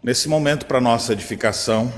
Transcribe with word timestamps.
Nesse 0.00 0.28
momento, 0.28 0.64
para 0.66 0.80
nossa 0.80 1.12
edificação, 1.12 1.92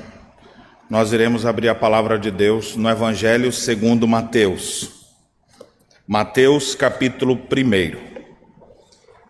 nós 0.89 1.13
iremos 1.13 1.45
abrir 1.45 1.69
a 1.69 1.75
palavra 1.75 2.19
de 2.19 2.31
Deus 2.31 2.75
no 2.75 2.89
Evangelho 2.89 3.53
segundo 3.53 4.09
Mateus. 4.09 5.07
Mateus, 6.09 6.75
capítulo 6.75 7.35
1. 7.35 8.11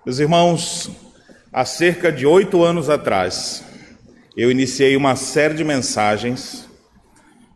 Meus 0.06 0.20
irmãos, 0.20 0.88
há 1.52 1.64
cerca 1.64 2.12
de 2.12 2.24
oito 2.24 2.62
anos 2.62 2.88
atrás, 2.88 3.64
eu 4.36 4.52
iniciei 4.52 4.96
uma 4.96 5.16
série 5.16 5.54
de 5.54 5.64
mensagens, 5.64 6.68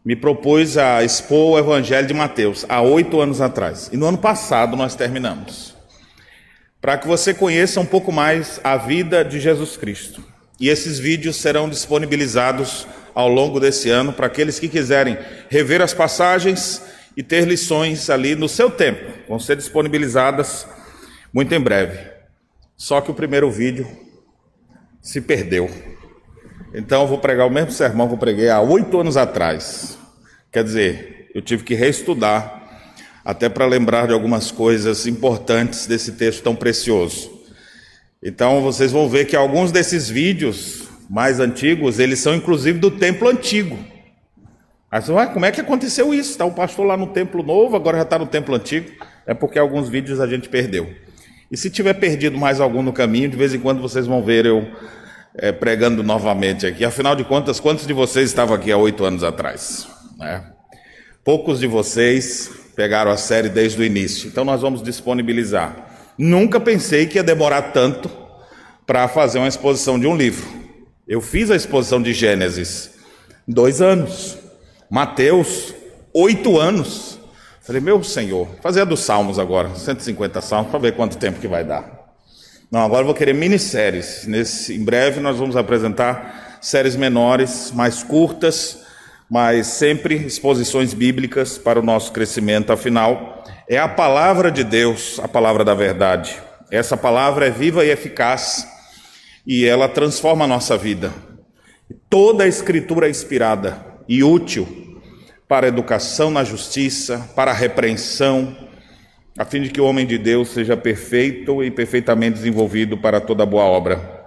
me 0.05 0.17
propus 0.17 0.77
a 0.77 1.05
expor 1.05 1.53
o 1.53 1.59
Evangelho 1.59 2.09
de 2.09 2.13
Mateus, 2.13 2.67
há 2.69 2.83
oito 2.83 3.21
anos 3.21 3.41
atrás. 3.41 3.89
E 3.93 3.97
no 3.97 4.07
ano 4.07 4.19
passado 4.19 4.77
nós 4.77 4.97
terminamos. 4.97 5.77
Para 6.81 6.99
que 6.99 7.07
você 7.07 7.33
conheça 7.33 7.79
um 7.79 7.87
pouco 7.87 8.11
mais 8.11 8.61
a 8.65 8.77
vida 8.77 9.25
de 9.25 9.39
Jesus 9.39 9.77
Cristo. 9.77 10.34
E 10.59 10.69
esses 10.69 10.99
vídeos 10.99 11.37
serão 11.37 11.69
disponibilizados 11.69 12.87
ao 13.15 13.29
longo 13.29 13.61
desse 13.61 13.91
ano 13.91 14.13
para 14.13 14.27
aqueles 14.27 14.59
que 14.59 14.69
quiserem 14.69 15.19
rever 15.49 15.81
as 15.81 15.95
passagens 15.95 16.83
e 17.17 17.23
ter 17.23 17.47
lições 17.47 18.11
ali 18.11 18.35
no 18.35 18.49
seu 18.49 18.71
tempo. 18.71 19.13
Vão 19.29 19.39
ser 19.39 19.57
disponibilizadas 19.57 20.67
muito 21.33 21.55
em 21.55 21.61
breve. 21.61 21.99
Só 22.77 23.01
que 23.01 23.11
o 23.11 23.15
primeiro 23.15 23.51
vídeo 23.51 23.87
se 25.01 25.21
perdeu. 25.21 25.71
Então 26.75 27.03
eu 27.03 27.09
vou 27.09 27.19
pregar 27.19 27.47
o 27.47 27.51
mesmo 27.51 27.71
sermão 27.71 28.09
que 28.09 28.15
eu 28.15 28.19
preguei 28.19 28.49
há 28.49 28.61
oito 28.61 28.99
anos 28.99 29.17
atrás. 29.17 29.97
Quer 30.51 30.65
dizer, 30.65 31.31
eu 31.35 31.43
tive 31.43 31.63
que 31.63 31.75
reestudar 31.75 32.63
até 33.25 33.49
para 33.49 33.65
lembrar 33.65 34.07
de 34.07 34.13
algumas 34.13 34.51
coisas 34.51 35.07
importantes 35.07 35.87
desse 35.87 36.13
texto 36.13 36.43
tão 36.43 36.55
precioso. 36.55 37.34
Então 38.25 38.63
vocês 38.63 38.91
vão 38.91 39.07
ver 39.07 39.27
que 39.27 39.37
alguns 39.37 39.71
desses 39.71 40.09
vídeos 40.09 40.89
mais 41.11 41.39
antigos, 41.39 41.99
eles 41.99 42.19
são 42.21 42.35
inclusive 42.35 42.79
do 42.79 42.91
templo 42.91 43.29
antigo. 43.29 43.79
Você 44.91 45.13
vai, 45.13 45.31
como 45.31 45.45
é 45.45 45.51
que 45.51 45.61
aconteceu 45.61 46.15
isso? 46.15 46.31
Está 46.31 46.47
um 46.47 46.53
pastor 46.53 46.87
lá 46.87 46.97
no 46.97 47.09
templo 47.09 47.43
novo, 47.43 47.77
agora 47.77 47.99
já 47.99 48.05
está 48.05 48.19
no 48.19 48.27
templo 48.27 48.55
antigo. 48.55 48.91
É 49.27 49.35
porque 49.35 49.59
alguns 49.59 49.89
vídeos 49.89 50.21
a 50.21 50.27
gente 50.27 50.49
perdeu. 50.49 50.89
E 51.51 51.57
se 51.57 51.69
tiver 51.69 51.95
perdido 51.95 52.39
mais 52.39 52.61
algum 52.61 52.81
no 52.81 52.93
caminho, 52.93 53.29
de 53.29 53.37
vez 53.37 53.53
em 53.53 53.59
quando 53.59 53.83
vocês 53.83 54.07
vão 54.07 54.23
ver 54.23 54.47
eu 54.47 54.67
é, 55.37 55.53
pregando 55.53 56.03
novamente 56.03 56.67
aqui. 56.67 56.85
Afinal 56.85 57.15
de 57.15 57.25
contas, 57.25 57.61
quantos 57.61 57.87
de 57.87 57.93
vocês 57.93 58.31
estavam 58.31 58.55
aqui 58.55 58.73
há 58.73 58.77
oito 58.79 59.05
anos 59.05 59.23
atrás? 59.23 59.87
Né? 60.17 60.45
Poucos 61.25 61.59
de 61.61 61.67
vocês 61.67 62.51
pegaram 62.75 63.11
a 63.11 63.17
série 63.17 63.49
desde 63.49 63.81
o 63.81 63.85
início. 63.85 64.29
Então 64.29 64.45
nós 64.45 64.63
vamos 64.63 64.83
disponibilizar. 64.83 65.94
Nunca 66.17 66.61
pensei 66.61 67.07
que 67.07 67.19
ia 67.19 67.25
demorar 67.25 67.73
tanto 67.73 68.11
para 68.87 69.09
fazer 69.09 69.39
uma 69.39 69.49
exposição 69.49 69.99
de 69.99 70.07
um 70.07 70.17
livro. 70.17 70.47
Eu 71.07 71.21
fiz 71.21 71.51
a 71.51 71.57
exposição 71.57 72.01
de 72.01 72.13
Gênesis 72.13 72.93
dois 73.47 73.83
anos, 73.83 74.39
Mateus 74.91 75.75
oito 76.13 76.59
anos. 76.59 77.19
Falei, 77.63 77.81
meu 77.81 78.03
Senhor, 78.05 78.49
fazer 78.63 78.83
a 78.83 78.85
dos 78.85 79.01
Salmos 79.01 79.39
agora, 79.39 79.75
150 79.75 80.41
Salmos, 80.41 80.71
para 80.71 80.79
ver 80.79 80.95
quanto 80.95 81.17
tempo 81.17 81.41
que 81.41 81.49
vai 81.49 81.65
dar. 81.65 82.05
Não, 82.71 82.81
agora 82.81 83.03
eu 83.03 83.07
vou 83.07 83.15
querer 83.15 83.35
minisséries. 83.35 84.27
Nesse, 84.27 84.75
em 84.75 84.85
breve 84.85 85.21
nós 85.21 85.39
vamos 85.39 85.57
apresentar 85.57 86.59
séries 86.61 86.95
menores, 86.97 87.73
mais 87.73 88.03
curtas, 88.03 88.79
mas 89.31 89.67
sempre 89.67 90.15
exposições 90.15 90.95
bíblicas 90.95 91.59
para 91.59 91.81
o 91.81 91.83
nosso 91.83 92.13
crescimento. 92.13 92.73
Afinal, 92.73 93.34
é 93.69 93.79
a 93.79 93.89
palavra 93.89 94.51
de 94.51 94.63
Deus, 94.63 95.19
a 95.21 95.29
palavra 95.29 95.65
da 95.65 95.75
verdade. 95.75 96.37
Essa 96.71 96.97
palavra 96.97 97.47
é 97.47 97.51
viva 97.51 97.85
e 97.85 97.91
eficaz 97.91 98.69
e 99.47 99.65
ela 99.65 99.89
transforma 99.89 100.45
a 100.45 100.49
nossa 100.49 100.77
vida. 100.77 101.13
Toda 102.11 102.45
a 102.45 102.49
escritura 102.49 103.07
é 103.07 103.11
inspirada 103.11 103.85
e 104.09 104.23
útil 104.23 105.01
para 105.49 105.67
a 105.67 105.69
educação 105.69 106.31
na 106.31 106.45
justiça, 106.45 107.31
para 107.35 107.51
a 107.51 107.55
repreensão, 107.55 108.57
a 109.39 109.45
fim 109.45 109.63
de 109.63 109.71
que 109.71 109.81
o 109.81 109.85
homem 109.85 110.07
de 110.07 110.19
Deus 110.19 110.49
seja 110.49 110.77
perfeito 110.77 111.63
e 111.63 111.71
perfeitamente 111.71 112.37
desenvolvido 112.37 112.99
para 112.99 113.21
toda 113.21 113.47
boa 113.47 113.65
obra. 113.65 114.25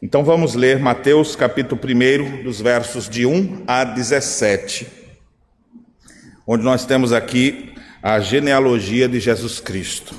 Então 0.00 0.24
vamos 0.24 0.54
ler 0.54 0.78
Mateus 0.78 1.34
capítulo 1.34 1.80
1, 1.82 2.44
dos 2.44 2.60
versos 2.60 3.08
de 3.08 3.26
1 3.26 3.64
a 3.66 3.82
17, 3.82 4.86
onde 6.46 6.62
nós 6.62 6.84
temos 6.84 7.12
aqui 7.12 7.75
a 8.08 8.20
genealogia 8.20 9.08
de 9.08 9.18
Jesus 9.18 9.58
Cristo. 9.58 10.14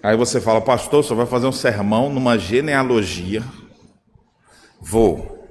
Aí 0.00 0.16
você 0.16 0.40
fala, 0.40 0.60
pastor, 0.60 1.02
você 1.02 1.12
vai 1.12 1.26
fazer 1.26 1.48
um 1.48 1.52
sermão 1.52 2.08
numa 2.08 2.38
genealogia? 2.38 3.42
Vou. 4.80 5.44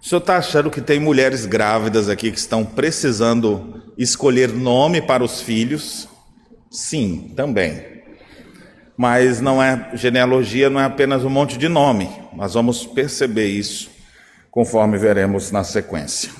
O 0.00 0.08
senhor 0.08 0.20
está 0.20 0.38
achando 0.38 0.70
que 0.70 0.80
tem 0.80 0.98
mulheres 0.98 1.44
grávidas 1.44 2.08
aqui 2.08 2.32
que 2.32 2.38
estão 2.38 2.64
precisando 2.64 3.82
escolher 3.98 4.48
nome 4.48 5.02
para 5.02 5.22
os 5.22 5.42
filhos? 5.42 6.08
Sim, 6.70 7.34
também. 7.36 8.02
Mas 8.96 9.42
não 9.42 9.62
é 9.62 9.90
genealogia, 9.92 10.70
não 10.70 10.80
é 10.80 10.84
apenas 10.84 11.22
um 11.22 11.28
monte 11.28 11.58
de 11.58 11.68
nome. 11.68 12.08
Nós 12.32 12.54
vamos 12.54 12.86
perceber 12.86 13.48
isso 13.48 13.90
conforme 14.50 14.96
veremos 14.96 15.50
na 15.50 15.64
sequência. 15.64 16.30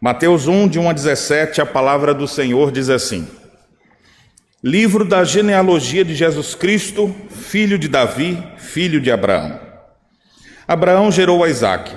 Mateus 0.00 0.48
1, 0.48 0.66
de 0.66 0.80
1 0.80 0.90
a 0.90 0.92
17, 0.92 1.60
a 1.60 1.66
palavra 1.66 2.12
do 2.12 2.26
Senhor 2.26 2.72
diz 2.72 2.90
assim: 2.90 3.28
Livro 4.66 5.04
da 5.04 5.24
genealogia 5.24 6.02
de 6.02 6.14
Jesus 6.14 6.54
Cristo, 6.54 7.14
filho 7.28 7.78
de 7.78 7.86
Davi, 7.86 8.42
filho 8.56 8.98
de 8.98 9.12
Abraão. 9.12 9.60
Abraão 10.66 11.12
gerou 11.12 11.44
a 11.44 11.50
Isaque, 11.50 11.92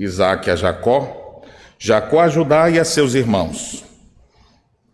Isaque 0.00 0.50
a 0.50 0.56
Jacó, 0.56 1.42
Jacó 1.78 2.20
a 2.20 2.28
Judá 2.28 2.68
e 2.68 2.80
a 2.80 2.84
seus 2.84 3.14
irmãos. 3.14 3.84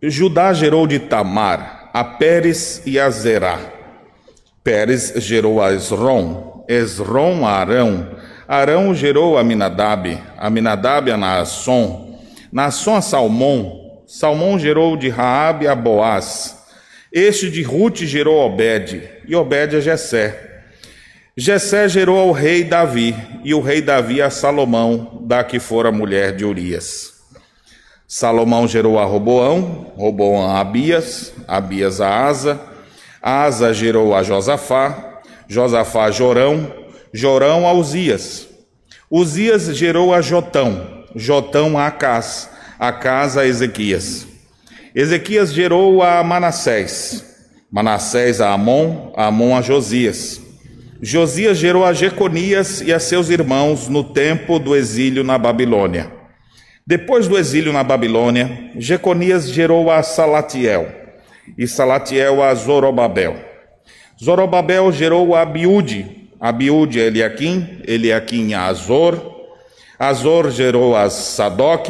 Judá 0.02 0.52
gerou 0.52 0.86
de 0.86 0.98
Tamar 0.98 1.90
a 1.94 2.04
Pérez 2.04 2.82
e 2.84 3.00
a 3.00 3.08
Zerá. 3.08 3.58
Pérez 4.62 5.14
gerou 5.16 5.62
a 5.62 5.72
Esrom, 5.72 6.62
Esrom 6.68 7.46
a 7.46 7.52
Arão, 7.52 8.18
Arão 8.46 8.94
gerou 8.94 9.38
a 9.38 9.42
Minadab, 9.42 10.22
Aminadab 10.36 11.10
a 11.10 11.16
Naasson, 11.16 12.20
Naasson 12.52 12.96
a 12.96 13.00
Salmão, 13.00 14.02
Salmão 14.06 14.58
gerou 14.58 14.94
de 14.94 15.08
Raabe 15.08 15.66
a 15.66 15.74
Boaz, 15.74 16.57
este 17.12 17.50
de 17.50 17.62
Ruth 17.62 17.98
gerou 17.98 18.38
Obed, 18.38 19.02
e 19.26 19.34
Obed 19.34 19.76
a 19.76 19.80
Jessé. 19.80 20.62
Jessé 21.36 21.88
gerou 21.88 22.18
ao 22.18 22.32
rei 22.32 22.64
Davi, 22.64 23.14
e 23.44 23.54
o 23.54 23.60
rei 23.60 23.80
Davi 23.80 24.20
a 24.20 24.28
Salomão, 24.28 25.22
da 25.22 25.42
que 25.44 25.58
fora 25.58 25.90
mulher 25.90 26.34
de 26.34 26.44
Urias. 26.44 27.14
Salomão 28.06 28.66
gerou 28.66 28.98
a 28.98 29.04
Roboão, 29.04 29.92
Roboão 29.96 30.50
a 30.50 30.60
Abias, 30.60 31.32
Abias 31.46 32.00
a 32.00 32.26
Asa, 32.26 32.60
Asa 33.22 33.72
gerou 33.72 34.14
a 34.14 34.22
Josafá, 34.22 35.20
Josafá 35.46 36.04
a 36.04 36.10
Jorão, 36.10 36.72
Jorão 37.12 37.66
a 37.66 37.72
Uzias. 37.72 38.48
Uzias 39.10 39.64
gerou 39.76 40.12
a 40.12 40.20
Jotão, 40.20 41.04
Jotão 41.14 41.78
a 41.78 41.86
Acás, 41.86 42.50
Acás 42.78 43.36
a 43.36 43.46
Ezequias. 43.46 44.26
Ezequias 44.98 45.52
gerou 45.52 46.02
a 46.02 46.24
Manassés, 46.24 47.24
Manassés 47.70 48.40
a 48.40 48.52
Amon, 48.52 49.12
Amon 49.14 49.56
a 49.56 49.62
Josias. 49.62 50.40
Josias 51.00 51.56
gerou 51.56 51.84
a 51.84 51.92
Jeconias 51.92 52.80
e 52.80 52.92
a 52.92 52.98
seus 52.98 53.30
irmãos 53.30 53.86
no 53.86 54.02
tempo 54.02 54.58
do 54.58 54.74
exílio 54.74 55.22
na 55.22 55.38
Babilônia. 55.38 56.10
Depois 56.84 57.28
do 57.28 57.38
exílio 57.38 57.72
na 57.72 57.84
Babilônia, 57.84 58.72
Jeconias 58.76 59.48
gerou 59.48 59.88
a 59.88 60.02
Salatiel, 60.02 60.88
e 61.56 61.64
Salatiel 61.68 62.42
a 62.42 62.52
Zorobabel. 62.56 63.36
Zorobabel 64.20 64.90
gerou 64.90 65.32
a 65.32 65.42
Abiúde, 65.42 66.28
Abiúde 66.40 67.00
a 67.00 67.04
Eliaquim, 67.04 67.82
Eliaquim 67.86 68.52
a 68.52 68.64
Azor, 68.64 69.46
Azor 69.96 70.50
gerou 70.50 70.96
a 70.96 71.08
Sadoc, 71.08 71.86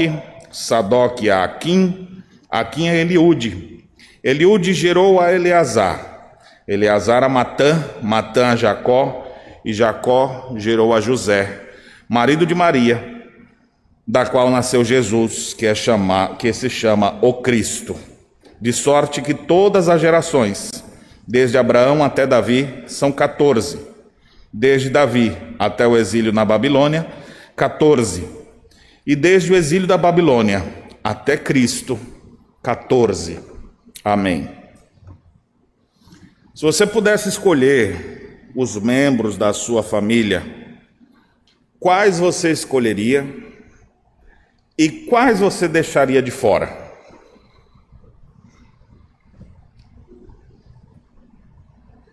Sadoc 0.52 1.26
a 1.26 1.42
Aquim, 1.42 2.07
Aqui 2.50 2.88
é 2.88 3.00
Eliúde. 3.00 3.84
Eliúde 4.24 4.72
gerou 4.72 5.20
a 5.20 5.32
Eleazar. 5.32 6.36
Eleazar 6.66 7.22
a 7.22 7.28
Matã, 7.28 7.84
Matã 8.02 8.48
a 8.48 8.56
Jacó, 8.56 9.26
e 9.64 9.72
Jacó 9.72 10.54
gerou 10.56 10.94
a 10.94 11.00
José, 11.00 11.60
marido 12.08 12.46
de 12.46 12.54
Maria, 12.54 13.26
da 14.06 14.24
qual 14.24 14.48
nasceu 14.50 14.82
Jesus, 14.82 15.52
que, 15.52 15.66
é 15.66 15.74
chama, 15.74 16.36
que 16.38 16.50
se 16.54 16.70
chama 16.70 17.18
o 17.20 17.34
Cristo. 17.34 17.94
De 18.58 18.72
sorte 18.72 19.20
que 19.20 19.34
todas 19.34 19.90
as 19.90 20.00
gerações, 20.00 20.70
desde 21.26 21.58
Abraão 21.58 22.02
até 22.02 22.26
Davi, 22.26 22.82
são 22.86 23.12
14. 23.12 23.78
Desde 24.50 24.88
Davi 24.88 25.36
até 25.58 25.86
o 25.86 25.98
exílio 25.98 26.32
na 26.32 26.46
Babilônia, 26.46 27.06
14. 27.54 28.26
E 29.06 29.14
desde 29.14 29.52
o 29.52 29.56
exílio 29.56 29.86
da 29.86 29.98
Babilônia 29.98 30.64
até 31.04 31.36
Cristo, 31.36 31.98
14. 32.62 33.40
Amém. 34.04 34.50
Se 36.54 36.62
você 36.62 36.86
pudesse 36.86 37.28
escolher 37.28 38.50
os 38.54 38.76
membros 38.76 39.36
da 39.36 39.52
sua 39.52 39.82
família 39.82 40.58
quais 41.78 42.18
você 42.18 42.50
escolheria 42.50 43.26
e 44.76 44.88
quais 44.88 45.40
você 45.40 45.68
deixaria 45.68 46.22
de 46.22 46.30
fora? 46.30 46.88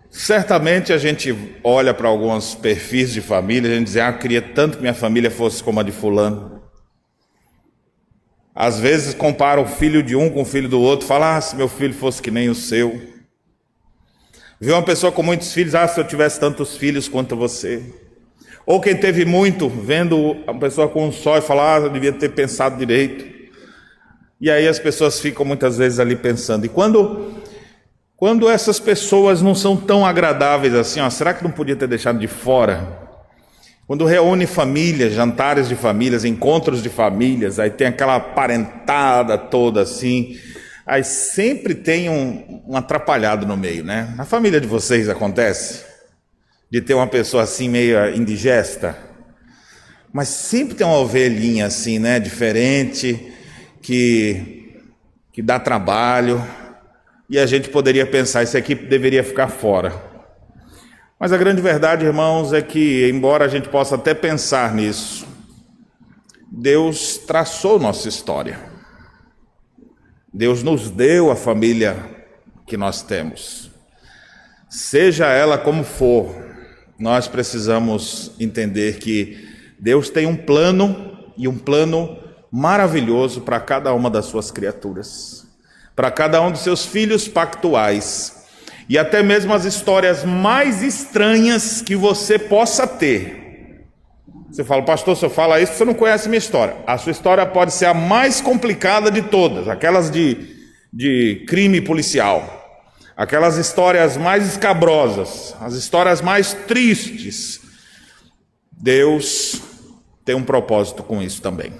Certamente 0.09 0.94
a 0.94 0.97
gente 0.97 1.36
olha 1.63 1.94
para 1.94 2.07
alguns 2.07 2.56
perfis 2.56 3.12
de 3.12 3.21
família, 3.21 3.69
a 3.69 3.75
gente 3.75 3.88
diz, 3.88 3.97
ah, 3.97 4.09
eu 4.09 4.18
queria 4.18 4.42
tanto 4.42 4.77
que 4.77 4.81
minha 4.81 4.94
família 4.94 5.30
fosse 5.30 5.62
como 5.62 5.80
a 5.80 5.83
de 5.83 5.92
fulano. 5.92 6.55
Às 8.56 8.80
vezes 8.80 9.13
compara 9.13 9.60
o 9.60 9.68
filho 9.68 10.02
de 10.02 10.16
um 10.16 10.30
com 10.30 10.44
o 10.44 10.46
filho 10.46 10.69
do 10.69 10.80
outro, 10.80 11.06
fala, 11.06 11.36
ah, 11.36 11.42
se 11.42 11.57
meu 11.57 11.68
filho 11.68 11.94
fosse 11.94 12.22
que 12.22 12.31
nem 12.31 12.50
o 12.50 12.56
seu. 12.56 13.02
Vê 14.62 14.72
uma 14.72 14.81
pessoa 14.81 15.12
com 15.12 15.22
muitos 15.22 15.52
filhos, 15.52 15.75
ah, 15.75 15.86
se 15.88 16.00
eu 16.00 16.07
tivesse 16.07 16.40
tantos 16.40 16.78
filhos 16.78 17.10
quanto 17.10 17.36
você. 17.36 17.84
Ou 18.66 18.80
quem 18.80 18.96
teve 18.96 19.25
muito, 19.25 19.68
vendo 19.68 20.18
uma 20.18 20.57
pessoa 20.57 20.88
com 20.88 21.06
um 21.06 21.12
só 21.12 21.38
e 21.38 21.42
fala, 21.42 21.75
ah, 21.75 21.80
eu 21.81 21.90
devia 21.90 22.13
ter 22.13 22.30
pensado 22.30 22.78
direito. 22.78 23.36
E 24.40 24.50
aí 24.50 24.68
as 24.68 24.80
pessoas 24.80 25.19
ficam 25.19 25.46
muitas 25.46 25.78
vezes 25.78 26.00
ali 26.00 26.16
pensando. 26.16 26.66
E 26.66 26.69
quando 26.69 27.36
quando 28.18 28.50
essas 28.50 28.80
pessoas 28.80 29.42
não 29.42 29.54
são 29.54 29.75
tão 29.75 30.06
agradáveis 30.06 30.74
assim, 30.74 31.02
ó, 31.02 31.10
será 31.10 31.34
que 31.34 31.44
não 31.44 31.52
podia 31.52 31.75
ter 31.75 31.88
deixado 31.88 32.18
de 32.18 32.28
fora? 32.28 33.05
Quando 33.88 34.04
reúne 34.06 34.48
famílias, 34.48 35.14
jantares 35.14 35.70
de 35.70 35.76
famílias, 35.76 36.26
encontros 36.26 36.82
de 36.82 36.90
famílias, 36.90 37.60
aí 37.60 37.70
tem 37.70 37.86
aquela 37.86 38.20
parentada 38.20 39.38
toda 39.38 39.82
assim, 39.82 40.40
aí 40.88 41.04
sempre 41.04 41.76
tem 41.76 42.10
um, 42.10 42.64
um 42.68 42.76
atrapalhado 42.76 43.46
no 43.46 43.56
meio, 43.56 43.84
né? 43.84 44.12
Na 44.18 44.26
família 44.26 44.60
de 44.60 44.66
vocês 44.66 45.08
acontece 45.08 45.86
de 46.72 46.82
ter 46.82 46.96
uma 46.96 47.06
pessoa 47.06 47.44
assim 47.44 47.70
meio 47.70 48.16
indigesta, 48.16 48.98
mas 50.12 50.30
sempre 50.30 50.74
tem 50.74 50.88
uma 50.88 50.98
ovelhinha 50.98 51.68
assim, 51.68 52.00
né? 52.00 52.20
Diferente, 52.20 53.31
que, 53.84 54.81
que 55.31 55.44
dá 55.44 55.60
trabalho 55.60 56.44
e 57.30 57.38
a 57.38 57.46
gente 57.46 57.70
poderia 57.70 58.06
pensar, 58.06 58.42
esse 58.42 58.58
aqui 58.58 58.74
deveria 58.74 59.24
ficar 59.24 59.48
fora. 59.48 60.05
Mas 61.20 61.32
a 61.32 61.38
grande 61.38 61.62
verdade, 61.62 62.06
irmãos, 62.06 62.54
é 62.54 62.62
que, 62.62 63.10
embora 63.10 63.46
a 63.46 63.48
gente 63.48 63.70
possa 63.70 63.96
até 63.96 64.14
pensar 64.14 64.74
nisso, 64.74 65.26
Deus 66.52 67.18
traçou 67.18 67.80
nossa 67.80 68.08
história. 68.08 68.60
Deus 70.34 70.62
nos 70.62 70.90
deu 70.90 71.32
a 71.32 71.36
família 71.36 71.96
que 72.68 72.76
nós 72.76 73.02
temos. 73.02 73.72
Seja 74.70 75.28
ela 75.28 75.58
como 75.58 75.84
for, 75.84 76.36
nós 77.00 77.28
precisamos 77.28 78.32
entender 78.40 79.00
que 79.00 79.48
Deus 79.80 80.10
tem 80.10 80.26
um 80.26 80.36
plano 80.36 81.18
e 81.38 81.48
um 81.48 81.58
plano 81.58 82.18
maravilhoso 82.52 83.42
para 83.42 83.60
cada 83.60 83.94
uma 83.94 84.10
das 84.10 84.26
suas 84.26 84.52
criaturas 84.52 85.46
para 85.96 86.12
cada 86.12 86.42
um 86.42 86.52
dos 86.52 86.62
seus 86.62 86.86
filhos 86.86 87.28
pactuais. 87.28 88.35
E 88.88 88.98
até 88.98 89.24
mesmo 89.24 89.54
as 89.54 89.66
histórias 89.66 90.24
mais 90.24 90.84
estranhas 90.84 91.82
que 91.82 91.96
você 91.96 92.38
possa 92.38 92.86
ter. 92.86 93.46
Você 94.50 94.64
fala, 94.64 94.84
pastor, 94.84 95.18
se 95.18 95.26
eu 95.26 95.30
falar 95.30 95.60
isso, 95.60 95.74
você 95.74 95.84
não 95.84 95.94
conhece 95.94 96.30
minha 96.30 96.38
história. 96.38 96.78
A 96.86 96.98
sua 96.98 97.12
história 97.12 97.46
pode 97.46 97.74
ser 97.74 97.88
a 97.88 97.94
mais 97.94 98.40
complicada 98.40 99.12
de 99.12 99.24
todas, 99.24 99.68
aquelas 99.68 100.10
de, 100.10 100.38
de 100.94 101.44
crime 101.48 101.82
policial, 101.82 102.88
aquelas 103.18 103.58
histórias 103.58 104.16
mais 104.16 104.48
escabrosas, 104.48 105.56
as 105.60 105.74
histórias 105.74 106.22
mais 106.22 106.54
tristes. 106.54 107.60
Deus 108.72 109.62
tem 110.24 110.36
um 110.36 110.44
propósito 110.44 111.04
com 111.04 111.22
isso 111.22 111.42
também. 111.42 111.74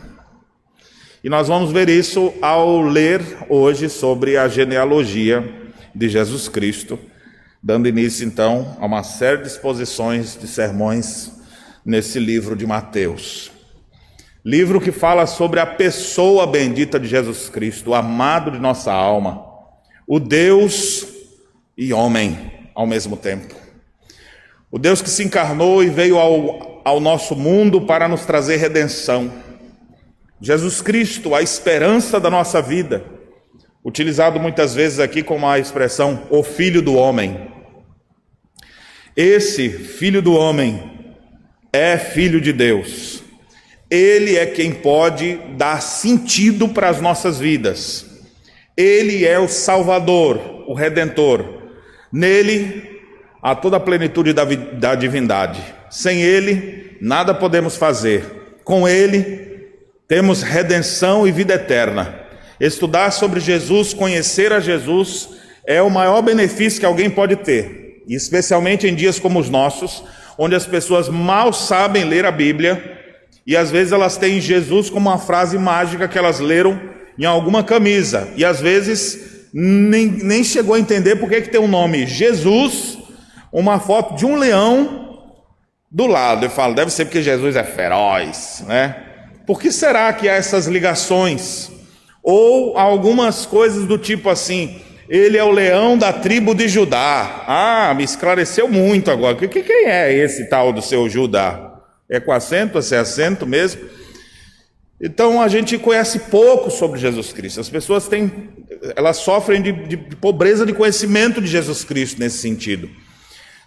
E 1.24 1.30
nós 1.30 1.48
vamos 1.48 1.72
ver 1.72 1.88
isso 1.88 2.34
ao 2.42 2.82
ler 2.82 3.22
hoje 3.48 3.90
sobre 3.90 4.38
a 4.38 4.48
genealogia 4.48 5.65
de 5.96 6.10
Jesus 6.10 6.50
Cristo, 6.50 7.00
dando 7.64 7.88
início 7.88 8.28
então 8.28 8.78
a 8.80 8.86
uma 8.86 9.02
série 9.04 9.42
de 9.42 9.48
exposições 9.48 10.38
de 10.40 10.48
sermões 10.48 11.32
nesse 11.86 12.20
livro 12.20 12.56
de 12.56 12.68
Mateus. 12.68 13.52
Livro 14.44 14.80
que 14.82 14.92
fala 14.92 15.26
sobre 15.26 15.60
a 15.60 15.66
pessoa 15.66 16.46
bendita 16.46 17.00
de 17.00 17.08
Jesus 17.08 17.50
Cristo, 17.50 17.92
o 17.92 17.96
amado 17.96 18.52
de 18.52 18.60
nossa 18.60 18.92
alma, 18.92 19.44
o 20.06 20.20
Deus 20.20 21.08
e 21.78 21.92
homem 21.94 22.70
ao 22.76 22.86
mesmo 22.86 23.18
tempo. 23.18 23.56
O 24.70 24.78
Deus 24.78 25.02
que 25.02 25.10
se 25.10 25.24
encarnou 25.24 25.84
e 25.84 25.90
veio 25.90 26.18
ao, 26.20 26.82
ao 26.84 27.00
nosso 27.00 27.36
mundo 27.36 27.82
para 27.82 28.08
nos 28.08 28.26
trazer 28.26 28.58
redenção 28.58 29.32
Jesus 30.42 30.82
Cristo, 30.82 31.34
a 31.34 31.42
esperança 31.42 32.20
da 32.20 32.30
nossa 32.30 32.62
vida, 32.62 33.04
utilizado 33.86 34.40
muitas 34.40 34.74
vezes 34.74 35.00
aqui 35.00 35.22
como 35.22 35.48
a 35.48 35.60
expressão 35.60 36.24
o 36.32 36.42
Filho 36.42 36.82
do 36.82 36.96
Homem. 36.96 37.52
Esse 39.16 39.70
Filho 39.70 40.24
do 40.24 40.34
Homem 40.34 40.92
é 41.72 41.96
Filho 41.96 42.42
de 42.42 42.52
Deus. 42.52 43.24
Ele 43.90 44.36
é 44.36 44.48
quem 44.48 44.72
pode 44.74 45.36
dar 45.56 45.80
sentido 45.82 46.68
para 46.68 46.90
as 46.90 47.00
nossas 47.00 47.38
vidas. 47.38 48.06
Ele 48.76 49.24
é 49.24 49.38
o 49.38 49.48
Salvador, 49.48 50.64
o 50.68 50.74
Redentor. 50.74 51.62
Nele 52.12 53.00
há 53.42 53.54
toda 53.54 53.78
a 53.78 53.80
plenitude 53.80 54.34
da, 54.34 54.44
da 54.44 54.96
divindade. 54.96 55.62
Sem 55.92 56.24
Ele, 56.24 56.98
nada 57.00 57.36
podemos 57.36 57.78
fazer. 57.78 58.24
Com 58.64 58.88
Ele, 58.88 59.70
temos 60.08 60.42
redenção 60.42 61.28
e 61.28 61.32
vida 61.32 61.54
eterna. 61.54 62.25
Estudar 62.60 63.12
sobre 63.12 63.40
Jesus, 63.40 63.94
conhecer 63.94 64.54
a 64.54 64.60
Jesus, 64.60 65.30
é 65.68 65.82
o 65.82 65.90
maior 65.90 66.22
benefício 66.22 66.80
que 66.80 66.86
alguém 66.86 67.10
pode 67.10 67.36
ter, 67.38 68.04
especialmente 68.08 68.88
em 68.88 68.96
dias 68.96 69.20
como 69.20 69.40
os 69.40 69.50
nossos, 69.50 70.04
onde 70.38 70.56
as 70.56 70.66
pessoas 70.66 71.10
mal 71.10 71.52
sabem 71.52 72.04
ler 72.04 72.26
a 72.26 72.32
Bíblia 72.32 72.96
e 73.46 73.56
às 73.56 73.72
vezes 73.72 73.94
elas 73.94 74.18
têm 74.18 74.42
Jesus 74.42 74.90
como 74.90 75.10
uma 75.10 75.18
frase 75.18 75.58
mágica 75.58 76.08
que 76.08 76.18
elas 76.18 76.40
leram 76.40 76.80
em 77.18 77.26
alguma 77.26 77.64
camisa 77.64 78.28
e 78.36 78.44
às 78.44 78.60
vezes 78.60 79.48
nem, 79.54 80.08
nem 80.08 80.44
chegou 80.44 80.76
a 80.76 80.80
entender 80.80 81.16
por 81.16 81.30
que, 81.30 81.42
que 81.42 81.50
tem 81.50 81.62
um 81.62 81.68
nome 81.68 82.06
Jesus, 82.06 82.98
uma 83.52 83.80
foto 83.80 84.16
de 84.16 84.26
um 84.26 84.36
leão 84.36 85.20
do 85.90 86.08
lado. 86.08 86.46
Eu 86.46 86.50
falo, 86.50 86.76
deve 86.76 86.92
ser 86.92 87.06
porque 87.06 87.22
Jesus 87.22 87.56
é 87.56 87.64
feroz, 87.64 88.64
né? 88.68 88.96
Por 89.48 89.62
que 89.62 89.72
será 89.72 90.12
que 90.12 90.28
há 90.28 90.34
essas 90.34 90.66
ligações? 90.68 91.72
Ou 92.28 92.76
algumas 92.76 93.46
coisas 93.46 93.86
do 93.86 94.00
tipo 94.00 94.32
assim, 94.32 94.82
ele 95.08 95.38
é 95.38 95.44
o 95.44 95.52
leão 95.52 95.96
da 95.96 96.12
tribo 96.12 96.56
de 96.56 96.68
Judá. 96.68 97.44
Ah, 97.46 97.94
me 97.96 98.04
esclareceu 98.04 98.68
muito 98.68 99.12
agora. 99.12 99.36
Que, 99.36 99.48
quem 99.48 99.86
é 99.86 100.12
esse 100.12 100.50
tal 100.50 100.74
do 100.74 100.82
seu 100.82 101.08
Judá? 101.08 101.84
É 102.10 102.20
com 102.20 102.32
acento, 102.32 102.80
é 102.80 102.82
sem 102.82 102.98
acento 102.98 103.46
mesmo? 103.46 103.82
Então 105.00 105.40
a 105.40 105.48
gente 105.48 105.78
conhece 105.78 106.18
pouco 106.18 106.72
sobre 106.72 107.00
Jesus 107.00 107.32
Cristo. 107.32 107.60
As 107.60 107.70
pessoas 107.70 108.08
têm, 108.08 108.50
elas 108.96 109.18
sofrem 109.18 109.62
de, 109.62 109.72
de 109.72 109.98
pobreza 110.16 110.66
de 110.66 110.74
conhecimento 110.74 111.40
de 111.40 111.46
Jesus 111.46 111.84
Cristo 111.84 112.20
nesse 112.20 112.40
sentido. 112.40 112.90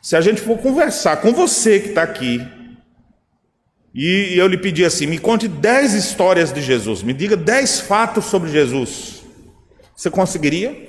Se 0.03 0.17
a 0.17 0.21
gente 0.21 0.41
for 0.41 0.59
conversar 0.59 1.19
com 1.19 1.33
você 1.33 1.79
que 1.79 1.91
está 1.91 2.03
aqui, 2.03 2.45
e 3.95 4.35
eu 4.37 4.47
lhe 4.47 4.59
pedi 4.59 4.85
assim: 4.85 5.07
me 5.07 5.19
conte 5.19 5.49
dez 5.49 5.95
histórias 5.95 6.53
de 6.53 6.61
Jesus, 6.61 7.03
me 7.03 7.13
diga 7.13 7.37
dez 7.37 7.81
fatos 7.81 8.27
sobre 8.27 8.51
Jesus. 8.51 9.23
Você 9.97 10.11
conseguiria? 10.11 10.89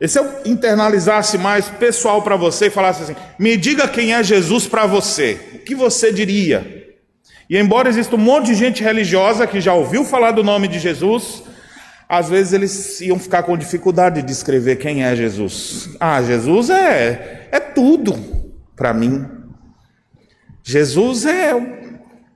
E 0.00 0.08
se 0.08 0.18
eu 0.18 0.26
internalizasse 0.46 1.36
mais 1.36 1.68
pessoal 1.68 2.22
para 2.22 2.36
você 2.36 2.66
e 2.66 2.70
falasse 2.70 3.02
assim: 3.02 3.16
me 3.38 3.56
diga 3.56 3.86
quem 3.86 4.14
é 4.14 4.22
Jesus 4.22 4.66
para 4.66 4.86
você, 4.86 5.38
o 5.54 5.58
que 5.58 5.74
você 5.74 6.12
diria? 6.12 6.80
E 7.50 7.58
embora 7.58 7.88
exista 7.88 8.14
um 8.14 8.18
monte 8.18 8.46
de 8.46 8.54
gente 8.54 8.82
religiosa 8.82 9.46
que 9.46 9.60
já 9.60 9.74
ouviu 9.74 10.04
falar 10.04 10.30
do 10.30 10.44
nome 10.44 10.68
de 10.68 10.78
Jesus, 10.78 11.42
às 12.08 12.28
vezes 12.28 12.52
eles 12.52 13.00
iam 13.00 13.18
ficar 13.18 13.42
com 13.42 13.56
dificuldade 13.58 14.22
de 14.22 14.26
descrever 14.26 14.76
quem 14.76 15.04
é 15.04 15.14
Jesus. 15.14 15.90
Ah, 15.98 16.22
Jesus 16.22 16.70
é, 16.70 17.48
é 17.50 17.60
tudo 17.60 18.14
para 18.74 18.94
mim. 18.94 19.39
Jesus 20.62 21.26
é, 21.26 21.50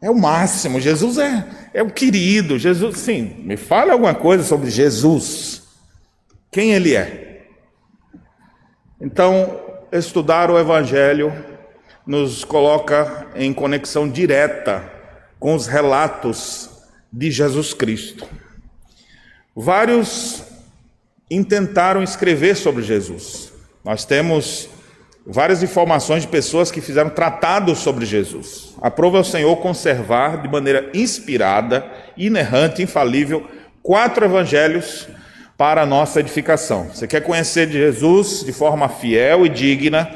é 0.00 0.10
o 0.10 0.14
máximo, 0.14 0.80
Jesus 0.80 1.18
é, 1.18 1.46
é 1.72 1.82
o 1.82 1.90
querido, 1.90 2.58
Jesus, 2.58 2.98
sim, 2.98 3.36
me 3.44 3.56
fale 3.56 3.90
alguma 3.90 4.14
coisa 4.14 4.42
sobre 4.42 4.70
Jesus, 4.70 5.62
quem 6.50 6.72
ele 6.72 6.94
é. 6.96 7.46
Então, 9.00 9.60
estudar 9.92 10.50
o 10.50 10.58
Evangelho 10.58 11.32
nos 12.06 12.44
coloca 12.44 13.26
em 13.34 13.52
conexão 13.52 14.08
direta 14.08 14.90
com 15.38 15.54
os 15.54 15.66
relatos 15.66 16.70
de 17.12 17.30
Jesus 17.30 17.72
Cristo. 17.72 18.26
Vários 19.54 20.42
intentaram 21.30 22.02
escrever 22.02 22.56
sobre 22.56 22.82
Jesus. 22.82 23.52
Nós 23.84 24.04
temos 24.04 24.68
várias 25.26 25.62
informações 25.62 26.22
de 26.22 26.28
pessoas 26.28 26.70
que 26.70 26.80
fizeram 26.80 27.10
tratados 27.10 27.78
sobre 27.78 28.04
Jesus. 28.04 28.74
Aprova 28.80 29.20
o 29.20 29.24
Senhor 29.24 29.56
conservar 29.56 30.42
de 30.42 30.48
maneira 30.48 30.90
inspirada, 30.92 31.86
inerrante, 32.16 32.82
infalível, 32.82 33.46
quatro 33.82 34.24
evangelhos 34.24 35.08
para 35.56 35.82
a 35.82 35.86
nossa 35.86 36.20
edificação. 36.20 36.88
Você 36.92 37.06
quer 37.06 37.22
conhecer 37.22 37.66
de 37.66 37.74
Jesus 37.74 38.44
de 38.44 38.52
forma 38.52 38.88
fiel 38.88 39.46
e 39.46 39.48
digna, 39.48 40.10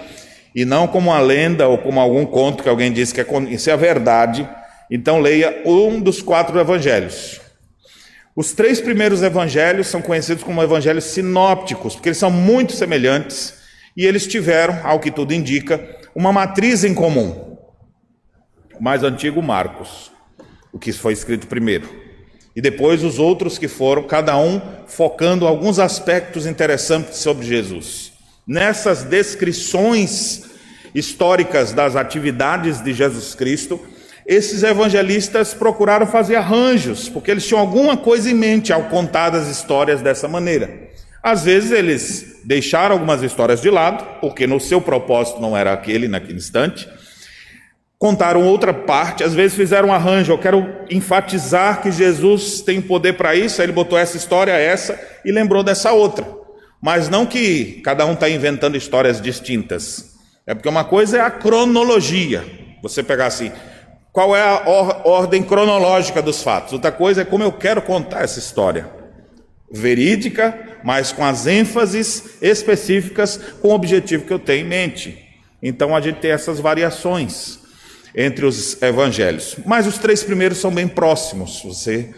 e 0.54 0.64
não 0.64 0.86
como 0.86 1.10
uma 1.10 1.20
lenda 1.20 1.68
ou 1.68 1.78
como 1.78 2.00
algum 2.00 2.26
conto 2.26 2.62
que 2.62 2.68
alguém 2.68 2.92
disse 2.92 3.14
que 3.14 3.20
é 3.20 3.24
conhecer 3.24 3.70
a 3.70 3.76
verdade, 3.76 4.48
então 4.90 5.20
leia 5.20 5.62
um 5.64 6.00
dos 6.00 6.20
quatro 6.20 6.58
evangelhos. 6.58 7.40
Os 8.34 8.52
três 8.52 8.80
primeiros 8.80 9.22
evangelhos 9.22 9.86
são 9.86 10.00
conhecidos 10.00 10.42
como 10.42 10.62
evangelhos 10.62 11.04
sinópticos, 11.04 11.94
porque 11.94 12.08
eles 12.08 12.18
são 12.18 12.30
muito 12.30 12.72
semelhantes 12.72 13.57
e 13.99 14.07
eles 14.07 14.28
tiveram, 14.28 14.78
ao 14.85 15.00
que 15.00 15.11
tudo 15.11 15.35
indica, 15.35 15.85
uma 16.14 16.33
matriz 16.33 16.85
em 16.85 16.95
comum. 16.95 17.59
O 18.78 18.81
mais 18.81 19.02
antigo, 19.02 19.43
Marcos, 19.43 20.12
o 20.73 20.78
que 20.78 20.93
foi 20.93 21.12
escrito 21.12 21.49
primeiro. 21.49 21.88
E 22.55 22.61
depois 22.61 23.02
os 23.02 23.19
outros 23.19 23.59
que 23.59 23.67
foram, 23.67 24.05
cada 24.05 24.38
um 24.38 24.62
focando 24.87 25.49
alguns 25.49 25.81
aspectos 25.81 26.47
interessantes 26.47 27.19
sobre 27.19 27.45
Jesus. 27.45 28.12
Nessas 28.47 29.02
descrições 29.02 30.45
históricas 30.95 31.73
das 31.73 31.97
atividades 31.97 32.81
de 32.81 32.93
Jesus 32.93 33.35
Cristo, 33.35 33.81
esses 34.25 34.62
evangelistas 34.62 35.55
procuraram 35.55 36.07
fazer 36.07 36.37
arranjos, 36.37 37.09
porque 37.09 37.33
eles 37.33 37.45
tinham 37.45 37.61
alguma 37.61 37.97
coisa 37.97 38.31
em 38.31 38.35
mente 38.35 38.73
ao 38.73 38.85
contar 38.85 39.35
as 39.35 39.49
histórias 39.49 40.00
dessa 40.00 40.28
maneira. 40.28 40.88
Às 41.30 41.44
vezes 41.44 41.73
eles 41.73 42.40
deixaram 42.42 42.94
algumas 42.94 43.23
histórias 43.23 43.61
de 43.61 43.68
lado, 43.68 44.02
porque 44.18 44.47
no 44.47 44.58
seu 44.58 44.80
propósito 44.80 45.42
não 45.42 45.54
era 45.54 45.75
aquele 45.75 46.08
naquele 46.08 46.38
instante. 46.38 46.88
Contaram 47.99 48.47
outra 48.47 48.73
parte, 48.73 49.23
às 49.23 49.35
vezes 49.35 49.54
fizeram 49.54 49.88
um 49.88 49.92
arranjo. 49.92 50.32
Eu 50.32 50.38
quero 50.38 50.66
enfatizar 50.90 51.82
que 51.82 51.92
Jesus 51.92 52.62
tem 52.62 52.80
poder 52.80 53.12
para 53.12 53.35
isso. 53.35 53.61
Aí 53.61 53.66
ele 53.66 53.75
botou 53.75 53.99
essa 53.99 54.16
história, 54.16 54.52
essa, 54.52 54.99
e 55.23 55.30
lembrou 55.30 55.62
dessa 55.62 55.92
outra. 55.92 56.26
Mas 56.80 57.11
não 57.11 57.26
que 57.26 57.82
cada 57.85 58.06
um 58.06 58.14
está 58.14 58.30
inventando 58.30 58.76
histórias 58.76 59.20
distintas. 59.20 60.16
É 60.47 60.54
porque 60.54 60.68
uma 60.68 60.85
coisa 60.85 61.18
é 61.18 61.20
a 61.20 61.30
cronologia. 61.30 62.42
Você 62.82 63.02
pegar 63.02 63.26
assim, 63.26 63.52
qual 64.12 64.35
é 64.35 64.40
a 64.40 64.62
or 64.66 65.02
ordem 65.04 65.42
cronológica 65.42 66.23
dos 66.23 66.42
fatos. 66.42 66.73
Outra 66.73 66.90
coisa 66.90 67.20
é 67.20 67.25
como 67.26 67.44
eu 67.44 67.52
quero 67.52 67.82
contar 67.82 68.23
essa 68.23 68.38
história. 68.38 68.98
Verídica, 69.70 70.78
mas 70.82 71.12
com 71.12 71.25
as 71.25 71.46
ênfases 71.46 72.37
específicas 72.40 73.38
com 73.60 73.68
o 73.68 73.75
objetivo 73.75 74.25
que 74.25 74.32
eu 74.32 74.38
tenho 74.38 74.64
em 74.64 74.68
mente. 74.68 75.18
Então 75.62 75.94
a 75.94 76.00
gente 76.00 76.20
tem 76.20 76.30
essas 76.30 76.60
variações 76.60 77.58
entre 78.14 78.46
os 78.46 78.80
evangelhos. 78.82 79.56
Mas 79.66 79.87
os 79.87 79.98
três 79.98 80.22
primeiros 80.22 80.58
são 80.58 80.70
bem 80.70 80.88
próximos. 80.88 81.62
Você 81.64 82.14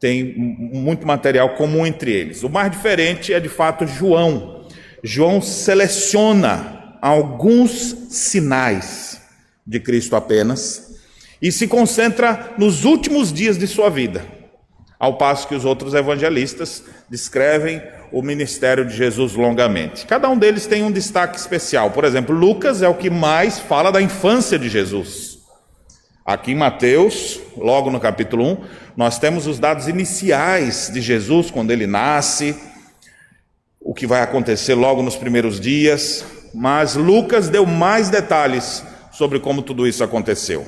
tem 0.00 0.34
muito 0.36 1.06
material 1.06 1.54
comum 1.56 1.86
entre 1.86 2.12
eles. 2.12 2.42
O 2.42 2.48
mais 2.48 2.70
diferente 2.70 3.32
é 3.32 3.40
de 3.40 3.48
fato 3.48 3.86
João. 3.86 4.66
João 5.02 5.40
seleciona 5.40 6.96
alguns 7.00 7.70
sinais 8.08 9.20
de 9.66 9.78
Cristo 9.80 10.16
apenas 10.16 10.94
e 11.40 11.52
se 11.52 11.66
concentra 11.66 12.54
nos 12.56 12.84
últimos 12.84 13.32
dias 13.32 13.58
de 13.58 13.66
sua 13.66 13.90
vida, 13.90 14.24
ao 14.98 15.18
passo 15.18 15.46
que 15.46 15.54
os 15.54 15.64
outros 15.64 15.92
evangelistas 15.92 16.82
descrevem 17.08 17.82
o 18.12 18.22
ministério 18.22 18.84
de 18.84 18.96
Jesus 18.96 19.34
longamente. 19.34 20.06
Cada 20.06 20.28
um 20.28 20.38
deles 20.38 20.66
tem 20.66 20.82
um 20.82 20.92
destaque 20.92 21.36
especial. 21.38 21.90
Por 21.90 22.04
exemplo, 22.04 22.34
Lucas 22.34 22.82
é 22.82 22.88
o 22.88 22.94
que 22.94 23.10
mais 23.10 23.58
fala 23.58 23.90
da 23.90 24.00
infância 24.00 24.58
de 24.58 24.68
Jesus. 24.68 25.38
Aqui 26.24 26.52
em 26.52 26.56
Mateus, 26.56 27.40
logo 27.56 27.90
no 27.90 28.00
capítulo 28.00 28.44
1, 28.44 28.64
nós 28.96 29.18
temos 29.18 29.46
os 29.46 29.58
dados 29.58 29.88
iniciais 29.88 30.90
de 30.92 31.00
Jesus 31.00 31.50
quando 31.50 31.70
ele 31.70 31.86
nasce, 31.86 32.56
o 33.78 33.92
que 33.92 34.06
vai 34.06 34.22
acontecer 34.22 34.74
logo 34.74 35.02
nos 35.02 35.16
primeiros 35.16 35.60
dias, 35.60 36.24
mas 36.54 36.94
Lucas 36.94 37.50
deu 37.50 37.66
mais 37.66 38.08
detalhes 38.08 38.82
sobre 39.12 39.38
como 39.38 39.60
tudo 39.60 39.86
isso 39.86 40.02
aconteceu. 40.02 40.66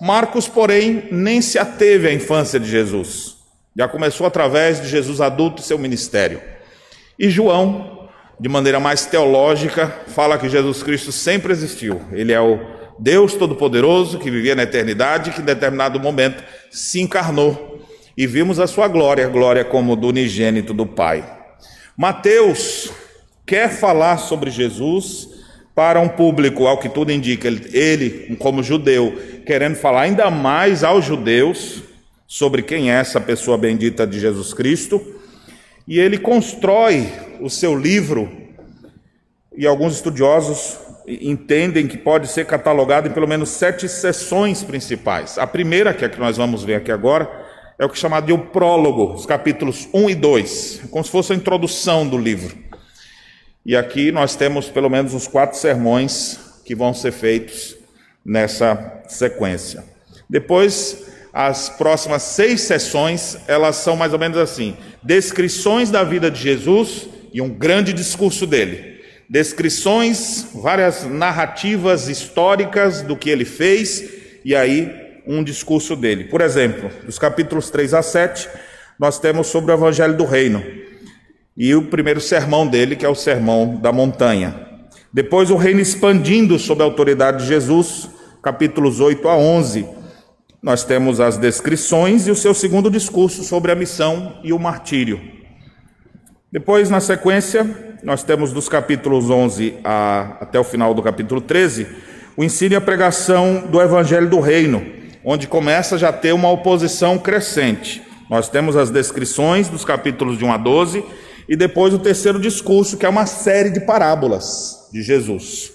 Marcos, 0.00 0.46
porém, 0.46 1.08
nem 1.10 1.40
se 1.40 1.58
ateve 1.58 2.08
à 2.08 2.12
infância 2.12 2.60
de 2.60 2.68
Jesus. 2.68 3.33
Já 3.76 3.88
começou 3.88 4.24
através 4.24 4.80
de 4.80 4.88
Jesus 4.88 5.20
adulto 5.20 5.60
e 5.60 5.64
seu 5.64 5.76
ministério. 5.76 6.40
E 7.18 7.28
João, 7.28 8.08
de 8.38 8.48
maneira 8.48 8.78
mais 8.78 9.04
teológica, 9.04 9.92
fala 10.08 10.38
que 10.38 10.48
Jesus 10.48 10.80
Cristo 10.82 11.10
sempre 11.10 11.52
existiu. 11.52 12.00
Ele 12.12 12.32
é 12.32 12.40
o 12.40 12.60
Deus 13.00 13.34
Todo-Poderoso 13.34 14.20
que 14.20 14.30
vivia 14.30 14.54
na 14.54 14.62
eternidade, 14.62 15.32
que 15.32 15.40
em 15.40 15.44
determinado 15.44 15.98
momento 15.98 16.44
se 16.70 17.00
encarnou. 17.00 17.84
E 18.16 18.28
vimos 18.28 18.60
a 18.60 18.68
sua 18.68 18.86
glória, 18.86 19.26
glória 19.26 19.64
como 19.64 19.96
do 19.96 20.06
unigênito 20.06 20.72
do 20.72 20.86
Pai. 20.86 21.24
Mateus 21.96 22.92
quer 23.44 23.68
falar 23.70 24.18
sobre 24.18 24.52
Jesus 24.52 25.28
para 25.74 25.98
um 25.98 26.08
público, 26.08 26.68
ao 26.68 26.78
que 26.78 26.88
tudo 26.88 27.10
indica, 27.10 27.48
ele, 27.48 28.36
como 28.38 28.62
judeu, 28.62 29.20
querendo 29.44 29.74
falar 29.74 30.02
ainda 30.02 30.30
mais 30.30 30.84
aos 30.84 31.04
judeus 31.04 31.82
sobre 32.34 32.62
quem 32.62 32.90
é 32.90 32.94
essa 32.94 33.20
pessoa 33.20 33.56
bendita 33.56 34.04
de 34.04 34.18
Jesus 34.18 34.52
Cristo, 34.52 35.00
e 35.86 36.00
ele 36.00 36.18
constrói 36.18 37.08
o 37.40 37.48
seu 37.48 37.78
livro, 37.78 38.28
e 39.56 39.64
alguns 39.64 39.94
estudiosos 39.94 40.76
entendem 41.06 41.86
que 41.86 41.96
pode 41.96 42.26
ser 42.26 42.44
catalogado 42.44 43.06
em 43.06 43.12
pelo 43.12 43.28
menos 43.28 43.50
sete 43.50 43.88
sessões 43.88 44.64
principais. 44.64 45.38
A 45.38 45.46
primeira, 45.46 45.94
que 45.94 46.02
é 46.02 46.08
a 46.08 46.10
que 46.10 46.18
nós 46.18 46.36
vamos 46.36 46.64
ver 46.64 46.74
aqui 46.74 46.90
agora, 46.90 47.30
é 47.78 47.84
o 47.84 47.88
que 47.88 47.96
é 47.96 48.00
chamado 48.00 48.26
de 48.26 48.32
o 48.32 48.38
prólogo, 48.38 49.12
os 49.12 49.26
capítulos 49.26 49.88
1 49.94 50.10
e 50.10 50.14
2, 50.16 50.80
como 50.90 51.04
se 51.04 51.12
fosse 51.12 51.32
a 51.32 51.36
introdução 51.36 52.04
do 52.04 52.18
livro. 52.18 52.58
E 53.64 53.76
aqui 53.76 54.10
nós 54.10 54.34
temos 54.34 54.68
pelo 54.68 54.90
menos 54.90 55.14
os 55.14 55.28
quatro 55.28 55.56
sermões 55.56 56.40
que 56.64 56.74
vão 56.74 56.92
ser 56.92 57.12
feitos 57.12 57.76
nessa 58.24 59.04
sequência. 59.06 59.84
Depois, 60.28 61.13
as 61.34 61.68
próximas 61.68 62.22
seis 62.22 62.60
sessões, 62.60 63.36
elas 63.48 63.74
são 63.74 63.96
mais 63.96 64.12
ou 64.12 64.18
menos 64.20 64.38
assim: 64.38 64.76
descrições 65.02 65.90
da 65.90 66.04
vida 66.04 66.30
de 66.30 66.40
Jesus 66.40 67.08
e 67.32 67.40
um 67.40 67.48
grande 67.48 67.92
discurso 67.92 68.46
dele. 68.46 68.94
Descrições, 69.28 70.46
várias 70.54 71.04
narrativas 71.04 72.08
históricas 72.08 73.02
do 73.02 73.16
que 73.16 73.28
ele 73.28 73.44
fez, 73.44 74.04
e 74.44 74.54
aí 74.54 74.92
um 75.26 75.42
discurso 75.42 75.96
dele. 75.96 76.24
Por 76.24 76.40
exemplo, 76.40 76.88
dos 77.04 77.18
capítulos 77.18 77.68
3 77.68 77.94
a 77.94 78.02
7, 78.02 78.48
nós 78.96 79.18
temos 79.18 79.48
sobre 79.48 79.72
o 79.72 79.74
Evangelho 79.74 80.16
do 80.16 80.24
Reino 80.24 80.62
e 81.56 81.74
o 81.74 81.86
primeiro 81.86 82.20
sermão 82.20 82.64
dele, 82.66 82.94
que 82.94 83.06
é 83.06 83.08
o 83.08 83.14
Sermão 83.14 83.76
da 83.76 83.90
Montanha. 83.90 84.54
Depois, 85.12 85.50
o 85.50 85.56
reino 85.56 85.80
expandindo 85.80 86.58
sob 86.58 86.82
a 86.82 86.84
autoridade 86.84 87.42
de 87.42 87.48
Jesus, 87.48 88.08
capítulos 88.42 89.00
8 89.00 89.28
a 89.28 89.36
11. 89.36 90.03
Nós 90.64 90.82
temos 90.82 91.20
as 91.20 91.36
descrições 91.36 92.26
e 92.26 92.30
o 92.30 92.34
seu 92.34 92.54
segundo 92.54 92.90
discurso 92.90 93.44
sobre 93.44 93.70
a 93.70 93.74
missão 93.74 94.38
e 94.42 94.50
o 94.50 94.58
martírio. 94.58 95.20
Depois, 96.50 96.88
na 96.88 97.00
sequência, 97.00 97.98
nós 98.02 98.22
temos 98.22 98.50
dos 98.50 98.66
capítulos 98.66 99.28
11 99.28 99.74
a, 99.84 100.38
até 100.40 100.58
o 100.58 100.64
final 100.64 100.94
do 100.94 101.02
capítulo 101.02 101.42
13, 101.42 101.86
o 102.34 102.42
ensino 102.42 102.72
e 102.72 102.76
a 102.76 102.80
pregação 102.80 103.66
do 103.68 103.78
Evangelho 103.78 104.26
do 104.30 104.40
Reino, 104.40 104.82
onde 105.22 105.46
começa 105.46 105.98
já 105.98 106.08
a 106.08 106.14
ter 106.14 106.32
uma 106.32 106.50
oposição 106.50 107.18
crescente. 107.18 108.02
Nós 108.30 108.48
temos 108.48 108.74
as 108.74 108.88
descrições 108.88 109.68
dos 109.68 109.84
capítulos 109.84 110.38
de 110.38 110.46
1 110.46 110.52
a 110.54 110.56
12 110.56 111.04
e 111.46 111.54
depois 111.56 111.92
o 111.92 111.98
terceiro 111.98 112.40
discurso, 112.40 112.96
que 112.96 113.04
é 113.04 113.08
uma 113.10 113.26
série 113.26 113.68
de 113.68 113.80
parábolas 113.80 114.88
de 114.90 115.02
Jesus. 115.02 115.72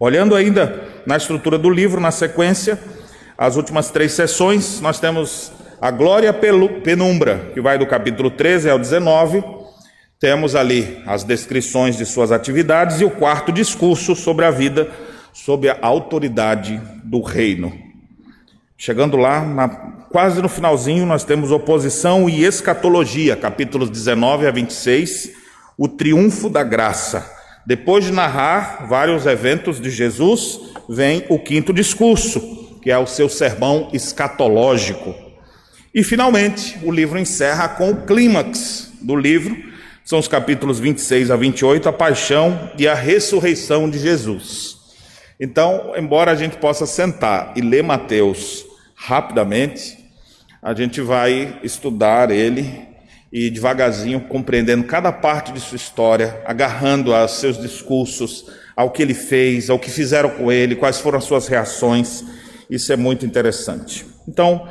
Olhando 0.00 0.34
ainda 0.34 1.02
na 1.04 1.18
estrutura 1.18 1.58
do 1.58 1.68
livro, 1.68 2.00
na 2.00 2.10
sequência, 2.10 2.80
as 3.36 3.56
últimas 3.56 3.90
três 3.90 4.12
sessões, 4.12 4.80
nós 4.80 5.00
temos 5.00 5.52
a 5.80 5.90
glória 5.90 6.32
penumbra, 6.32 7.50
que 7.52 7.60
vai 7.60 7.76
do 7.76 7.86
capítulo 7.86 8.30
13 8.30 8.70
ao 8.70 8.78
19. 8.78 9.42
Temos 10.20 10.54
ali 10.54 11.02
as 11.06 11.24
descrições 11.24 11.96
de 11.96 12.06
suas 12.06 12.30
atividades 12.30 13.00
e 13.00 13.04
o 13.04 13.10
quarto 13.10 13.50
discurso 13.50 14.14
sobre 14.14 14.44
a 14.44 14.50
vida, 14.52 14.88
sob 15.32 15.68
a 15.68 15.76
autoridade 15.82 16.80
do 17.02 17.20
reino. 17.20 17.72
Chegando 18.76 19.16
lá, 19.16 19.44
na, 19.44 19.68
quase 19.68 20.40
no 20.40 20.48
finalzinho, 20.48 21.06
nós 21.06 21.24
temos 21.24 21.50
oposição 21.50 22.28
e 22.28 22.44
escatologia, 22.44 23.34
capítulos 23.34 23.90
19 23.90 24.46
a 24.46 24.50
26, 24.52 25.32
o 25.76 25.88
triunfo 25.88 26.48
da 26.48 26.62
graça. 26.62 27.28
Depois 27.66 28.04
de 28.04 28.12
narrar 28.12 28.86
vários 28.88 29.26
eventos 29.26 29.80
de 29.80 29.90
Jesus, 29.90 30.60
vem 30.88 31.24
o 31.28 31.38
quinto 31.38 31.72
discurso, 31.72 32.61
que 32.82 32.90
é 32.90 32.98
o 32.98 33.06
seu 33.06 33.28
sermão 33.28 33.88
escatológico. 33.92 35.14
E 35.94 36.02
finalmente, 36.02 36.78
o 36.82 36.90
livro 36.90 37.18
encerra 37.18 37.68
com 37.68 37.90
o 37.90 38.02
clímax 38.04 38.92
do 39.00 39.16
livro, 39.16 39.56
São 40.04 40.18
os 40.18 40.26
capítulos 40.26 40.80
26 40.80 41.30
a 41.30 41.36
28, 41.36 41.88
a 41.88 41.92
paixão 41.92 42.72
e 42.76 42.88
a 42.88 42.94
ressurreição 42.94 43.88
de 43.88 44.00
Jesus. 44.00 44.76
Então, 45.38 45.92
embora 45.96 46.32
a 46.32 46.34
gente 46.34 46.56
possa 46.56 46.86
sentar 46.86 47.52
e 47.54 47.60
ler 47.60 47.84
Mateus 47.84 48.64
rapidamente, 48.96 49.96
a 50.60 50.74
gente 50.74 51.00
vai 51.00 51.58
estudar 51.62 52.30
ele 52.30 52.86
e 53.32 53.48
devagarzinho 53.48 54.20
compreendendo 54.20 54.84
cada 54.84 55.10
parte 55.10 55.52
de 55.52 55.60
sua 55.60 55.76
história, 55.76 56.40
agarrando 56.44 57.14
a 57.14 57.26
seus 57.26 57.60
discursos, 57.60 58.44
ao 58.76 58.90
que 58.90 59.02
ele 59.02 59.14
fez, 59.14 59.70
ao 59.70 59.78
que 59.78 59.90
fizeram 59.90 60.30
com 60.30 60.52
ele, 60.52 60.76
quais 60.76 60.98
foram 61.00 61.18
as 61.18 61.24
suas 61.24 61.48
reações. 61.48 62.24
Isso 62.72 62.90
é 62.90 62.96
muito 62.96 63.26
interessante. 63.26 64.06
Então, 64.26 64.66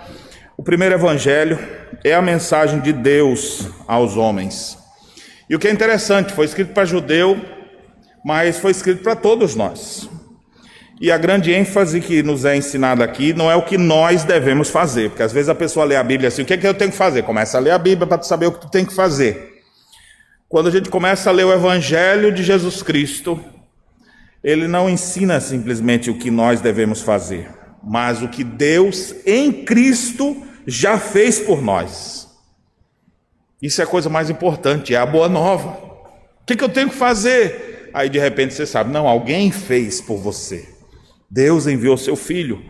o 0.57 0.63
primeiro 0.63 0.95
evangelho 0.95 1.59
é 2.03 2.15
a 2.15 2.21
mensagem 2.21 2.79
de 2.79 2.91
Deus 2.91 3.67
aos 3.87 4.17
homens. 4.17 4.75
E 5.47 5.55
o 5.55 5.59
que 5.59 5.67
é 5.67 5.71
interessante, 5.71 6.33
foi 6.33 6.45
escrito 6.45 6.73
para 6.73 6.83
judeu, 6.83 7.39
mas 8.25 8.57
foi 8.57 8.71
escrito 8.71 9.03
para 9.03 9.15
todos 9.15 9.53
nós. 9.53 10.09
E 10.99 11.11
a 11.11 11.17
grande 11.19 11.53
ênfase 11.53 12.01
que 12.01 12.23
nos 12.23 12.43
é 12.43 12.55
ensinada 12.55 13.03
aqui 13.03 13.33
não 13.33 13.51
é 13.51 13.55
o 13.55 13.65
que 13.65 13.77
nós 13.77 14.23
devemos 14.23 14.71
fazer, 14.71 15.11
porque 15.11 15.21
às 15.21 15.31
vezes 15.31 15.49
a 15.49 15.53
pessoa 15.53 15.85
lê 15.85 15.95
a 15.95 16.03
Bíblia 16.03 16.29
assim: 16.29 16.41
o 16.41 16.45
que 16.45 16.53
é 16.55 16.57
que 16.57 16.65
eu 16.65 16.73
tenho 16.73 16.89
que 16.89 16.97
fazer? 16.97 17.21
Começa 17.21 17.59
a 17.59 17.61
ler 17.61 17.71
a 17.71 17.77
Bíblia 17.77 18.07
para 18.07 18.23
saber 18.23 18.47
o 18.47 18.51
que 18.51 18.61
tu 18.61 18.71
tem 18.71 18.83
que 18.83 18.95
fazer. 18.95 19.61
Quando 20.49 20.69
a 20.69 20.71
gente 20.71 20.89
começa 20.89 21.29
a 21.29 21.33
ler 21.33 21.43
o 21.43 21.53
Evangelho 21.53 22.31
de 22.31 22.41
Jesus 22.41 22.81
Cristo, 22.81 23.39
ele 24.43 24.67
não 24.67 24.89
ensina 24.89 25.39
simplesmente 25.39 26.09
o 26.09 26.17
que 26.17 26.31
nós 26.31 26.61
devemos 26.61 27.01
fazer, 27.01 27.60
mas 27.83 28.21
o 28.21 28.27
que 28.27 28.43
Deus 28.43 29.15
em 29.25 29.51
Cristo 29.65 30.41
já 30.65 30.97
fez 30.97 31.39
por 31.39 31.61
nós. 31.61 32.27
Isso 33.61 33.81
é 33.81 33.83
a 33.83 33.87
coisa 33.87 34.09
mais 34.09 34.29
importante, 34.29 34.93
é 34.93 34.97
a 34.97 35.05
boa 35.05 35.29
nova. 35.29 35.69
O 36.41 36.45
que, 36.45 36.55
que 36.55 36.63
eu 36.63 36.69
tenho 36.69 36.89
que 36.89 36.95
fazer? 36.95 37.89
Aí 37.93 38.09
de 38.09 38.19
repente 38.19 38.53
você 38.53 38.65
sabe, 38.65 38.91
não, 38.91 39.07
alguém 39.07 39.51
fez 39.51 40.01
por 40.01 40.17
você. 40.17 40.67
Deus 41.29 41.67
enviou 41.67 41.97
seu 41.97 42.15
Filho 42.15 42.61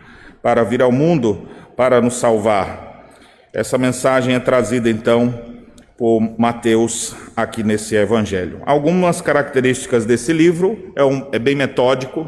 para 0.41 0.63
vir 0.63 0.82
ao 0.82 0.91
mundo 0.91 1.48
para 1.75 2.01
nos 2.01 2.15
salvar. 2.15 3.10
Essa 3.53 3.77
mensagem 3.77 4.36
é 4.36 4.39
trazida 4.39 4.89
então 4.89 5.51
por 5.98 6.20
Mateus 6.38 7.15
aqui 7.36 7.63
nesse 7.63 7.96
evangelho. 7.96 8.62
Algumas 8.65 9.22
características 9.22 10.06
desse 10.06 10.34
livro 10.34 10.91
é, 10.96 11.03
um, 11.03 11.30
é 11.32 11.38
bem 11.38 11.56
metódico, 11.56 12.27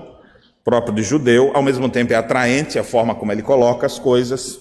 próprio 0.63 0.95
de 0.95 1.03
judeu, 1.03 1.51
ao 1.53 1.61
mesmo 1.61 1.89
tempo 1.89 2.13
é 2.13 2.15
atraente 2.15 2.79
a 2.79 2.83
forma 2.83 3.13
como 3.13 3.31
ele 3.31 3.41
coloca 3.41 3.85
as 3.85 3.99
coisas. 3.99 4.59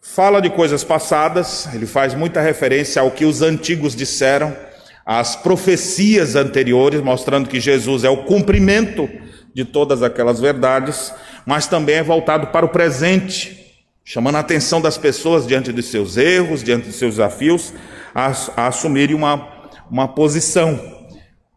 Fala 0.00 0.42
de 0.42 0.50
coisas 0.50 0.84
passadas, 0.84 1.68
ele 1.72 1.86
faz 1.86 2.12
muita 2.12 2.40
referência 2.40 3.00
ao 3.00 3.10
que 3.10 3.24
os 3.24 3.40
antigos 3.40 3.96
disseram, 3.96 4.54
às 5.06 5.34
profecias 5.34 6.36
anteriores, 6.36 7.00
mostrando 7.00 7.48
que 7.48 7.60
Jesus 7.60 8.04
é 8.04 8.10
o 8.10 8.24
cumprimento 8.24 9.08
de 9.54 9.64
todas 9.64 10.02
aquelas 10.02 10.40
verdades, 10.40 11.12
mas 11.46 11.66
também 11.66 11.96
é 11.96 12.02
voltado 12.02 12.48
para 12.48 12.66
o 12.66 12.68
presente, 12.68 13.84
chamando 14.04 14.36
a 14.36 14.40
atenção 14.40 14.80
das 14.80 14.98
pessoas 14.98 15.46
diante 15.46 15.72
de 15.72 15.82
seus 15.82 16.16
erros, 16.16 16.62
diante 16.62 16.88
de 16.88 16.92
seus 16.92 17.12
desafios, 17.12 17.72
a, 18.14 18.32
a 18.56 18.66
assumirem 18.66 19.14
uma, 19.14 19.48
uma 19.90 20.08
posição. 20.08 21.01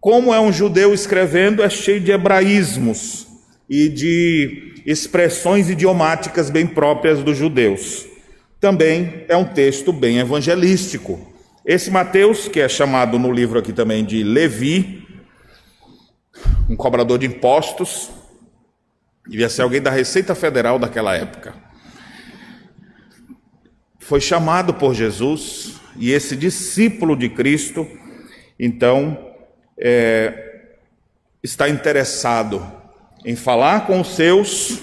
Como 0.05 0.31
é 0.31 0.39
um 0.39 0.53
judeu 0.53 0.93
escrevendo, 0.93 1.63
é 1.63 1.67
cheio 1.67 2.00
de 2.00 2.12
hebraísmos 2.12 3.25
e 3.67 3.89
de 3.89 4.83
expressões 4.85 5.67
idiomáticas 5.67 6.51
bem 6.51 6.67
próprias 6.67 7.24
dos 7.24 7.35
judeus. 7.35 8.05
Também 8.59 9.25
é 9.27 9.35
um 9.35 9.45
texto 9.45 9.91
bem 9.91 10.19
evangelístico. 10.19 11.33
Esse 11.65 11.89
Mateus, 11.89 12.47
que 12.47 12.59
é 12.59 12.69
chamado 12.69 13.17
no 13.17 13.31
livro 13.31 13.57
aqui 13.57 13.74
também 13.74 14.05
de 14.05 14.24
Levi, 14.24 15.07
um 16.69 16.75
cobrador 16.75 17.17
de 17.17 17.25
impostos, 17.25 18.12
devia 19.27 19.50
ser 19.50 19.63
alguém 19.63 19.81
da 19.81 19.89
Receita 19.89 20.35
Federal 20.35 20.77
daquela 20.77 21.15
época. 21.15 21.55
Foi 24.00 24.21
chamado 24.21 24.72
por 24.72 24.94
Jesus 24.94 25.81
e 25.98 26.11
esse 26.11 26.35
discípulo 26.35 27.15
de 27.15 27.27
Cristo, 27.27 27.87
então, 28.59 29.33
é, 29.77 30.33
está 31.44 31.70
interessado 31.70 32.66
em 33.25 33.35
falar 33.35 33.88
com 33.88 34.00
os 34.01 34.16
seus, 34.16 34.79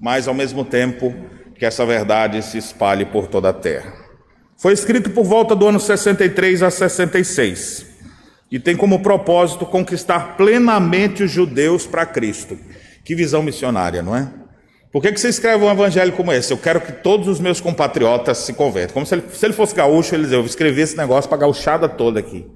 mas 0.00 0.26
ao 0.28 0.34
mesmo 0.34 0.64
tempo 0.64 1.14
que 1.58 1.64
essa 1.64 1.86
verdade 1.86 2.42
se 2.42 2.58
espalhe 2.58 3.04
por 3.04 3.26
toda 3.26 3.50
a 3.50 3.52
terra. 3.52 3.92
Foi 4.56 4.72
escrito 4.72 5.10
por 5.10 5.24
volta 5.24 5.54
do 5.54 5.66
ano 5.66 5.78
63 5.78 6.62
a 6.62 6.70
66 6.70 7.86
e 8.50 8.58
tem 8.58 8.76
como 8.76 9.00
propósito 9.00 9.66
conquistar 9.66 10.36
plenamente 10.36 11.22
os 11.22 11.30
judeus 11.30 11.86
para 11.86 12.06
Cristo. 12.06 12.58
Que 13.04 13.14
visão 13.14 13.42
missionária, 13.42 14.02
não 14.02 14.16
é? 14.16 14.30
Por 14.92 15.02
que, 15.02 15.12
que 15.12 15.20
você 15.20 15.28
escreve 15.28 15.62
um 15.62 15.70
evangelho 15.70 16.12
como 16.12 16.32
esse? 16.32 16.52
Eu 16.52 16.56
quero 16.56 16.80
que 16.80 16.90
todos 16.90 17.28
os 17.28 17.38
meus 17.38 17.60
compatriotas 17.60 18.38
se 18.38 18.54
convertam. 18.54 18.94
Como 18.94 19.06
se 19.06 19.14
ele, 19.14 19.24
se 19.30 19.44
ele 19.44 19.52
fosse 19.52 19.74
gaúcho, 19.74 20.14
ele 20.14 20.22
dizia, 20.22 20.38
eu 20.38 20.42
vou 20.42 20.48
escrever 20.48 20.82
esse 20.82 20.96
negócio 20.96 21.28
para 21.28 21.36
a 21.36 21.40
gauchada 21.42 21.88
toda 21.88 22.18
aqui. 22.18 22.46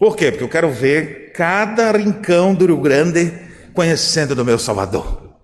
Por 0.00 0.16
quê? 0.16 0.30
Porque 0.30 0.44
eu 0.44 0.48
quero 0.48 0.70
ver 0.70 1.30
cada 1.34 1.92
rincão 1.92 2.54
do 2.54 2.64
Rio 2.64 2.78
Grande 2.78 3.30
conhecendo 3.74 4.34
do 4.34 4.46
meu 4.46 4.58
Salvador. 4.58 5.34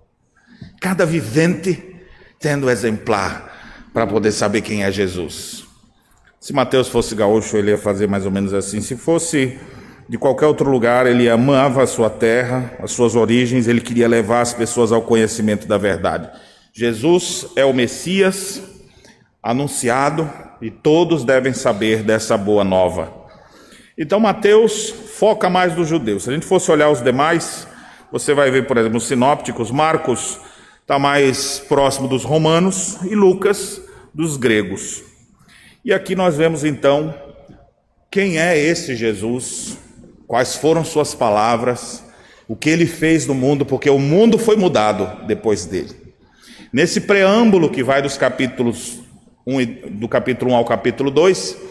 Cada 0.81 1.05
vivente 1.05 1.95
tendo 2.41 2.71
exemplar 2.71 3.53
para 3.93 4.07
poder 4.07 4.33
saber 4.33 4.63
quem 4.63 4.83
é 4.83 4.91
Jesus. 4.91 5.67
Se 6.41 6.55
Mateus 6.55 6.89
fosse 6.89 7.15
gaúcho, 7.15 7.59
ele 7.59 7.73
ia 7.73 7.77
fazer 7.77 8.09
mais 8.09 8.25
ou 8.25 8.31
menos 8.31 8.55
assim. 8.55 8.81
Se 8.81 8.97
fosse 8.97 9.59
de 10.09 10.17
qualquer 10.17 10.47
outro 10.47 10.71
lugar, 10.71 11.07
ele 11.07 11.29
amava 11.29 11.83
a 11.83 11.87
sua 11.87 12.09
terra, 12.09 12.73
as 12.83 12.93
suas 12.93 13.15
origens, 13.15 13.69
ele 13.69 13.83
queria 13.83 14.09
levar 14.09 14.41
as 14.41 14.55
pessoas 14.55 14.91
ao 14.91 15.03
conhecimento 15.03 15.69
da 15.69 15.77
verdade. 15.77 16.31
Jesus 16.73 17.47
é 17.57 17.65
o 17.67 17.75
Messias 17.75 18.63
anunciado 19.43 20.31
e 20.63 20.71
todos 20.71 21.25
devem 21.25 21.53
saber 21.53 22.03
dessa 22.03 22.39
boa 22.39 22.65
nova. 22.65 23.26
Então, 23.99 24.21
Mateus 24.21 24.91
foca 24.91 25.49
mais 25.49 25.75
nos 25.75 25.89
judeus. 25.89 26.25
Se 26.25 26.31
a 26.31 26.33
gente 26.35 26.45
fosse 26.45 26.71
olhar 26.71 26.91
os 26.91 27.03
demais, 27.03 27.67
você 28.13 28.35
vai 28.35 28.51
ver, 28.51 28.67
por 28.67 28.77
exemplo, 28.77 28.99
os 28.99 29.07
sinópticos, 29.07 29.71
Marcos 29.71 30.39
está 30.83 30.99
mais 30.99 31.59
próximo 31.59 32.07
dos 32.07 32.23
romanos 32.23 32.99
e 33.03 33.15
Lucas 33.15 33.81
dos 34.15 34.37
gregos. 34.37 35.03
E 35.85 35.93
aqui 35.93 36.15
nós 36.15 36.37
vemos 36.37 36.63
então 36.63 37.15
quem 38.11 38.39
é 38.39 38.59
esse 38.59 38.95
Jesus, 38.95 39.79
quais 40.27 40.57
foram 40.57 40.85
suas 40.85 41.15
palavras, 41.15 42.05
o 42.47 42.55
que 42.55 42.71
ele 42.71 42.87
fez 42.87 43.27
no 43.27 43.35
mundo, 43.35 43.65
porque 43.65 43.91
o 43.91 43.99
mundo 43.99 44.39
foi 44.39 44.57
mudado 44.57 45.27
depois 45.27 45.65
dele. 45.65 45.95
Nesse 46.73 47.01
preâmbulo 47.01 47.71
que 47.71 47.83
vai 47.83 48.03
dos 48.03 48.17
capítulos 48.17 49.01
1, 49.47 49.99
do 49.99 50.09
capítulo 50.09 50.53
1 50.53 50.55
ao 50.55 50.65
capítulo 50.65 51.11
2, 51.11 51.66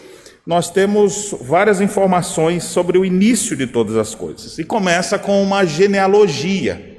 nós 0.46 0.70
temos 0.70 1.34
várias 1.40 1.80
informações 1.80 2.62
sobre 2.62 2.96
o 2.96 3.04
início 3.04 3.56
de 3.56 3.66
todas 3.66 3.96
as 3.96 4.14
coisas. 4.14 4.56
E 4.58 4.64
começa 4.64 5.18
com 5.18 5.42
uma 5.42 5.64
genealogia, 5.64 6.98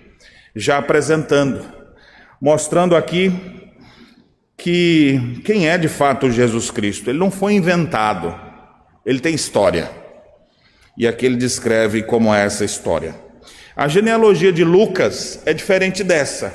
já 0.53 0.77
apresentando, 0.77 1.65
mostrando 2.41 2.93
aqui 2.93 3.31
que 4.57 5.39
quem 5.45 5.69
é 5.69 5.77
de 5.77 5.87
fato 5.87 6.29
Jesus 6.29 6.69
Cristo? 6.69 7.09
Ele 7.09 7.19
não 7.19 7.31
foi 7.31 7.53
inventado, 7.53 8.37
ele 9.05 9.19
tem 9.19 9.33
história. 9.33 9.89
E 10.97 11.07
aqui 11.07 11.25
ele 11.25 11.37
descreve 11.37 12.03
como 12.03 12.33
é 12.33 12.43
essa 12.43 12.65
história. 12.65 13.15
A 13.73 13.87
genealogia 13.87 14.51
de 14.51 14.63
Lucas 14.63 15.41
é 15.45 15.53
diferente 15.53 16.03
dessa, 16.03 16.51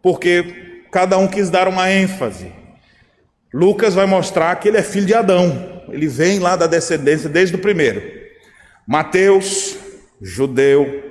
porque 0.00 0.86
cada 0.90 1.18
um 1.18 1.28
quis 1.28 1.50
dar 1.50 1.68
uma 1.68 1.90
ênfase. 1.90 2.52
Lucas 3.52 3.94
vai 3.94 4.06
mostrar 4.06 4.54
que 4.56 4.68
ele 4.68 4.78
é 4.78 4.82
filho 4.82 5.04
de 5.04 5.12
Adão, 5.12 5.71
ele 5.92 6.08
vem 6.08 6.38
lá 6.38 6.56
da 6.56 6.66
descendência 6.66 7.28
desde 7.28 7.54
o 7.54 7.58
primeiro. 7.58 8.02
Mateus, 8.86 9.76
judeu, 10.20 11.02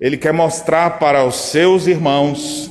ele 0.00 0.16
quer 0.16 0.32
mostrar 0.32 0.98
para 0.98 1.24
os 1.24 1.36
seus 1.36 1.86
irmãos 1.86 2.70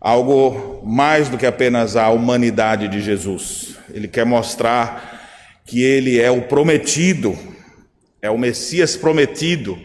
algo 0.00 0.82
mais 0.84 1.28
do 1.28 1.38
que 1.38 1.46
apenas 1.46 1.96
a 1.96 2.10
humanidade 2.10 2.88
de 2.88 3.00
Jesus. 3.00 3.76
Ele 3.92 4.08
quer 4.08 4.26
mostrar 4.26 5.22
que 5.64 5.82
ele 5.82 6.20
é 6.20 6.30
o 6.30 6.42
prometido, 6.42 7.38
é 8.20 8.28
o 8.28 8.38
Messias 8.38 8.96
prometido, 8.96 9.78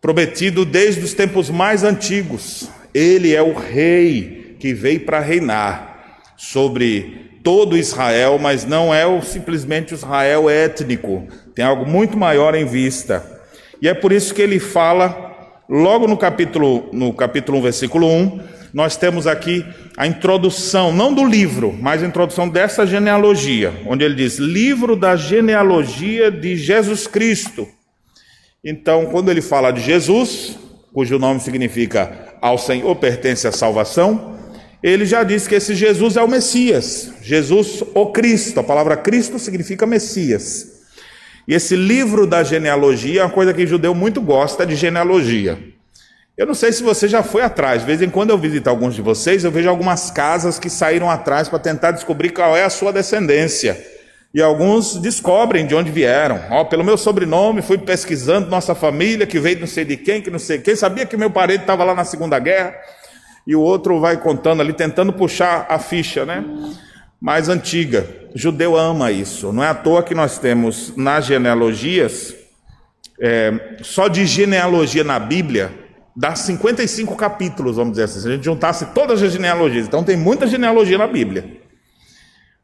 prometido 0.00 0.64
desde 0.64 1.02
os 1.02 1.12
tempos 1.12 1.50
mais 1.50 1.82
antigos. 1.82 2.70
Ele 2.94 3.34
é 3.34 3.42
o 3.42 3.52
rei 3.52 4.56
que 4.60 4.72
veio 4.72 5.00
para 5.00 5.20
reinar 5.20 5.95
sobre 6.36 7.38
todo 7.42 7.76
Israel, 7.76 8.38
mas 8.38 8.64
não 8.64 8.92
é 8.94 9.06
o, 9.06 9.22
simplesmente 9.22 9.94
Israel 9.94 10.50
étnico, 10.50 11.26
tem 11.54 11.64
algo 11.64 11.88
muito 11.88 12.16
maior 12.16 12.54
em 12.54 12.64
vista. 12.64 13.24
E 13.80 13.88
é 13.88 13.94
por 13.94 14.12
isso 14.12 14.34
que 14.34 14.42
ele 14.42 14.58
fala 14.58 15.26
logo 15.68 16.06
no 16.06 16.16
capítulo 16.16 16.88
no 16.92 17.12
capítulo 17.12 17.58
1, 17.58 17.62
versículo 17.62 18.06
1, 18.08 18.40
nós 18.72 18.96
temos 18.96 19.26
aqui 19.26 19.64
a 19.96 20.06
introdução, 20.06 20.92
não 20.92 21.14
do 21.14 21.24
livro, 21.24 21.74
mas 21.80 22.02
a 22.02 22.06
introdução 22.06 22.48
dessa 22.48 22.86
genealogia, 22.86 23.72
onde 23.86 24.04
ele 24.04 24.14
diz: 24.14 24.38
livro 24.38 24.94
da 24.94 25.16
genealogia 25.16 26.30
de 26.30 26.56
Jesus 26.56 27.06
Cristo. 27.06 27.66
Então, 28.62 29.06
quando 29.06 29.30
ele 29.30 29.40
fala 29.40 29.70
de 29.70 29.80
Jesus, 29.80 30.58
cujo 30.92 31.18
nome 31.18 31.40
significa 31.40 32.36
ao 32.42 32.58
Senhor 32.58 32.94
pertence 32.96 33.46
a 33.46 33.52
salvação, 33.52 34.35
ele 34.90 35.04
já 35.04 35.24
diz 35.24 35.48
que 35.48 35.54
esse 35.56 35.74
Jesus 35.74 36.16
é 36.16 36.22
o 36.22 36.28
Messias, 36.28 37.10
Jesus 37.20 37.82
o 37.92 38.06
Cristo. 38.06 38.60
A 38.60 38.62
palavra 38.62 38.96
Cristo 38.96 39.36
significa 39.36 39.84
Messias. 39.84 40.76
E 41.48 41.54
esse 41.54 41.74
livro 41.74 42.24
da 42.24 42.44
genealogia 42.44 43.22
é 43.22 43.24
uma 43.24 43.30
coisa 43.30 43.52
que 43.52 43.64
o 43.64 43.66
judeu 43.66 43.92
muito 43.96 44.20
gosta 44.20 44.64
de 44.64 44.76
genealogia. 44.76 45.58
Eu 46.38 46.46
não 46.46 46.54
sei 46.54 46.72
se 46.72 46.84
você 46.84 47.08
já 47.08 47.24
foi 47.24 47.42
atrás, 47.42 47.80
de 47.80 47.86
vez 47.86 48.00
em 48.00 48.08
quando 48.08 48.30
eu 48.30 48.38
visito 48.38 48.70
alguns 48.70 48.94
de 48.94 49.02
vocês, 49.02 49.42
eu 49.42 49.50
vejo 49.50 49.68
algumas 49.68 50.08
casas 50.12 50.56
que 50.56 50.70
saíram 50.70 51.10
atrás 51.10 51.48
para 51.48 51.58
tentar 51.58 51.90
descobrir 51.90 52.30
qual 52.30 52.56
é 52.56 52.62
a 52.62 52.70
sua 52.70 52.92
descendência. 52.92 53.84
E 54.32 54.40
alguns 54.40 54.98
descobrem 54.98 55.66
de 55.66 55.74
onde 55.74 55.90
vieram. 55.90 56.40
Ó, 56.50 56.62
pelo 56.62 56.84
meu 56.84 56.96
sobrenome, 56.96 57.60
fui 57.60 57.78
pesquisando 57.78 58.48
nossa 58.48 58.72
família, 58.72 59.26
que 59.26 59.40
veio 59.40 59.58
não 59.58 59.66
sei 59.66 59.84
de 59.84 59.96
quem, 59.96 60.22
que 60.22 60.30
não 60.30 60.38
sei 60.38 60.58
quem. 60.58 60.76
Sabia 60.76 61.06
que 61.06 61.16
meu 61.16 61.30
parente 61.30 61.62
estava 61.62 61.82
lá 61.82 61.94
na 61.94 62.04
Segunda 62.04 62.38
Guerra. 62.38 62.76
E 63.46 63.54
o 63.54 63.60
outro 63.60 64.00
vai 64.00 64.16
contando 64.16 64.60
ali, 64.60 64.72
tentando 64.72 65.12
puxar 65.12 65.66
a 65.68 65.78
ficha, 65.78 66.26
né? 66.26 66.44
Mais 67.20 67.48
antiga. 67.48 68.06
O 68.34 68.38
judeu 68.38 68.76
ama 68.76 69.12
isso. 69.12 69.52
Não 69.52 69.62
é 69.62 69.68
à 69.68 69.74
toa 69.74 70.02
que 70.02 70.14
nós 70.14 70.38
temos 70.38 70.96
nas 70.96 71.26
genealogias, 71.26 72.34
é, 73.20 73.78
só 73.82 74.08
de 74.08 74.26
genealogia 74.26 75.04
na 75.04 75.18
Bíblia, 75.18 75.72
dá 76.14 76.34
55 76.34 77.14
capítulos, 77.14 77.76
vamos 77.76 77.92
dizer 77.92 78.04
assim, 78.04 78.20
se 78.20 78.28
a 78.28 78.32
gente 78.32 78.44
juntasse 78.44 78.86
todas 78.86 79.22
as 79.22 79.32
genealogias. 79.32 79.86
Então 79.86 80.02
tem 80.02 80.16
muita 80.16 80.46
genealogia 80.46 80.98
na 80.98 81.06
Bíblia. 81.06 81.58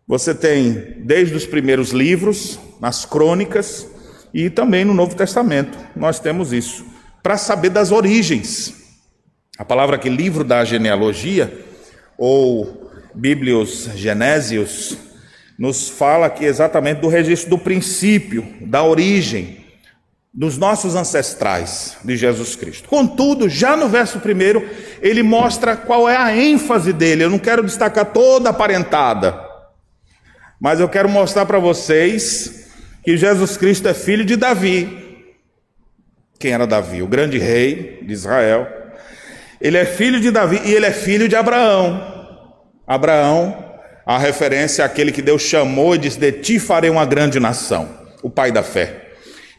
Você 0.06 0.34
tem 0.34 0.96
desde 0.98 1.34
os 1.34 1.46
primeiros 1.46 1.90
livros, 1.90 2.58
nas 2.80 3.04
crônicas 3.04 3.88
e 4.34 4.50
também 4.50 4.84
no 4.84 4.92
Novo 4.92 5.14
Testamento. 5.14 5.78
Nós 5.94 6.18
temos 6.18 6.52
isso 6.52 6.84
para 7.22 7.36
saber 7.36 7.70
das 7.70 7.92
origens. 7.92 8.81
A 9.58 9.66
palavra 9.66 9.96
aqui 9.96 10.08
livro 10.08 10.44
da 10.44 10.64
genealogia 10.64 11.52
ou 12.16 12.90
Bíblios 13.14 13.90
Genésios 13.94 14.96
nos 15.58 15.90
fala 15.90 16.24
aqui 16.24 16.46
exatamente 16.46 17.02
do 17.02 17.08
registro 17.08 17.50
do 17.50 17.58
princípio, 17.58 18.46
da 18.62 18.82
origem, 18.82 19.62
dos 20.32 20.56
nossos 20.56 20.94
ancestrais 20.94 21.98
de 22.02 22.16
Jesus 22.16 22.56
Cristo. 22.56 22.88
Contudo, 22.88 23.46
já 23.46 23.76
no 23.76 23.90
verso 23.90 24.20
primeiro, 24.20 24.66
ele 25.02 25.22
mostra 25.22 25.76
qual 25.76 26.08
é 26.08 26.16
a 26.16 26.34
ênfase 26.34 26.90
dele. 26.90 27.24
Eu 27.24 27.30
não 27.30 27.38
quero 27.38 27.62
destacar 27.62 28.06
toda 28.06 28.48
a 28.48 28.54
parentada, 28.54 29.38
mas 30.58 30.80
eu 30.80 30.88
quero 30.88 31.10
mostrar 31.10 31.44
para 31.44 31.58
vocês 31.58 32.70
que 33.04 33.18
Jesus 33.18 33.58
Cristo 33.58 33.86
é 33.86 33.92
filho 33.92 34.24
de 34.24 34.34
Davi. 34.34 35.26
Quem 36.38 36.52
era 36.52 36.66
Davi? 36.66 37.02
O 37.02 37.06
grande 37.06 37.36
rei 37.36 38.00
de 38.02 38.14
Israel. 38.14 38.81
Ele 39.62 39.78
é 39.78 39.84
filho 39.84 40.18
de 40.18 40.32
Davi 40.32 40.60
e 40.64 40.74
ele 40.74 40.86
é 40.86 40.90
filho 40.90 41.28
de 41.28 41.36
Abraão. 41.36 42.04
Abraão, 42.84 43.64
a 44.04 44.18
referência 44.18 44.84
àquele 44.84 45.12
que 45.12 45.22
Deus 45.22 45.42
chamou 45.42 45.94
e 45.94 45.98
disse: 45.98 46.18
De 46.18 46.32
ti 46.32 46.58
farei 46.58 46.90
uma 46.90 47.06
grande 47.06 47.38
nação, 47.38 47.88
o 48.24 48.28
pai 48.28 48.50
da 48.50 48.64
fé. 48.64 49.10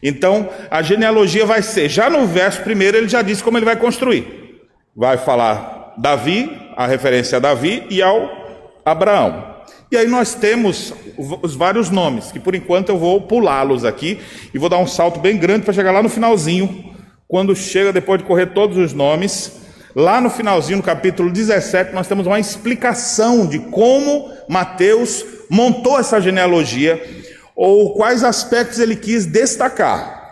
Então, 0.02 0.50
a 0.70 0.82
genealogia 0.82 1.46
vai 1.46 1.62
ser, 1.62 1.88
já 1.88 2.10
no 2.10 2.26
verso 2.26 2.60
primeiro, 2.60 2.98
ele 2.98 3.08
já 3.08 3.22
disse 3.22 3.42
como 3.42 3.56
ele 3.56 3.64
vai 3.64 3.76
construir. 3.76 4.60
Vai 4.94 5.16
falar 5.16 5.94
Davi, 5.96 6.50
a 6.76 6.86
referência 6.86 7.38
a 7.38 7.40
Davi 7.40 7.86
e 7.88 8.02
ao 8.02 8.30
Abraão. 8.84 9.54
E 9.90 9.96
aí 9.96 10.06
nós 10.06 10.34
temos 10.34 10.92
os 11.16 11.54
vários 11.54 11.88
nomes, 11.88 12.30
que 12.30 12.38
por 12.38 12.54
enquanto 12.54 12.90
eu 12.90 12.98
vou 12.98 13.22
pulá-los 13.22 13.86
aqui 13.86 14.18
e 14.52 14.58
vou 14.58 14.68
dar 14.68 14.76
um 14.76 14.86
salto 14.86 15.18
bem 15.18 15.38
grande 15.38 15.64
para 15.64 15.72
chegar 15.72 15.92
lá 15.92 16.02
no 16.02 16.10
finalzinho, 16.10 16.92
quando 17.26 17.56
chega 17.56 17.90
depois 17.90 18.18
de 18.18 18.26
correr 18.26 18.46
todos 18.46 18.76
os 18.76 18.92
nomes, 18.92 19.63
lá 19.94 20.20
no 20.20 20.30
finalzinho, 20.30 20.78
no 20.78 20.82
capítulo 20.82 21.30
17, 21.30 21.92
nós 21.92 22.06
temos 22.06 22.26
uma 22.26 22.40
explicação 22.40 23.46
de 23.46 23.58
como 23.58 24.32
Mateus 24.48 25.24
montou 25.48 25.98
essa 25.98 26.20
genealogia 26.20 27.02
ou 27.54 27.94
quais 27.94 28.24
aspectos 28.24 28.78
ele 28.78 28.96
quis 28.96 29.26
destacar. 29.26 30.24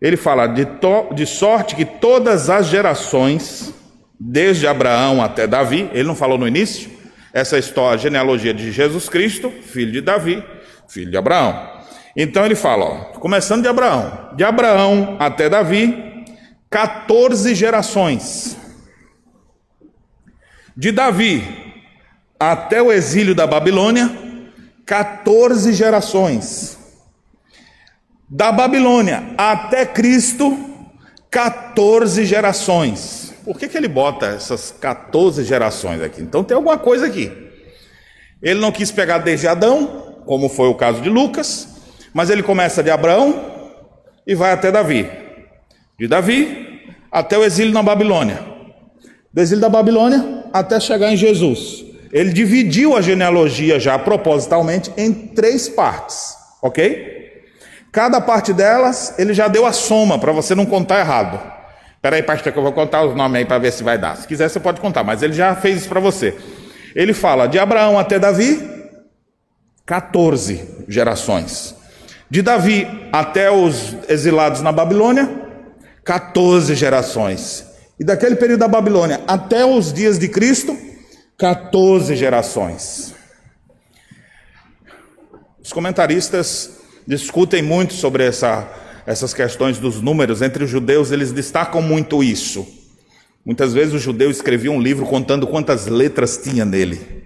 Ele 0.00 0.16
fala 0.16 0.46
de, 0.46 0.64
to, 0.64 1.14
de 1.14 1.26
sorte 1.26 1.74
que 1.74 1.84
todas 1.84 2.50
as 2.50 2.66
gerações, 2.66 3.72
desde 4.18 4.66
Abraão 4.66 5.22
até 5.22 5.46
Davi, 5.46 5.90
ele 5.92 6.08
não 6.08 6.14
falou 6.14 6.38
no 6.38 6.46
início, 6.46 6.90
essa 7.32 7.58
história, 7.58 7.94
a 7.94 7.98
genealogia 7.98 8.54
de 8.54 8.72
Jesus 8.72 9.08
Cristo, 9.08 9.50
filho 9.50 9.92
de 9.92 10.00
Davi, 10.00 10.42
filho 10.88 11.10
de 11.10 11.16
Abraão. 11.16 11.76
Então 12.16 12.46
ele 12.46 12.54
fala, 12.54 12.84
ó, 12.84 12.94
começando 13.18 13.62
de 13.62 13.68
Abraão, 13.68 14.30
de 14.34 14.42
Abraão 14.42 15.16
até 15.18 15.48
Davi, 15.48 16.05
14 16.70 17.54
gerações. 17.54 18.56
De 20.76 20.92
Davi 20.92 21.42
até 22.38 22.82
o 22.82 22.92
exílio 22.92 23.34
da 23.34 23.46
Babilônia, 23.46 24.10
14 24.84 25.72
gerações. 25.72 26.76
Da 28.28 28.52
Babilônia 28.52 29.34
até 29.38 29.86
Cristo, 29.86 30.58
14 31.30 32.24
gerações. 32.24 33.32
Por 33.44 33.58
que, 33.58 33.68
que 33.68 33.76
ele 33.76 33.88
bota 33.88 34.26
essas 34.26 34.72
14 34.72 35.44
gerações 35.44 36.02
aqui? 36.02 36.20
Então 36.20 36.42
tem 36.42 36.56
alguma 36.56 36.76
coisa 36.76 37.06
aqui. 37.06 37.32
Ele 38.42 38.60
não 38.60 38.72
quis 38.72 38.90
pegar 38.90 39.18
desde 39.18 39.46
Adão, 39.46 40.22
como 40.26 40.48
foi 40.48 40.68
o 40.68 40.74
caso 40.74 41.00
de 41.00 41.08
Lucas, 41.08 41.68
mas 42.12 42.28
ele 42.28 42.42
começa 42.42 42.82
de 42.82 42.90
Abraão 42.90 43.72
e 44.26 44.34
vai 44.34 44.52
até 44.52 44.70
Davi. 44.72 45.25
De 45.98 46.06
Davi 46.06 46.94
até 47.10 47.38
o 47.38 47.44
exílio 47.44 47.72
na 47.72 47.82
Babilônia. 47.82 48.40
Do 49.32 49.40
exílio 49.40 49.62
da 49.62 49.68
Babilônia 49.68 50.44
até 50.52 50.78
chegar 50.78 51.12
em 51.12 51.16
Jesus. 51.16 51.84
Ele 52.12 52.32
dividiu 52.32 52.96
a 52.96 53.00
genealogia 53.00 53.80
já 53.80 53.98
propositalmente 53.98 54.92
em 54.96 55.12
três 55.12 55.68
partes, 55.68 56.36
ok? 56.62 57.16
Cada 57.90 58.20
parte 58.20 58.52
delas 58.52 59.14
ele 59.18 59.32
já 59.32 59.48
deu 59.48 59.64
a 59.64 59.72
soma 59.72 60.18
para 60.18 60.32
você 60.32 60.54
não 60.54 60.66
contar 60.66 61.00
errado. 61.00 61.40
Espera 61.94 62.16
aí, 62.16 62.22
pastor, 62.22 62.52
que 62.52 62.58
eu 62.58 62.62
vou 62.62 62.72
contar 62.72 63.02
os 63.04 63.16
nomes 63.16 63.38
aí 63.38 63.44
para 63.44 63.58
ver 63.58 63.72
se 63.72 63.82
vai 63.82 63.98
dar. 63.98 64.16
Se 64.16 64.28
quiser, 64.28 64.48
você 64.48 64.60
pode 64.60 64.80
contar, 64.80 65.02
mas 65.02 65.22
ele 65.22 65.32
já 65.32 65.54
fez 65.56 65.78
isso 65.78 65.88
para 65.88 65.98
você. 65.98 66.36
Ele 66.94 67.12
fala 67.12 67.46
de 67.46 67.58
Abraão 67.58 67.98
até 67.98 68.18
Davi, 68.18 68.62
14 69.84 70.84
gerações. 70.86 71.74
De 72.30 72.42
Davi 72.42 72.86
até 73.12 73.50
os 73.50 73.96
exilados 74.08 74.60
na 74.60 74.72
Babilônia, 74.72 75.45
14 76.06 76.72
gerações. 76.76 77.66
E 77.98 78.04
daquele 78.04 78.36
período 78.36 78.60
da 78.60 78.68
Babilônia 78.68 79.20
até 79.26 79.66
os 79.66 79.92
dias 79.92 80.18
de 80.20 80.28
Cristo, 80.28 80.78
14 81.36 82.14
gerações. 82.14 83.12
Os 85.60 85.72
comentaristas 85.72 86.78
discutem 87.04 87.60
muito 87.60 87.92
sobre 87.92 88.24
essa, 88.24 88.70
essas 89.04 89.34
questões 89.34 89.78
dos 89.78 90.00
números. 90.00 90.42
Entre 90.42 90.62
os 90.62 90.70
judeus, 90.70 91.10
eles 91.10 91.32
destacam 91.32 91.82
muito 91.82 92.22
isso. 92.22 92.64
Muitas 93.44 93.74
vezes 93.74 93.92
o 93.92 93.98
judeu 93.98 94.30
escrevia 94.30 94.70
um 94.70 94.80
livro 94.80 95.06
contando 95.06 95.44
quantas 95.44 95.86
letras 95.86 96.38
tinha 96.38 96.64
nele. 96.64 97.24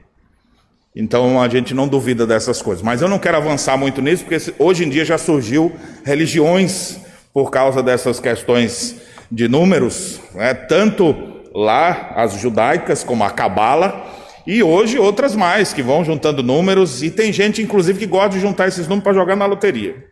Então 0.96 1.40
a 1.40 1.48
gente 1.50 1.74
não 1.74 1.86
duvida 1.86 2.26
dessas 2.26 2.62
coisas. 2.62 2.82
Mas 2.82 3.02
eu 3.02 3.08
não 3.08 3.18
quero 3.18 3.36
avançar 3.36 3.76
muito 3.76 4.00
nisso, 4.00 4.24
porque 4.24 4.54
hoje 4.58 4.84
em 4.86 4.88
dia 4.88 5.04
já 5.04 5.18
surgiu 5.18 5.70
religiões 6.02 6.98
por 7.32 7.50
causa 7.50 7.82
dessas 7.82 8.18
questões 8.18 8.96
de 9.30 9.48
números, 9.48 10.20
né? 10.34 10.52
tanto 10.54 11.14
lá 11.54 12.12
as 12.16 12.34
judaicas, 12.34 13.04
como 13.04 13.24
a 13.24 13.30
Cabala, 13.30 14.06
e 14.46 14.62
hoje 14.62 14.98
outras 14.98 15.36
mais, 15.36 15.72
que 15.72 15.82
vão 15.82 16.04
juntando 16.04 16.42
números, 16.42 17.02
e 17.02 17.10
tem 17.10 17.32
gente, 17.32 17.62
inclusive, 17.62 17.98
que 17.98 18.06
gosta 18.06 18.30
de 18.30 18.40
juntar 18.40 18.68
esses 18.68 18.88
números 18.88 19.04
para 19.04 19.14
jogar 19.14 19.36
na 19.36 19.46
loteria. 19.46 20.06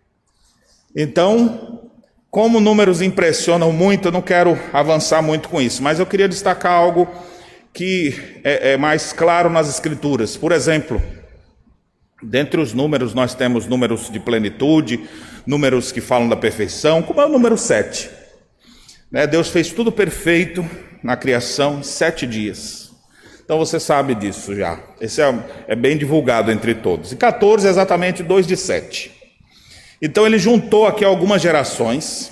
Então, 0.94 1.81
como 2.31 2.61
números 2.61 3.02
impressionam 3.02 3.72
muito, 3.72 4.09
eu 4.09 4.12
não 4.12 4.22
quero 4.22 4.59
avançar 4.72 5.22
muito 5.22 5.48
com 5.48 5.61
isso, 5.61 5.83
mas 5.83 5.98
eu 5.98 6.07
queria 6.07 6.28
destacar 6.28 6.72
algo 6.72 7.09
que 7.72 8.40
é, 8.44 8.72
é 8.72 8.76
mais 8.76 9.12
claro 9.12 9.48
nas 9.48 9.68
Escrituras. 9.68 10.37
Por 10.37 10.52
exemplo, 10.52 11.02
dentre 12.22 12.61
os 12.61 12.72
números, 12.72 13.14
nós 13.14 13.35
temos 13.35 13.66
números 13.66 14.11
de 14.11 14.18
plenitude, 14.18 15.00
números 15.46 15.92
que 15.92 16.00
falam 16.00 16.28
da 16.28 16.37
perfeição, 16.37 17.02
como 17.02 17.20
é 17.20 17.26
o 17.26 17.28
número 17.28 17.57
7. 17.57 18.11
Né? 19.11 19.26
Deus 19.26 19.48
fez 19.48 19.72
tudo 19.72 19.90
perfeito, 19.90 20.64
na 21.02 21.16
criação 21.16 21.78
em 21.78 21.83
sete 21.83 22.26
dias. 22.26 22.90
Então 23.44 23.59
você 23.59 23.81
sabe 23.81 24.14
disso 24.14 24.54
já. 24.54 24.78
Esse 25.00 25.22
é, 25.22 25.35
é 25.68 25.74
bem 25.74 25.96
divulgado 25.96 26.50
entre 26.50 26.74
todos. 26.74 27.12
E 27.12 27.16
14 27.16 27.66
é 27.66 27.70
exatamente 27.70 28.22
2 28.22 28.46
de 28.46 28.57
7. 28.57 29.11
Então 30.02 30.26
ele 30.26 30.38
juntou 30.38 30.87
aqui 30.87 31.04
algumas 31.04 31.40
gerações. 31.40 32.31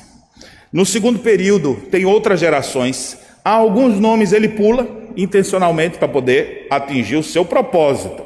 No 0.72 0.84
segundo 0.84 1.20
período 1.20 1.74
tem 1.90 2.04
outras 2.04 2.38
gerações. 2.38 3.16
Há 3.44 3.52
alguns 3.52 3.98
nomes 3.98 4.32
ele 4.32 4.48
pula, 4.48 4.86
intencionalmente 5.16 5.96
para 5.96 6.08
poder 6.08 6.66
atingir 6.70 7.16
o 7.16 7.22
seu 7.22 7.44
propósito. 7.44 8.25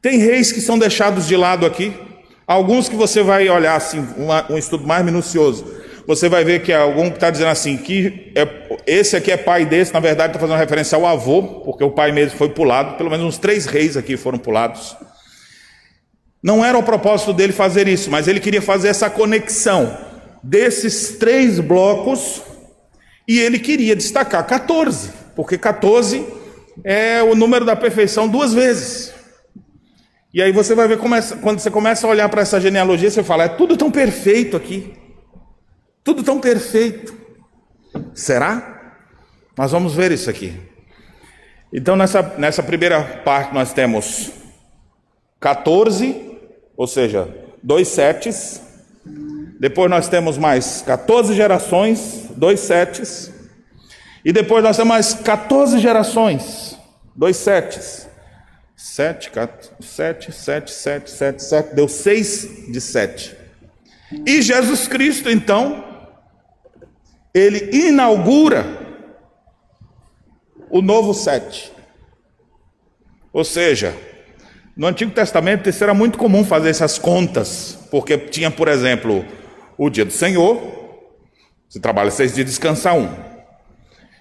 Tem 0.00 0.18
reis 0.18 0.52
que 0.52 0.60
são 0.60 0.78
deixados 0.78 1.26
de 1.26 1.36
lado 1.36 1.66
aqui, 1.66 1.92
alguns 2.46 2.88
que 2.88 2.94
você 2.94 3.22
vai 3.22 3.48
olhar 3.48 3.76
assim, 3.76 4.06
um 4.48 4.56
estudo 4.56 4.86
mais 4.86 5.04
minucioso. 5.04 5.64
Você 6.06 6.28
vai 6.28 6.44
ver 6.44 6.62
que 6.62 6.70
é 6.70 6.76
algum 6.76 7.08
que 7.10 7.16
está 7.16 7.30
dizendo 7.30 7.50
assim, 7.50 7.76
que 7.76 8.32
é, 8.36 8.46
esse 8.86 9.16
aqui 9.16 9.32
é 9.32 9.36
pai 9.36 9.66
desse, 9.66 9.92
na 9.92 9.98
verdade 9.98 10.30
está 10.30 10.38
fazendo 10.38 10.56
referência 10.56 10.96
ao 10.96 11.04
avô, 11.04 11.42
porque 11.64 11.82
o 11.82 11.90
pai 11.90 12.12
mesmo 12.12 12.38
foi 12.38 12.48
pulado, 12.48 12.96
pelo 12.96 13.10
menos 13.10 13.26
uns 13.26 13.38
três 13.38 13.66
reis 13.66 13.96
aqui 13.96 14.16
foram 14.16 14.38
pulados. 14.38 14.96
Não 16.40 16.64
era 16.64 16.78
o 16.78 16.82
propósito 16.82 17.32
dele 17.32 17.52
fazer 17.52 17.88
isso, 17.88 18.08
mas 18.08 18.28
ele 18.28 18.38
queria 18.38 18.62
fazer 18.62 18.86
essa 18.86 19.10
conexão 19.10 19.98
desses 20.40 21.16
três 21.18 21.58
blocos 21.58 22.40
e 23.26 23.40
ele 23.40 23.58
queria 23.58 23.96
destacar 23.96 24.46
14, 24.46 25.10
porque 25.34 25.58
14 25.58 26.24
é 26.84 27.20
o 27.20 27.34
número 27.34 27.64
da 27.64 27.74
perfeição 27.74 28.28
duas 28.28 28.54
vezes. 28.54 29.15
E 30.32 30.42
aí 30.42 30.52
você 30.52 30.74
vai 30.74 30.86
ver, 30.88 30.98
quando 30.98 31.58
você 31.58 31.70
começa 31.70 32.06
a 32.06 32.10
olhar 32.10 32.28
para 32.28 32.42
essa 32.42 32.60
genealogia, 32.60 33.10
você 33.10 33.22
fala: 33.22 33.44
é 33.44 33.48
tudo 33.48 33.76
tão 33.76 33.90
perfeito 33.90 34.56
aqui. 34.56 34.94
Tudo 36.04 36.22
tão 36.22 36.40
perfeito. 36.40 37.14
Será? 38.14 38.94
Nós 39.56 39.72
vamos 39.72 39.94
ver 39.94 40.12
isso 40.12 40.28
aqui. 40.28 40.60
Então, 41.72 41.96
nessa, 41.96 42.22
nessa 42.38 42.62
primeira 42.62 43.02
parte, 43.24 43.52
nós 43.52 43.72
temos 43.72 44.30
14, 45.40 46.38
ou 46.76 46.86
seja, 46.86 47.28
dois 47.62 47.88
setes. 47.88 48.62
Depois 49.58 49.90
nós 49.90 50.08
temos 50.08 50.36
mais 50.36 50.82
14 50.82 51.34
gerações, 51.34 52.28
dois 52.36 52.60
setes. 52.60 53.32
E 54.24 54.32
depois 54.32 54.62
nós 54.62 54.76
temos 54.76 54.88
mais 54.88 55.14
14 55.14 55.78
gerações, 55.78 56.78
dois 57.14 57.36
setes. 57.36 58.08
Sete, 58.76 59.30
sete, 59.80 60.32
sete, 60.32 60.70
sete, 60.70 61.10
sete, 61.10 61.42
sete, 61.42 61.74
deu 61.74 61.88
seis 61.88 62.70
de 62.70 62.78
sete. 62.78 63.34
E 64.26 64.42
Jesus 64.42 64.86
Cristo, 64.86 65.30
então, 65.30 65.82
ele 67.32 67.70
inaugura 67.74 68.64
o 70.68 70.82
novo 70.82 71.14
sete. 71.14 71.72
Ou 73.32 73.44
seja, 73.44 73.96
no 74.76 74.86
Antigo 74.86 75.10
Testamento 75.10 75.70
isso 75.70 75.82
era 75.82 75.94
muito 75.94 76.18
comum 76.18 76.44
fazer 76.44 76.68
essas 76.68 76.98
contas, 76.98 77.78
porque 77.90 78.18
tinha, 78.18 78.50
por 78.50 78.68
exemplo, 78.68 79.24
o 79.78 79.88
dia 79.88 80.04
do 80.04 80.12
Senhor, 80.12 80.60
você 81.66 81.80
trabalha 81.80 82.10
seis 82.10 82.34
dias, 82.34 82.46
descansa 82.46 82.92
um. 82.92 83.08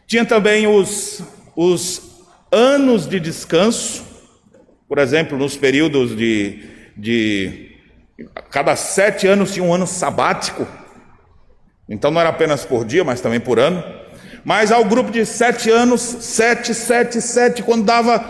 Tinha 0.07 0.23
também 0.23 0.65
os, 0.65 1.21
os 1.57 2.01
anos 2.49 3.05
de 3.05 3.19
descanso, 3.19 4.04
por 4.87 4.99
exemplo, 4.99 5.37
nos 5.37 5.57
períodos 5.57 6.15
de, 6.15 6.63
de. 6.95 7.71
Cada 8.51 8.75
sete 8.75 9.27
anos 9.27 9.53
tinha 9.53 9.65
um 9.65 9.73
ano 9.73 9.87
sabático, 9.87 10.67
então 11.89 12.11
não 12.11 12.21
era 12.21 12.29
apenas 12.29 12.65
por 12.65 12.85
dia, 12.85 13.03
mas 13.03 13.21
também 13.21 13.39
por 13.39 13.59
ano. 13.59 13.83
Mas 14.43 14.71
ao 14.71 14.85
grupo 14.85 15.11
de 15.11 15.25
sete 15.25 15.71
anos, 15.71 16.01
sete, 16.01 16.73
sete, 16.73 17.19
sete, 17.19 17.63
quando 17.63 17.83
dava 17.83 18.23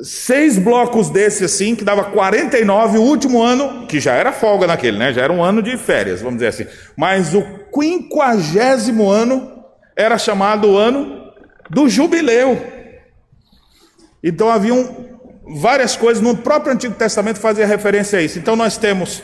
seis 0.00 0.58
blocos 0.58 1.08
desse 1.10 1.44
assim, 1.44 1.76
que 1.76 1.84
dava 1.84 2.04
49, 2.04 2.98
o 2.98 3.02
último 3.02 3.40
ano, 3.40 3.86
que 3.86 4.00
já 4.00 4.14
era 4.14 4.32
folga 4.32 4.66
naquele, 4.66 4.98
né? 4.98 5.12
Já 5.12 5.22
era 5.22 5.32
um 5.32 5.42
ano 5.42 5.62
de 5.62 5.76
férias, 5.76 6.20
vamos 6.20 6.38
dizer 6.38 6.48
assim. 6.48 6.66
Mas 6.96 7.34
o 7.34 7.42
quinquagésimo 7.72 9.08
ano 9.08 9.64
era 9.96 10.18
chamado 10.18 10.70
o 10.70 10.76
ano 10.76 11.32
do 11.70 11.88
jubileu. 11.88 12.60
Então 14.22 14.50
haviam 14.50 15.11
várias 15.54 15.96
coisas 15.96 16.22
no 16.22 16.36
próprio 16.36 16.72
Antigo 16.72 16.94
Testamento 16.94 17.38
fazia 17.38 17.66
referência 17.66 18.18
a 18.18 18.22
isso. 18.22 18.38
Então 18.38 18.56
nós 18.56 18.76
temos 18.76 19.22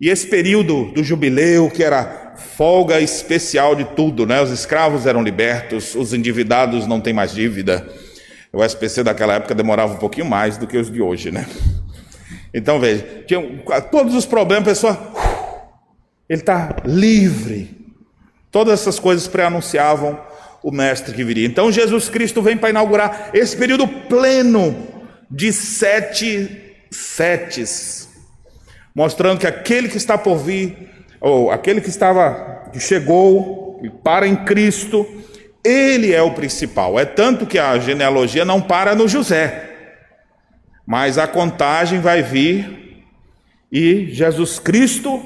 e 0.00 0.08
esse 0.08 0.28
período 0.28 0.92
do 0.92 1.02
jubileu, 1.02 1.68
que 1.68 1.82
era 1.82 2.34
folga 2.36 3.00
especial 3.00 3.74
de 3.74 3.84
tudo, 3.84 4.24
né? 4.24 4.40
Os 4.40 4.50
escravos 4.50 5.06
eram 5.06 5.22
libertos, 5.22 5.96
os 5.96 6.14
endividados 6.14 6.86
não 6.86 7.00
têm 7.00 7.12
mais 7.12 7.32
dívida. 7.32 7.88
O 8.52 8.64
SPC 8.64 9.02
daquela 9.02 9.34
época 9.34 9.56
demorava 9.56 9.94
um 9.94 9.98
pouquinho 9.98 10.26
mais 10.26 10.56
do 10.56 10.68
que 10.68 10.78
os 10.78 10.90
de 10.90 11.02
hoje, 11.02 11.32
né? 11.32 11.46
Então 12.54 12.78
veja, 12.78 13.24
tinha 13.26 13.42
todos 13.90 14.14
os 14.14 14.24
problemas, 14.24 14.68
a 14.68 14.70
pessoa, 14.70 15.12
ele 16.28 16.40
está 16.40 16.76
livre. 16.84 17.76
Todas 18.52 18.80
essas 18.80 19.00
coisas 19.00 19.26
pré-anunciavam 19.26 20.18
o 20.62 20.70
mestre 20.70 21.12
que 21.12 21.24
viria. 21.24 21.46
Então 21.46 21.72
Jesus 21.72 22.08
Cristo 22.08 22.40
vem 22.40 22.56
para 22.56 22.70
inaugurar 22.70 23.30
esse 23.34 23.56
período 23.56 23.86
pleno 23.86 24.97
de 25.30 25.52
sete 25.52 26.76
setes, 26.90 28.08
mostrando 28.94 29.40
que 29.40 29.46
aquele 29.46 29.88
que 29.88 29.96
está 29.96 30.16
por 30.16 30.38
vir, 30.38 30.76
ou 31.20 31.50
aquele 31.50 31.80
que 31.80 31.88
estava, 31.88 32.70
que 32.72 32.80
chegou 32.80 33.80
para 34.02 34.26
em 34.26 34.36
Cristo, 34.36 35.06
ele 35.62 36.12
é 36.12 36.22
o 36.22 36.32
principal. 36.32 36.98
É 36.98 37.04
tanto 37.04 37.46
que 37.46 37.58
a 37.58 37.78
genealogia 37.78 38.44
não 38.44 38.60
para 38.60 38.94
no 38.94 39.06
José, 39.06 39.68
mas 40.86 41.18
a 41.18 41.26
contagem 41.26 42.00
vai 42.00 42.22
vir 42.22 42.78
e 43.70 44.06
Jesus 44.12 44.58
Cristo 44.58 45.22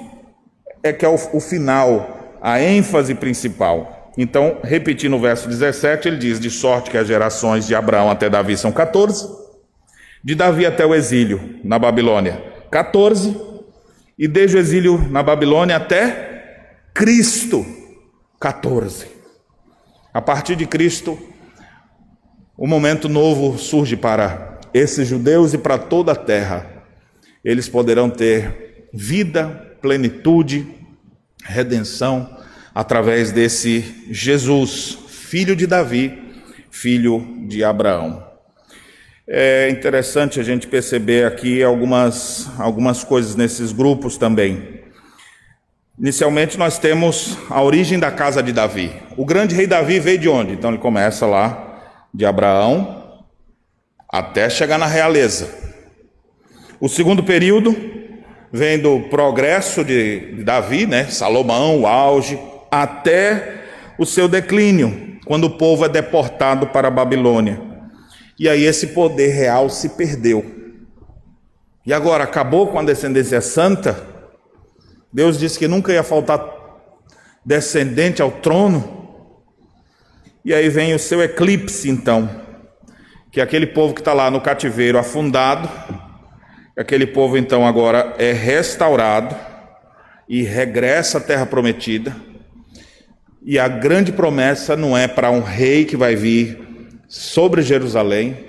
é 0.82 0.92
que 0.92 1.04
é 1.04 1.08
o, 1.08 1.14
o 1.14 1.40
final, 1.40 2.38
a 2.42 2.60
ênfase 2.60 3.14
principal. 3.14 4.12
Então, 4.18 4.58
repetindo 4.62 5.16
o 5.16 5.20
verso 5.20 5.48
17, 5.48 6.08
ele 6.08 6.16
diz: 6.16 6.40
De 6.40 6.50
sorte 6.50 6.90
que 6.90 6.98
as 6.98 7.06
gerações 7.06 7.66
de 7.66 7.74
Abraão 7.74 8.10
até 8.10 8.28
Davi 8.28 8.56
são 8.56 8.72
14, 8.72 9.41
de 10.22 10.34
Davi 10.34 10.64
até 10.64 10.86
o 10.86 10.94
exílio 10.94 11.58
na 11.64 11.78
Babilônia, 11.78 12.42
14, 12.70 13.36
e 14.18 14.28
desde 14.28 14.56
o 14.56 14.60
exílio 14.60 14.98
na 15.10 15.22
Babilônia 15.22 15.76
até 15.76 16.60
Cristo, 16.94 17.66
14. 18.40 19.06
A 20.14 20.20
partir 20.20 20.54
de 20.54 20.66
Cristo, 20.66 21.18
um 22.58 22.66
momento 22.66 23.08
novo 23.08 23.58
surge 23.58 23.96
para 23.96 24.60
esses 24.72 25.08
judeus 25.08 25.54
e 25.54 25.58
para 25.58 25.78
toda 25.78 26.12
a 26.12 26.16
terra. 26.16 26.84
Eles 27.44 27.68
poderão 27.68 28.08
ter 28.08 28.88
vida, 28.92 29.76
plenitude, 29.80 30.66
redenção 31.44 32.38
através 32.74 33.32
desse 33.32 34.06
Jesus, 34.10 34.98
filho 35.08 35.56
de 35.56 35.66
Davi, 35.66 36.16
filho 36.70 37.46
de 37.48 37.64
Abraão. 37.64 38.31
É 39.34 39.70
interessante 39.70 40.38
a 40.38 40.42
gente 40.42 40.66
perceber 40.66 41.24
aqui 41.24 41.62
algumas, 41.62 42.50
algumas 42.58 43.02
coisas 43.02 43.34
nesses 43.34 43.72
grupos 43.72 44.18
também. 44.18 44.82
Inicialmente 45.98 46.58
nós 46.58 46.78
temos 46.78 47.38
a 47.48 47.62
origem 47.62 47.98
da 47.98 48.10
casa 48.10 48.42
de 48.42 48.52
Davi. 48.52 48.92
O 49.16 49.24
grande 49.24 49.54
rei 49.54 49.66
Davi 49.66 49.98
veio 49.98 50.18
de 50.18 50.28
onde? 50.28 50.52
Então 50.52 50.68
ele 50.68 50.78
começa 50.78 51.24
lá 51.24 51.80
de 52.12 52.26
Abraão 52.26 53.24
até 54.06 54.50
chegar 54.50 54.76
na 54.76 54.84
realeza. 54.84 55.48
O 56.78 56.86
segundo 56.86 57.22
período 57.22 57.74
vem 58.52 58.78
do 58.78 59.00
progresso 59.08 59.82
de 59.82 60.42
Davi, 60.44 60.86
né? 60.86 61.06
Salomão, 61.06 61.80
o 61.80 61.86
auge, 61.86 62.38
até 62.70 63.62
o 63.96 64.04
seu 64.04 64.28
declínio, 64.28 65.16
quando 65.24 65.44
o 65.44 65.56
povo 65.56 65.86
é 65.86 65.88
deportado 65.88 66.66
para 66.66 66.88
a 66.88 66.90
Babilônia. 66.90 67.71
E 68.38 68.48
aí 68.48 68.64
esse 68.64 68.88
poder 68.88 69.28
real 69.28 69.68
se 69.68 69.90
perdeu. 69.90 70.44
E 71.84 71.92
agora 71.92 72.24
acabou 72.24 72.68
com 72.68 72.78
a 72.78 72.84
descendência 72.84 73.40
santa? 73.40 74.06
Deus 75.12 75.38
disse 75.38 75.58
que 75.58 75.68
nunca 75.68 75.92
ia 75.92 76.02
faltar 76.02 76.42
descendente 77.44 78.22
ao 78.22 78.30
trono. 78.30 79.02
E 80.44 80.54
aí 80.54 80.68
vem 80.68 80.94
o 80.94 80.98
seu 80.98 81.22
eclipse, 81.22 81.88
então, 81.88 82.28
que 83.30 83.40
é 83.40 83.42
aquele 83.42 83.66
povo 83.66 83.94
que 83.94 84.00
está 84.00 84.12
lá 84.12 84.30
no 84.30 84.40
cativeiro 84.40 84.98
afundado, 84.98 85.68
aquele 86.76 87.06
povo 87.06 87.36
então 87.36 87.66
agora 87.66 88.14
é 88.18 88.32
restaurado 88.32 89.36
e 90.28 90.42
regressa 90.42 91.18
à 91.18 91.20
terra 91.20 91.46
prometida. 91.46 92.16
E 93.44 93.58
a 93.58 93.68
grande 93.68 94.12
promessa 94.12 94.76
não 94.76 94.96
é 94.96 95.06
para 95.06 95.30
um 95.30 95.40
rei 95.40 95.84
que 95.84 95.96
vai 95.96 96.16
vir 96.16 96.71
sobre 97.12 97.60
Jerusalém, 97.60 98.46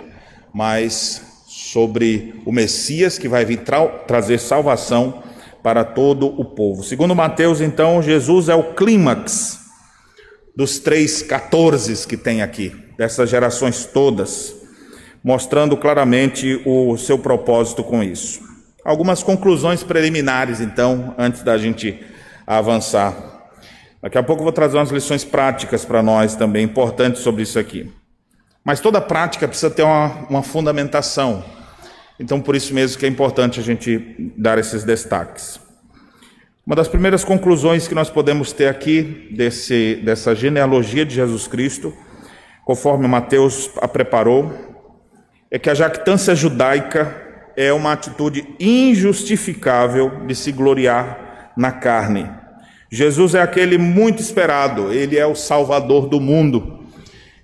mas 0.54 1.22
sobre 1.46 2.42
o 2.46 2.52
Messias 2.52 3.18
que 3.18 3.28
vai 3.28 3.44
vir 3.44 3.58
tra 3.58 3.86
trazer 3.86 4.40
salvação 4.40 5.22
para 5.62 5.84
todo 5.84 6.28
o 6.28 6.46
povo. 6.46 6.82
Segundo 6.82 7.14
Mateus, 7.14 7.60
então, 7.60 8.02
Jesus 8.02 8.48
é 8.48 8.56
o 8.56 8.74
clímax 8.74 9.60
dos 10.56 10.80
três 10.80 11.22
14 11.22 12.08
que 12.08 12.16
tem 12.16 12.42
aqui, 12.42 12.74
dessas 12.98 13.30
gerações 13.30 13.84
todas, 13.86 14.56
mostrando 15.22 15.76
claramente 15.76 16.62
o 16.66 16.96
seu 16.98 17.20
propósito 17.20 17.84
com 17.84 18.02
isso. 18.02 18.40
Algumas 18.86 19.22
conclusões 19.22 19.84
preliminares, 19.84 20.62
então, 20.62 21.14
antes 21.18 21.44
da 21.44 21.58
gente 21.58 22.00
avançar. 22.48 23.52
Daqui 24.02 24.18
a 24.18 24.24
pouco 24.24 24.42
eu 24.42 24.46
vou 24.46 24.54
trazer 24.54 24.78
umas 24.78 24.90
lições 24.90 25.26
práticas 25.26 25.84
para 25.84 26.02
nós 26.02 26.38
também, 26.38 26.64
importantes 26.64 27.22
sobre 27.22 27.44
isso 27.44 27.60
aqui. 27.60 27.92
Mas 28.64 28.80
toda 28.80 29.02
prática 29.02 29.48
precisa 29.48 29.70
ter 29.70 29.84
uma, 29.84 30.26
uma 30.30 30.44
fundamentação. 30.44 31.44
Então, 32.20 32.40
por 32.40 32.56
isso 32.56 32.74
mesmo 32.74 32.98
que 32.98 33.06
é 33.06 33.10
importante 33.10 33.60
a 33.60 33.64
gente 33.64 34.34
dar 34.38 34.58
esses 34.58 34.84
destaques. 34.84 35.60
Uma 36.66 36.78
das 36.78 36.88
primeiras 36.88 37.26
conclusões 37.26 37.90
que 37.90 37.96
nós 37.96 38.10
podemos 38.10 38.54
ter 38.54 38.68
aqui 38.68 39.28
desse, 39.32 39.96
dessa 39.96 40.34
genealogia 40.34 41.06
de 41.06 41.14
Jesus 41.14 41.46
Cristo, 41.46 41.94
conforme 42.64 43.06
Mateus 43.06 43.70
a 43.82 43.88
preparou, 43.88 44.54
é 45.52 45.60
que 45.60 45.70
a 45.70 45.74
jactância 45.74 46.34
judaica 46.34 47.22
é 47.58 47.74
uma 47.74 47.92
atitude 47.92 48.48
injustificável 48.60 50.26
de 50.26 50.34
se 50.34 50.54
gloriar 50.54 51.52
na 51.58 51.72
carne. 51.72 52.30
Jesus 52.90 53.36
é 53.36 53.42
aquele 53.42 53.78
muito 53.78 54.22
esperado, 54.22 54.94
ele 54.94 55.18
é 55.18 55.26
o 55.26 55.36
salvador 55.36 56.08
do 56.08 56.20
mundo. 56.22 56.83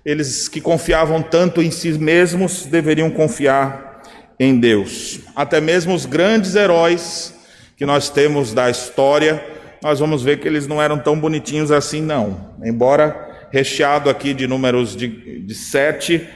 Eles 0.04 0.48
que 0.48 0.60
confiavam 0.60 1.22
tanto 1.22 1.60
em 1.60 1.70
si 1.70 1.92
mesmos 1.92 2.64
deveriam 2.64 3.10
confiar 3.10 4.02
em 4.38 4.58
Deus. 4.58 5.20
Até 5.36 5.60
mesmo 5.60 5.94
os 5.94 6.06
grandes 6.06 6.54
heróis 6.54 7.34
que 7.76 7.84
nós 7.84 8.08
temos 8.08 8.54
da 8.54 8.70
história, 8.70 9.44
nós 9.82 10.00
vamos 10.00 10.22
ver 10.22 10.40
que 10.40 10.48
eles 10.48 10.66
não 10.66 10.80
eram 10.80 10.98
tão 10.98 11.18
bonitinhos 11.18 11.70
assim, 11.70 12.00
não. 12.00 12.54
Embora 12.64 13.28
recheado 13.50 14.08
aqui 14.08 14.32
de 14.32 14.46
números 14.46 14.96
de, 14.96 15.40
de 15.40 15.54
sete, 15.54 16.26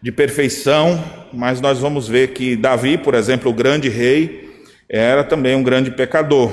de 0.00 0.10
perfeição, 0.10 1.02
mas 1.32 1.60
nós 1.60 1.78
vamos 1.78 2.08
ver 2.08 2.32
que 2.32 2.56
Davi, 2.56 2.98
por 2.98 3.14
exemplo, 3.14 3.50
o 3.50 3.54
grande 3.54 3.88
rei, 3.88 4.50
era 4.88 5.22
também 5.22 5.54
um 5.54 5.62
grande 5.62 5.90
pecador. 5.92 6.50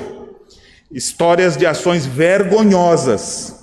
Histórias 0.90 1.56
de 1.56 1.66
ações 1.66 2.06
vergonhosas 2.06 3.56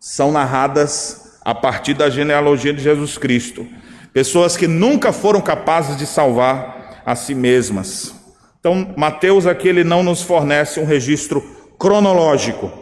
são 0.00 0.32
narradas 0.32 1.25
a 1.46 1.54
partir 1.54 1.94
da 1.94 2.10
genealogia 2.10 2.72
de 2.72 2.82
Jesus 2.82 3.16
Cristo. 3.16 3.64
Pessoas 4.12 4.56
que 4.56 4.66
nunca 4.66 5.12
foram 5.12 5.40
capazes 5.40 5.96
de 5.96 6.04
salvar 6.04 7.02
a 7.06 7.14
si 7.14 7.36
mesmas. 7.36 8.12
Então, 8.58 8.92
Mateus 8.96 9.46
aqui 9.46 9.68
ele 9.68 9.84
não 9.84 10.02
nos 10.02 10.22
fornece 10.22 10.80
um 10.80 10.84
registro 10.84 11.40
cronológico, 11.78 12.72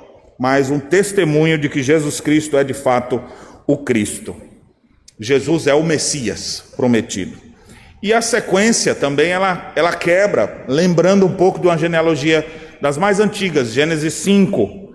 mas 0.41 0.71
um 0.71 0.81
testemunho 0.81 1.59
de 1.59 1.69
que 1.69 1.83
Jesus 1.83 2.23
Cristo 2.23 2.57
é 2.57 2.65
de 2.65 2.73
fato 2.73 3.23
o 3.67 3.77
Cristo. 3.77 4.35
Jesus 5.21 5.67
é 5.67 5.75
o 5.75 5.83
Messias 5.83 6.73
prometido. 6.75 7.37
E 8.03 8.15
a 8.15 8.23
sequência 8.23 8.95
também 8.95 9.29
ela, 9.29 9.75
ela 9.77 9.93
quebra, 9.93 10.65
lembrando 10.67 11.27
um 11.27 11.35
pouco 11.35 11.61
de 11.61 11.67
uma 11.67 11.77
genealogia 11.77 12.47
das 12.81 12.97
mais 12.97 13.21
antigas, 13.21 13.75
Gênesis 13.75 14.15
5. 14.15 14.95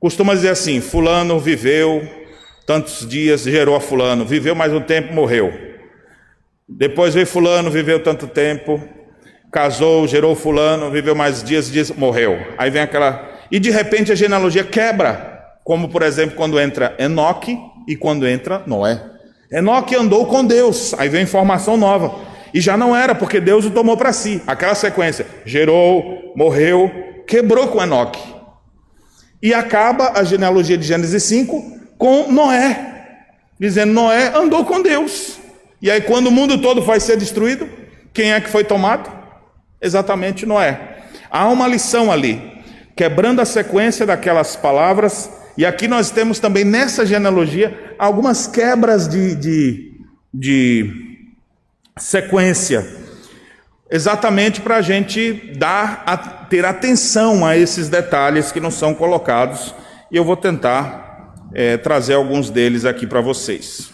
Costuma 0.00 0.34
dizer 0.34 0.48
assim: 0.48 0.80
Fulano 0.80 1.38
viveu 1.38 2.25
tantos 2.66 3.08
dias 3.08 3.42
gerou 3.42 3.76
a 3.76 3.80
fulano, 3.80 4.26
viveu 4.26 4.54
mais 4.54 4.72
um 4.72 4.80
tempo, 4.80 5.14
morreu. 5.14 5.52
Depois 6.68 7.14
veio 7.14 7.26
fulano, 7.26 7.70
viveu 7.70 8.02
tanto 8.02 8.26
tempo, 8.26 8.82
casou, 9.52 10.06
gerou 10.08 10.34
fulano, 10.34 10.90
viveu 10.90 11.14
mais 11.14 11.44
dias, 11.44 11.70
dias, 11.70 11.92
morreu. 11.92 12.36
Aí 12.58 12.68
vem 12.68 12.82
aquela 12.82 13.36
e 13.52 13.60
de 13.60 13.70
repente 13.70 14.10
a 14.10 14.16
genealogia 14.16 14.64
quebra, 14.64 15.54
como 15.62 15.88
por 15.88 16.02
exemplo 16.02 16.34
quando 16.34 16.58
entra 16.58 16.96
Enoque 16.98 17.56
e 17.86 17.94
quando 17.94 18.26
entra 18.26 18.64
Noé. 18.66 19.00
Enoque 19.50 19.94
andou 19.94 20.26
com 20.26 20.44
Deus, 20.44 20.92
aí 20.98 21.08
vem 21.08 21.22
informação 21.22 21.76
nova. 21.76 22.26
E 22.52 22.60
já 22.60 22.76
não 22.76 22.96
era, 22.96 23.14
porque 23.14 23.38
Deus 23.38 23.64
o 23.64 23.70
tomou 23.70 23.96
para 23.96 24.12
si. 24.12 24.42
Aquela 24.44 24.74
sequência, 24.74 25.26
gerou, 25.44 26.32
morreu, 26.34 26.90
quebrou 27.28 27.68
com 27.68 27.80
Enoque. 27.80 28.20
E 29.40 29.54
acaba 29.54 30.12
a 30.16 30.24
genealogia 30.24 30.76
de 30.76 30.86
Gênesis 30.86 31.22
5 31.22 31.75
com 31.98 32.30
Noé, 32.30 33.26
dizendo: 33.58 33.92
Noé 33.92 34.32
andou 34.34 34.64
com 34.64 34.82
Deus. 34.82 35.38
E 35.80 35.90
aí, 35.90 36.00
quando 36.00 36.28
o 36.28 36.32
mundo 36.32 36.58
todo 36.58 36.82
vai 36.82 37.00
ser 37.00 37.16
destruído, 37.16 37.68
quem 38.12 38.32
é 38.32 38.40
que 38.40 38.48
foi 38.48 38.64
tomado? 38.64 39.10
Exatamente 39.80 40.46
Noé. 40.46 40.96
Há 41.30 41.48
uma 41.48 41.68
lição 41.68 42.10
ali, 42.10 42.40
quebrando 42.96 43.40
a 43.40 43.44
sequência 43.44 44.06
daquelas 44.06 44.56
palavras, 44.56 45.30
e 45.56 45.64
aqui 45.66 45.86
nós 45.86 46.10
temos 46.10 46.38
também 46.38 46.64
nessa 46.64 47.04
genealogia 47.04 47.94
algumas 47.98 48.46
quebras 48.46 49.08
de, 49.08 49.34
de, 49.34 50.00
de 50.32 51.26
sequência, 51.98 52.86
exatamente 53.90 54.60
para 54.60 54.76
a 54.76 54.82
gente 54.82 55.52
dar, 55.56 56.46
ter 56.48 56.64
atenção 56.64 57.44
a 57.44 57.56
esses 57.56 57.88
detalhes 57.88 58.50
que 58.50 58.60
não 58.60 58.70
são 58.70 58.94
colocados, 58.94 59.74
e 60.10 60.16
eu 60.16 60.24
vou 60.24 60.36
tentar 60.36 61.05
é, 61.54 61.76
trazer 61.76 62.14
alguns 62.14 62.50
deles 62.50 62.84
aqui 62.84 63.06
para 63.06 63.20
vocês. 63.20 63.90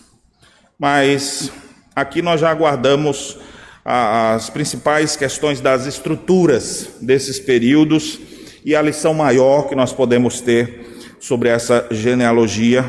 Mas 0.78 1.50
aqui 1.94 2.22
nós 2.22 2.40
já 2.40 2.50
aguardamos 2.50 3.38
as 3.84 4.48
principais 4.48 5.16
questões 5.16 5.60
das 5.60 5.86
estruturas 5.86 6.90
desses 7.00 7.38
períodos 7.40 8.20
e 8.64 8.76
a 8.76 8.82
lição 8.82 9.12
maior 9.12 9.68
que 9.68 9.74
nós 9.74 9.92
podemos 9.92 10.40
ter 10.40 11.16
sobre 11.18 11.48
essa 11.48 11.86
genealogia, 11.90 12.84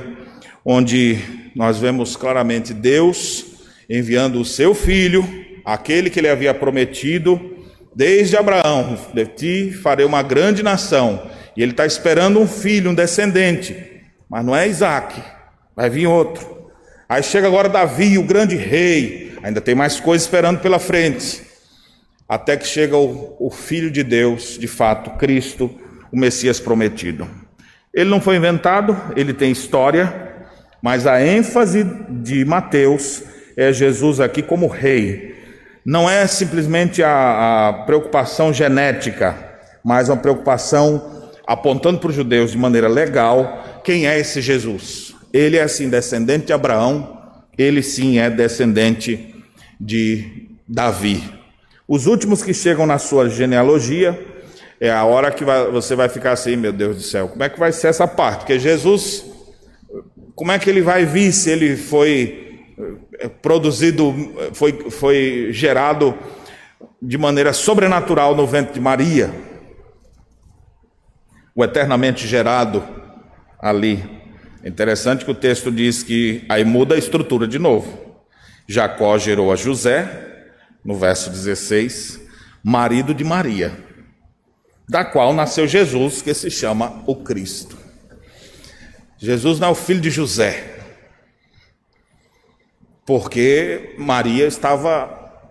onde 0.63 1.19
nós 1.55 1.77
vemos 1.77 2.15
claramente 2.15 2.73
Deus 2.73 3.45
enviando 3.89 4.39
o 4.39 4.45
seu 4.45 4.73
filho, 4.73 5.27
aquele 5.65 6.09
que 6.09 6.19
ele 6.19 6.29
havia 6.29 6.53
prometido 6.53 7.39
desde 7.95 8.37
Abraão: 8.37 8.97
de 9.13 9.25
ti 9.25 9.71
farei 9.71 10.05
uma 10.05 10.21
grande 10.21 10.63
nação. 10.63 11.27
E 11.55 11.61
ele 11.61 11.71
está 11.71 11.85
esperando 11.85 12.39
um 12.39 12.47
filho, 12.47 12.89
um 12.89 12.95
descendente. 12.95 13.92
Mas 14.33 14.43
não 14.43 14.55
é 14.55 14.67
Isaac, 14.67 15.21
vai 15.75 15.91
vir 15.91 16.07
outro. 16.07 16.71
Aí 17.07 17.21
chega 17.21 17.45
agora 17.45 17.69
Davi, 17.69 18.17
o 18.17 18.23
grande 18.23 18.55
rei, 18.55 19.37
ainda 19.43 19.61
tem 19.61 19.75
mais 19.75 19.99
coisas 19.99 20.25
esperando 20.25 20.59
pela 20.59 20.79
frente. 20.79 21.43
Até 22.27 22.57
que 22.57 22.65
chega 22.65 22.97
o, 22.97 23.35
o 23.39 23.51
Filho 23.51 23.91
de 23.91 24.01
Deus, 24.01 24.57
de 24.57 24.65
fato, 24.65 25.11
Cristo, 25.19 25.69
o 26.11 26.17
Messias 26.17 26.59
prometido. 26.59 27.27
Ele 27.93 28.09
não 28.09 28.19
foi 28.19 28.35
inventado, 28.35 28.99
ele 29.15 29.35
tem 29.35 29.51
história, 29.51 30.33
mas 30.81 31.05
a 31.05 31.23
ênfase 31.23 31.83
de 32.09 32.43
Mateus 32.43 33.21
é 33.55 33.71
Jesus 33.71 34.19
aqui 34.19 34.41
como 34.41 34.65
rei. 34.65 35.35
Não 35.85 36.09
é 36.09 36.25
simplesmente 36.25 37.03
a, 37.03 37.69
a 37.69 37.73
preocupação 37.85 38.51
genética, 38.51 39.35
mas 39.83 40.09
uma 40.09 40.17
preocupação 40.17 41.29
apontando 41.45 41.99
para 41.99 42.09
os 42.09 42.15
judeus 42.15 42.51
de 42.51 42.57
maneira 42.57 42.87
legal 42.87 43.63
quem 43.83 44.07
é 44.07 44.19
esse 44.19 44.41
Jesus. 44.41 45.13
Ele 45.31 45.57
é 45.57 45.67
sim 45.67 45.89
descendente 45.89 46.47
de 46.47 46.53
Abraão, 46.53 47.21
ele 47.57 47.83
sim 47.83 48.19
é 48.19 48.29
descendente 48.29 49.35
de 49.79 50.49
Davi. 50.67 51.23
Os 51.87 52.07
últimos 52.07 52.41
que 52.41 52.53
chegam 52.53 52.85
na 52.85 52.97
sua 52.97 53.29
genealogia 53.29 54.17
é 54.79 54.89
a 54.89 55.03
hora 55.03 55.31
que 55.31 55.43
vai, 55.43 55.69
você 55.69 55.95
vai 55.95 56.07
ficar 56.09 56.31
assim, 56.31 56.55
meu 56.55 56.71
Deus 56.71 56.95
do 56.95 57.01
céu, 57.01 57.27
como 57.27 57.43
é 57.43 57.49
que 57.49 57.59
vai 57.59 57.71
ser 57.71 57.87
essa 57.87 58.07
parte? 58.07 58.39
Porque 58.39 58.59
Jesus, 58.59 59.25
como 60.35 60.51
é 60.51 60.59
que 60.59 60.69
ele 60.69 60.81
vai 60.81 61.05
vir 61.05 61.31
se 61.31 61.49
ele 61.49 61.75
foi 61.75 62.65
eh, 63.19 63.29
produzido, 63.41 64.13
foi, 64.53 64.89
foi 64.89 65.49
gerado 65.51 66.17
de 67.01 67.17
maneira 67.17 67.53
sobrenatural 67.53 68.35
no 68.35 68.47
ventre 68.47 68.73
de 68.73 68.81
Maria? 68.81 69.33
O 71.55 71.63
eternamente 71.63 72.27
gerado 72.27 73.02
ali. 73.63 74.03
É 74.61 74.67
interessante 74.67 75.23
que 75.23 75.31
o 75.31 75.35
texto 75.35 75.71
diz 75.71 76.03
que 76.03 76.45
aí 76.49 76.65
muda 76.65 76.95
a 76.95 76.97
estrutura 76.97 77.47
de 77.47 77.57
novo. 77.57 77.97
Jacó 78.67 79.17
gerou 79.17 79.53
a 79.53 79.55
José, 79.55 80.51
no 80.83 80.95
verso 80.95 81.29
16, 81.29 82.19
marido 82.61 83.13
de 83.13 83.23
Maria, 83.23 83.71
da 84.87 85.05
qual 85.05 85.33
nasceu 85.33 85.65
Jesus, 85.65 86.21
que 86.21 86.33
se 86.33 86.51
chama 86.51 87.01
o 87.07 87.15
Cristo. 87.15 87.77
Jesus 89.17 89.59
não 89.59 89.69
é 89.69 89.71
o 89.71 89.75
filho 89.75 90.01
de 90.01 90.09
José, 90.09 90.81
porque 93.05 93.95
Maria 93.97 94.45
estava, 94.45 95.41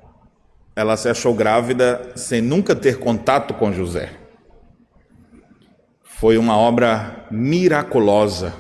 ela 0.77 0.99
se 0.99 1.09
achou 1.09 1.35
grávida 1.35 2.13
sem 2.15 2.43
nunca 2.43 2.75
ter 2.77 2.99
contato 2.99 3.55
com 3.55 3.73
José. 3.73 4.11
Foi 6.03 6.37
uma 6.37 6.57
obra 6.57 7.22
miraculosa. 7.33 8.53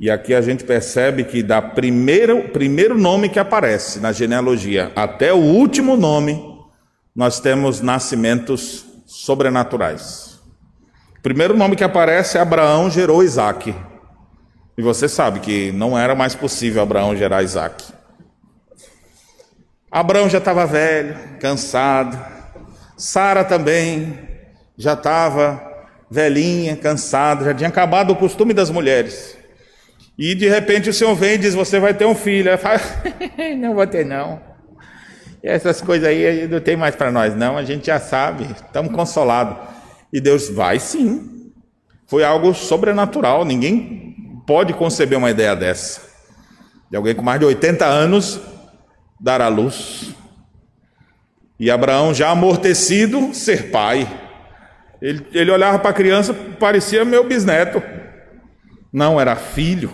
E 0.00 0.10
aqui 0.10 0.34
a 0.34 0.40
gente 0.40 0.64
percebe 0.64 1.24
que 1.24 1.42
da 1.42 1.60
primeiro, 1.60 2.50
primeiro 2.50 2.96
nome 2.96 3.28
que 3.28 3.38
aparece 3.38 3.98
na 3.98 4.12
genealogia 4.12 4.92
até 4.94 5.32
o 5.32 5.38
último 5.38 5.96
nome, 5.96 6.56
nós 7.14 7.40
temos 7.40 7.80
nascimentos 7.80 8.84
sobrenaturais. 9.06 10.38
O 11.18 11.22
primeiro 11.22 11.56
nome 11.56 11.74
que 11.74 11.82
aparece 11.82 12.38
é 12.38 12.40
Abraão 12.40 12.90
gerou 12.90 13.24
Isaac. 13.24 13.74
E 14.76 14.82
você 14.82 15.08
sabe 15.08 15.40
que 15.40 15.72
não 15.72 15.98
era 15.98 16.14
mais 16.14 16.36
possível 16.36 16.80
Abraão 16.80 17.16
gerar 17.16 17.42
Isaac. 17.42 17.84
Abraão 19.90 20.28
já 20.28 20.38
estava 20.38 20.64
velho, 20.64 21.16
cansado. 21.40 22.16
Sara 22.96 23.42
também 23.42 24.16
já 24.76 24.92
estava 24.92 25.67
velhinha, 26.10 26.76
cansada, 26.76 27.44
já 27.44 27.54
tinha 27.54 27.68
acabado 27.68 28.10
o 28.12 28.16
costume 28.16 28.52
das 28.54 28.70
mulheres. 28.70 29.36
E 30.18 30.34
de 30.34 30.48
repente 30.48 30.90
o 30.90 30.92
Senhor 30.92 31.14
vem 31.14 31.34
e 31.34 31.38
diz: 31.38 31.54
Você 31.54 31.78
vai 31.78 31.94
ter 31.94 32.06
um 32.06 32.14
filho. 32.14 32.48
Ela 32.48 32.58
fala: 32.58 32.80
Não 33.56 33.74
vou 33.74 33.86
ter, 33.86 34.04
não. 34.04 34.40
E 35.42 35.48
essas 35.48 35.80
coisas 35.80 36.08
aí 36.08 36.48
não 36.48 36.60
tem 36.60 36.76
mais 36.76 36.96
para 36.96 37.12
nós, 37.12 37.36
não. 37.36 37.56
A 37.56 37.64
gente 37.64 37.86
já 37.86 38.00
sabe, 38.00 38.44
estamos 38.44 38.92
consolados. 38.92 39.56
E 40.12 40.20
Deus 40.20 40.48
vai 40.48 40.80
sim. 40.80 41.52
Foi 42.06 42.24
algo 42.24 42.52
sobrenatural. 42.54 43.44
Ninguém 43.44 44.16
pode 44.46 44.72
conceber 44.72 45.16
uma 45.16 45.30
ideia 45.30 45.54
dessa. 45.54 46.00
De 46.90 46.96
alguém 46.96 47.14
com 47.14 47.22
mais 47.22 47.38
de 47.38 47.46
80 47.46 47.84
anos 47.84 48.40
dar 49.20 49.40
à 49.40 49.48
luz. 49.48 50.14
E 51.60 51.70
Abraão, 51.70 52.14
já 52.14 52.30
amortecido, 52.30 53.34
ser 53.34 53.70
pai. 53.70 54.08
Ele, 55.00 55.24
ele 55.32 55.50
olhava 55.50 55.78
para 55.78 55.90
a 55.90 55.94
criança, 55.94 56.34
parecia 56.34 57.04
meu 57.04 57.24
bisneto. 57.24 57.82
Não, 58.92 59.20
era 59.20 59.36
filho. 59.36 59.92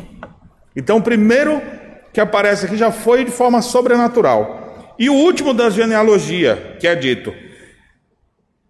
Então, 0.74 0.98
o 0.98 1.02
primeiro 1.02 1.60
que 2.12 2.20
aparece 2.20 2.66
aqui 2.66 2.76
já 2.76 2.90
foi 2.90 3.24
de 3.24 3.30
forma 3.30 3.60
sobrenatural. 3.60 4.94
E 4.98 5.10
o 5.10 5.14
último 5.14 5.52
da 5.52 5.68
genealogia, 5.70 6.76
que 6.80 6.86
é 6.86 6.94
dito: 6.94 7.34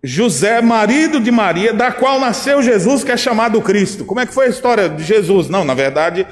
José, 0.03 0.61
marido 0.61 1.21
de 1.21 1.31
Maria, 1.31 1.73
da 1.73 1.93
qual 1.93 2.19
nasceu 2.19 2.63
Jesus, 2.63 3.05
que 3.05 3.13
é 3.13 3.17
chamado 3.17 3.61
Cristo. 3.61 4.05
Como 4.05 4.21
é 4.21 4.27
que 4.27 4.35
foi 4.35 4.47
a 4.47 4.51
história 4.51 4.89
de 4.89 5.05
Jesus? 5.05 5.49
Não, 5.49 5.65
na 5.65 5.75
verdade, 5.75 6.27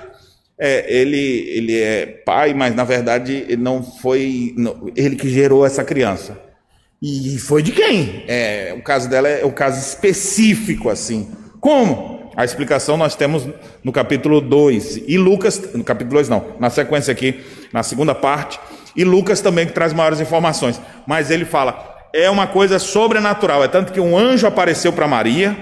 é, 0.58 0.84
ele, 0.94 1.48
ele 1.48 1.80
é 1.80 2.06
pai, 2.06 2.54
mas 2.54 2.74
na 2.74 2.84
verdade 2.84 3.44
ele 3.48 3.62
não 3.62 3.82
foi 3.82 4.54
não, 4.56 4.90
ele 4.94 5.16
que 5.16 5.28
gerou 5.28 5.66
essa 5.66 5.84
criança. 5.84 6.38
E 7.02 7.36
foi 7.36 7.64
de 7.64 7.72
quem? 7.72 8.24
É, 8.28 8.72
o 8.78 8.80
caso 8.80 9.10
dela 9.10 9.28
é 9.28 9.44
o 9.44 9.50
caso 9.50 9.80
específico, 9.80 10.88
assim. 10.88 11.28
Como? 11.60 12.30
A 12.36 12.44
explicação 12.44 12.96
nós 12.96 13.16
temos 13.16 13.48
no 13.82 13.90
capítulo 13.90 14.40
2. 14.40 15.02
E 15.08 15.18
Lucas, 15.18 15.60
no 15.74 15.82
capítulo 15.82 16.14
2 16.14 16.28
não, 16.28 16.44
na 16.60 16.70
sequência 16.70 17.10
aqui, 17.10 17.42
na 17.72 17.82
segunda 17.82 18.14
parte. 18.14 18.60
E 18.94 19.02
Lucas 19.02 19.40
também 19.40 19.66
que 19.66 19.72
traz 19.72 19.92
maiores 19.92 20.20
informações. 20.20 20.80
Mas 21.04 21.28
ele 21.28 21.44
fala, 21.44 22.06
é 22.14 22.30
uma 22.30 22.46
coisa 22.46 22.78
sobrenatural. 22.78 23.64
É 23.64 23.68
tanto 23.68 23.92
que 23.92 23.98
um 23.98 24.16
anjo 24.16 24.46
apareceu 24.46 24.92
para 24.92 25.08
Maria, 25.08 25.56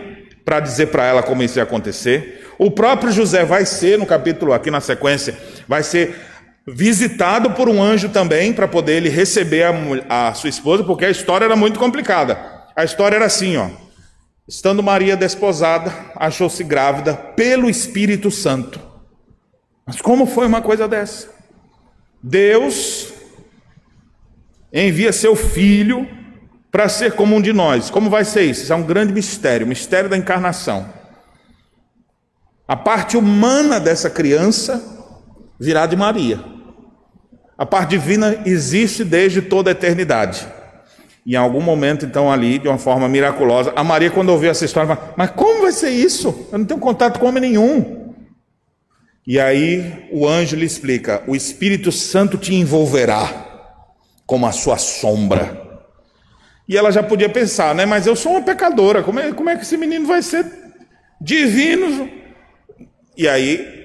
para 0.44 0.60
dizer 0.60 0.88
para 0.88 1.06
ela 1.06 1.22
como 1.22 1.42
isso 1.42 1.58
ia 1.58 1.62
acontecer. 1.62 2.48
O 2.58 2.70
próprio 2.70 3.10
José 3.10 3.46
vai 3.46 3.64
ser, 3.64 3.98
no 3.98 4.04
capítulo 4.04 4.52
aqui 4.52 4.70
na 4.70 4.82
sequência, 4.82 5.34
vai 5.66 5.82
ser 5.82 6.14
visitado 6.66 7.50
por 7.52 7.68
um 7.68 7.82
anjo 7.82 8.08
também 8.08 8.52
para 8.52 8.68
poder 8.68 8.96
ele 8.96 9.08
receber 9.08 9.64
a, 9.64 10.28
a, 10.28 10.34
sua 10.34 10.50
esposa, 10.50 10.84
porque 10.84 11.04
a 11.04 11.10
história 11.10 11.44
era 11.44 11.56
muito 11.56 11.78
complicada. 11.78 12.38
A 12.76 12.84
história 12.84 13.16
era 13.16 13.26
assim, 13.26 13.56
ó. 13.56 13.68
Estando 14.46 14.82
Maria 14.82 15.16
desposada, 15.16 15.92
achou-se 16.16 16.62
grávida 16.64 17.14
pelo 17.14 17.70
Espírito 17.70 18.30
Santo. 18.30 18.80
Mas 19.86 20.00
como 20.00 20.26
foi 20.26 20.46
uma 20.46 20.60
coisa 20.60 20.88
dessa? 20.88 21.28
Deus 22.22 23.12
envia 24.72 25.12
seu 25.12 25.34
filho 25.34 26.08
para 26.70 26.88
ser 26.88 27.12
como 27.12 27.36
um 27.36 27.40
de 27.40 27.52
nós. 27.52 27.90
Como 27.90 28.10
vai 28.10 28.24
ser 28.24 28.42
isso? 28.42 28.62
Isso 28.62 28.72
é 28.72 28.76
um 28.76 28.82
grande 28.82 29.12
mistério, 29.12 29.66
o 29.66 29.68
mistério 29.68 30.08
da 30.08 30.16
encarnação. 30.16 30.92
A 32.66 32.76
parte 32.76 33.16
humana 33.16 33.80
dessa 33.80 34.08
criança 34.08 34.99
virá 35.60 35.84
de 35.84 35.94
Maria. 35.94 36.40
A 37.58 37.66
parte 37.66 37.90
divina 37.90 38.40
existe 38.46 39.04
desde 39.04 39.42
toda 39.42 39.70
a 39.70 39.72
eternidade. 39.72 40.48
Em 41.26 41.36
algum 41.36 41.60
momento, 41.60 42.06
então, 42.06 42.32
ali, 42.32 42.58
de 42.58 42.66
uma 42.66 42.78
forma 42.78 43.06
miraculosa, 43.06 43.70
a 43.76 43.84
Maria, 43.84 44.10
quando 44.10 44.30
ouviu 44.30 44.50
essa 44.50 44.64
história, 44.64 44.96
falou: 44.96 45.14
Mas 45.16 45.30
como 45.32 45.60
vai 45.60 45.72
ser 45.72 45.90
isso? 45.90 46.48
Eu 46.50 46.58
não 46.58 46.64
tenho 46.64 46.80
contato 46.80 47.20
com 47.20 47.26
homem 47.26 47.42
nenhum. 47.42 48.14
E 49.26 49.38
aí 49.38 50.08
o 50.10 50.26
anjo 50.26 50.56
lhe 50.56 50.64
explica: 50.64 51.22
O 51.26 51.36
Espírito 51.36 51.92
Santo 51.92 52.38
te 52.38 52.54
envolverá 52.54 53.46
como 54.24 54.46
a 54.46 54.52
sua 54.52 54.78
sombra. 54.78 55.68
E 56.66 56.76
ela 56.76 56.90
já 56.90 57.02
podia 57.02 57.28
pensar, 57.28 57.74
né? 57.74 57.84
Mas 57.84 58.06
eu 58.06 58.16
sou 58.16 58.32
uma 58.32 58.42
pecadora, 58.42 59.02
como 59.02 59.20
é, 59.20 59.32
como 59.32 59.50
é 59.50 59.56
que 59.56 59.62
esse 59.62 59.76
menino 59.76 60.06
vai 60.06 60.22
ser 60.22 60.46
divino? 61.20 62.08
E 63.16 63.28
aí 63.28 63.80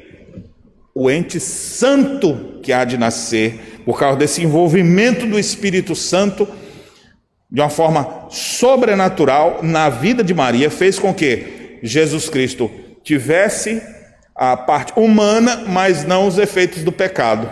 o 0.98 1.12
ente 1.12 1.42
santo 1.42 2.60
que 2.64 2.72
há 2.72 2.86
de 2.86 2.98
nascer, 2.98 3.82
por 3.84 4.00
causa 4.00 4.18
desse 4.18 4.42
envolvimento 4.42 5.28
do 5.28 5.38
Espírito 5.38 5.94
Santo, 5.94 6.48
de 7.52 7.60
uma 7.60 7.70
forma 7.70 8.28
sobrenatural 8.30 9.60
na 9.62 9.90
vida 9.90 10.24
de 10.24 10.34
Maria, 10.34 10.72
fez 10.72 10.98
com 10.98 11.14
que 11.14 11.80
Jesus 11.84 12.30
Cristo 12.30 12.72
tivesse 13.04 13.84
a 14.34 14.56
parte 14.56 14.94
humana, 14.96 15.66
mas 15.68 16.06
não 16.06 16.28
os 16.28 16.38
efeitos 16.38 16.82
do 16.82 16.94
pecado. 16.94 17.50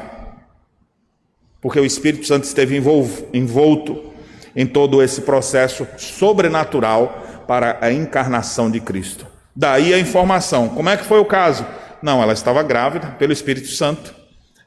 Porque 1.62 1.80
o 1.80 1.86
Espírito 1.86 2.26
Santo 2.26 2.46
esteve 2.46 2.78
envolto 2.78 4.14
em 4.56 4.66
todo 4.66 5.04
esse 5.04 5.22
processo 5.22 5.86
sobrenatural 5.98 7.44
para 7.46 7.78
a 7.82 7.92
encarnação 7.92 8.72
de 8.72 8.80
Cristo. 8.80 9.28
Daí 9.56 9.94
a 9.94 10.00
informação. 10.00 10.70
Como 10.70 10.90
é 10.90 10.98
que 10.98 11.06
foi 11.06 11.20
o 11.20 11.26
caso? 11.26 11.66
Não, 12.04 12.22
ela 12.22 12.34
estava 12.34 12.62
grávida 12.62 13.16
pelo 13.18 13.32
Espírito 13.32 13.70
Santo. 13.70 14.14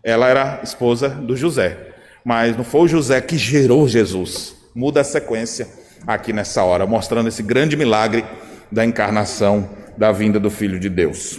Ela 0.03 0.27
era 0.31 0.61
esposa 0.63 1.11
do 1.11 1.37
José. 1.37 1.77
Mas 2.25 2.57
não 2.57 2.65
foi 2.65 2.81
o 2.81 2.89
José 2.89 3.21
que 3.21 3.37
gerou 3.37 3.87
Jesus. 3.87 4.57
Muda 4.75 5.03
a 5.03 5.05
sequência 5.05 5.69
aqui 6.07 6.33
nessa 6.33 6.65
hora, 6.65 6.87
mostrando 6.87 7.29
esse 7.29 7.43
grande 7.43 7.77
milagre 7.77 8.25
da 8.73 8.87
encarnação, 8.87 9.69
da 9.99 10.11
vinda 10.13 10.41
do 10.41 10.51
Filho 10.51 10.81
de 10.81 10.89
Deus. 10.89 11.39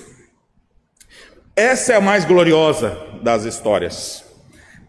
Essa 1.55 1.93
é 1.93 1.95
a 1.95 2.01
mais 2.01 2.25
gloriosa 2.25 2.95
das 3.23 3.43
histórias. 3.45 4.23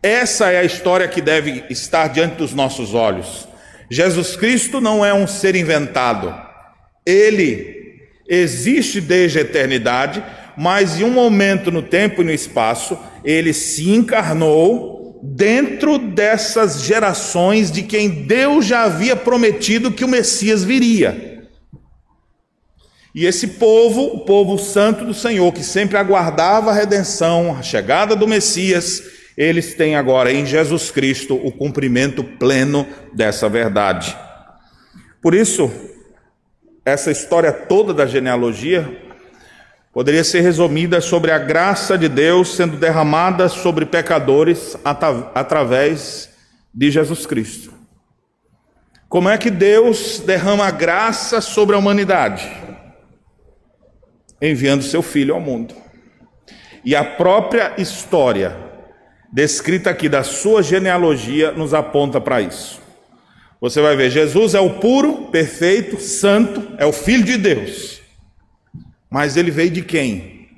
Essa 0.02 0.52
é 0.52 0.58
a 0.58 0.64
história 0.64 1.08
que 1.08 1.22
deve 1.22 1.64
estar 1.70 2.08
diante 2.08 2.36
dos 2.36 2.52
nossos 2.52 2.92
olhos. 2.92 3.48
Jesus 3.90 4.36
Cristo 4.36 4.78
não 4.78 5.02
é 5.02 5.14
um 5.14 5.26
ser 5.26 5.56
inventado. 5.56 6.38
Ele 7.06 8.04
existe 8.28 9.00
desde 9.00 9.38
a 9.38 9.40
eternidade 9.40 10.22
mas 10.58 10.98
em 10.98 11.04
um 11.04 11.12
momento 11.12 11.70
no 11.70 11.82
tempo 11.82 12.20
e 12.20 12.24
no 12.24 12.32
espaço, 12.32 12.98
ele 13.24 13.52
se 13.52 13.90
encarnou 13.90 15.20
dentro 15.22 15.98
dessas 15.98 16.82
gerações 16.82 17.70
de 17.70 17.84
quem 17.84 18.08
Deus 18.08 18.66
já 18.66 18.82
havia 18.82 19.14
prometido 19.14 19.92
que 19.92 20.04
o 20.04 20.08
Messias 20.08 20.64
viria. 20.64 21.46
E 23.14 23.24
esse 23.24 23.46
povo, 23.46 24.02
o 24.02 24.24
povo 24.24 24.58
santo 24.58 25.04
do 25.04 25.14
Senhor, 25.14 25.52
que 25.52 25.62
sempre 25.62 25.96
aguardava 25.96 26.70
a 26.70 26.74
redenção, 26.74 27.56
a 27.56 27.62
chegada 27.62 28.16
do 28.16 28.26
Messias, 28.26 29.02
eles 29.36 29.74
têm 29.74 29.94
agora 29.94 30.32
em 30.32 30.44
Jesus 30.44 30.90
Cristo 30.90 31.36
o 31.36 31.52
cumprimento 31.52 32.24
pleno 32.24 32.84
dessa 33.14 33.48
verdade. 33.48 34.16
Por 35.22 35.34
isso, 35.34 35.70
essa 36.84 37.12
história 37.12 37.52
toda 37.52 37.94
da 37.94 38.06
genealogia 38.06 39.07
poderia 39.92 40.24
ser 40.24 40.40
resumida 40.40 41.00
sobre 41.00 41.30
a 41.30 41.38
graça 41.38 41.96
de 41.96 42.08
Deus 42.08 42.54
sendo 42.54 42.76
derramada 42.76 43.48
sobre 43.48 43.86
pecadores 43.86 44.76
através 45.34 46.30
de 46.72 46.90
Jesus 46.90 47.26
Cristo. 47.26 47.72
Como 49.08 49.28
é 49.28 49.38
que 49.38 49.50
Deus 49.50 50.20
derrama 50.20 50.70
graça 50.70 51.40
sobre 51.40 51.74
a 51.74 51.78
humanidade? 51.78 52.46
Enviando 54.40 54.82
seu 54.82 55.02
filho 55.02 55.34
ao 55.34 55.40
mundo. 55.40 55.74
E 56.84 56.94
a 56.94 57.02
própria 57.02 57.72
história 57.78 58.56
descrita 59.32 59.90
aqui 59.90 60.08
da 60.08 60.22
sua 60.22 60.62
genealogia 60.62 61.52
nos 61.52 61.74
aponta 61.74 62.20
para 62.20 62.40
isso. 62.40 62.80
Você 63.60 63.80
vai 63.80 63.96
ver, 63.96 64.10
Jesus 64.10 64.54
é 64.54 64.60
o 64.60 64.78
puro, 64.78 65.28
perfeito, 65.30 66.00
santo, 66.00 66.76
é 66.78 66.86
o 66.86 66.92
filho 66.92 67.24
de 67.24 67.36
Deus. 67.36 67.97
Mas 69.10 69.36
ele 69.36 69.50
veio 69.50 69.70
de 69.70 69.82
quem? 69.82 70.48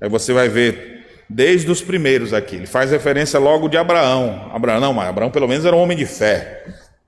Aí 0.00 0.08
você 0.08 0.32
vai 0.32 0.48
ver 0.48 0.94
desde 1.28 1.70
os 1.70 1.80
primeiros 1.80 2.32
aqui. 2.32 2.56
Ele 2.56 2.66
faz 2.66 2.90
referência 2.90 3.38
logo 3.38 3.68
de 3.68 3.76
Abraão. 3.76 4.50
Abraão, 4.52 4.80
não, 4.80 4.92
mas 4.92 5.08
Abraão 5.08 5.30
pelo 5.30 5.48
menos 5.48 5.64
era 5.64 5.74
um 5.74 5.80
homem 5.80 5.96
de 5.96 6.06
fé. 6.06 6.64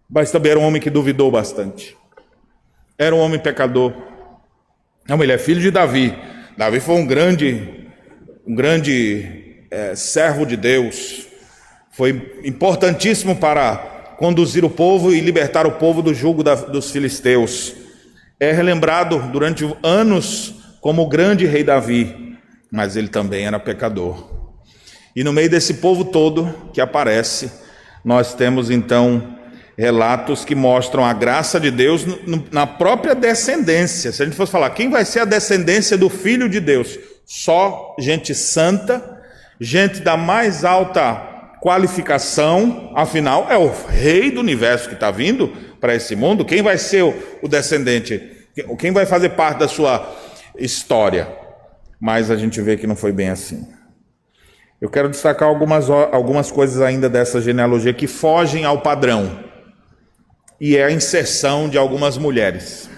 Mas 0.09 0.31
também 0.31 0.53
era 0.53 0.61
um 0.61 0.65
homem 0.65 0.81
que 0.81 0.91
duvidou 0.91 1.31
bastante. 1.31 1.97
Era 2.99 3.15
um 3.15 3.19
homem 3.19 3.39
pecador. 3.39 3.93
Não, 5.09 5.23
ele 5.23 5.33
é 5.33 5.39
filho 5.39 5.61
de 5.61 5.71
Davi. 5.71 6.17
Davi 6.57 6.81
foi 6.81 6.95
um 6.95 7.07
grande, 7.07 7.87
um 8.47 8.55
grande 8.55 9.67
é, 9.71 9.95
servo 9.95 10.47
de 10.47 10.57
Deus. 10.57 11.27
Foi 11.91 12.41
importantíssimo 12.45 13.37
para 13.37 13.77
conduzir 14.19 14.65
o 14.65 14.71
povo 14.71 15.13
e 15.13 15.21
libertar 15.21 15.67
o 15.67 15.73
povo 15.73 16.01
do 16.03 16.15
jugo 16.15 16.43
da, 16.43 16.55
dos 16.55 16.91
filisteus. 16.91 17.75
É 18.41 18.53
relembrado 18.53 19.19
durante 19.31 19.65
anos 19.83 20.56
como 20.87 21.03
o 21.03 21.09
grande 21.09 21.47
rei 21.47 21.65
Davi, 21.65 22.39
mas 22.71 22.95
ele 22.95 23.09
também 23.09 23.45
era 23.45 23.59
pecador. 23.59 24.31
E 25.17 25.25
no 25.25 25.33
meio 25.33 25.51
desse 25.51 25.75
povo 25.75 26.05
todo 26.05 26.71
que 26.73 26.81
aparece, 26.81 27.51
nós 28.05 28.35
temos 28.35 28.71
então 28.71 29.37
relatos 29.77 30.45
que 30.45 30.55
mostram 30.55 31.05
a 31.05 31.13
graça 31.13 31.59
de 31.59 31.73
Deus 31.73 32.07
na 32.53 32.69
própria 32.69 33.17
descendência. 33.17 34.13
Se 34.13 34.23
a 34.23 34.27
gente 34.27 34.37
fosse 34.37 34.53
falar, 34.53 34.71
quem 34.71 34.89
vai 34.89 35.05
ser 35.05 35.19
a 35.19 35.25
descendência 35.25 35.99
do 35.99 36.09
Filho 36.09 36.49
de 36.49 36.61
Deus? 36.61 36.97
Só 37.25 37.97
gente 37.99 38.33
santa, 38.33 39.21
gente 39.61 39.99
da 40.03 40.17
mais 40.17 40.65
alta 40.65 41.15
qualificação, 41.61 42.93
afinal, 42.95 43.49
é 43.51 43.59
o 43.59 43.73
rei 43.89 44.31
do 44.31 44.39
universo 44.39 44.87
que 44.87 44.95
está 44.95 45.11
vindo 45.11 45.49
para 45.81 45.97
esse 45.97 46.15
mundo. 46.15 46.45
Quem 46.45 46.63
vai 46.63 46.79
ser 46.79 47.03
o 47.43 47.49
descendente? 47.49 48.23
Quem 48.79 48.93
vai 48.93 49.05
fazer 49.05 49.31
parte 49.31 49.59
da 49.59 49.67
sua 49.67 50.25
história? 50.59 51.29
Mas 52.01 52.31
a 52.31 52.37
gente 52.37 52.61
vê 52.61 52.77
que 52.77 52.87
não 52.87 52.97
foi 52.97 53.13
bem 53.13 53.31
assim. 53.31 53.67
Eu 54.81 54.91
quero 54.91 55.09
destacar 55.09 55.49
algumas, 55.49 55.89
algumas 55.89 56.51
coisas 56.51 56.83
ainda 56.83 57.09
dessa 57.09 57.41
genealogia 57.41 57.95
que 57.95 58.07
fogem 58.07 58.65
ao 58.65 58.83
padrão, 58.83 59.45
e 60.61 60.77
é 60.77 60.85
a 60.85 60.91
inserção 60.91 61.69
de 61.69 61.79
algumas 61.79 62.19
mulheres. 62.19 62.89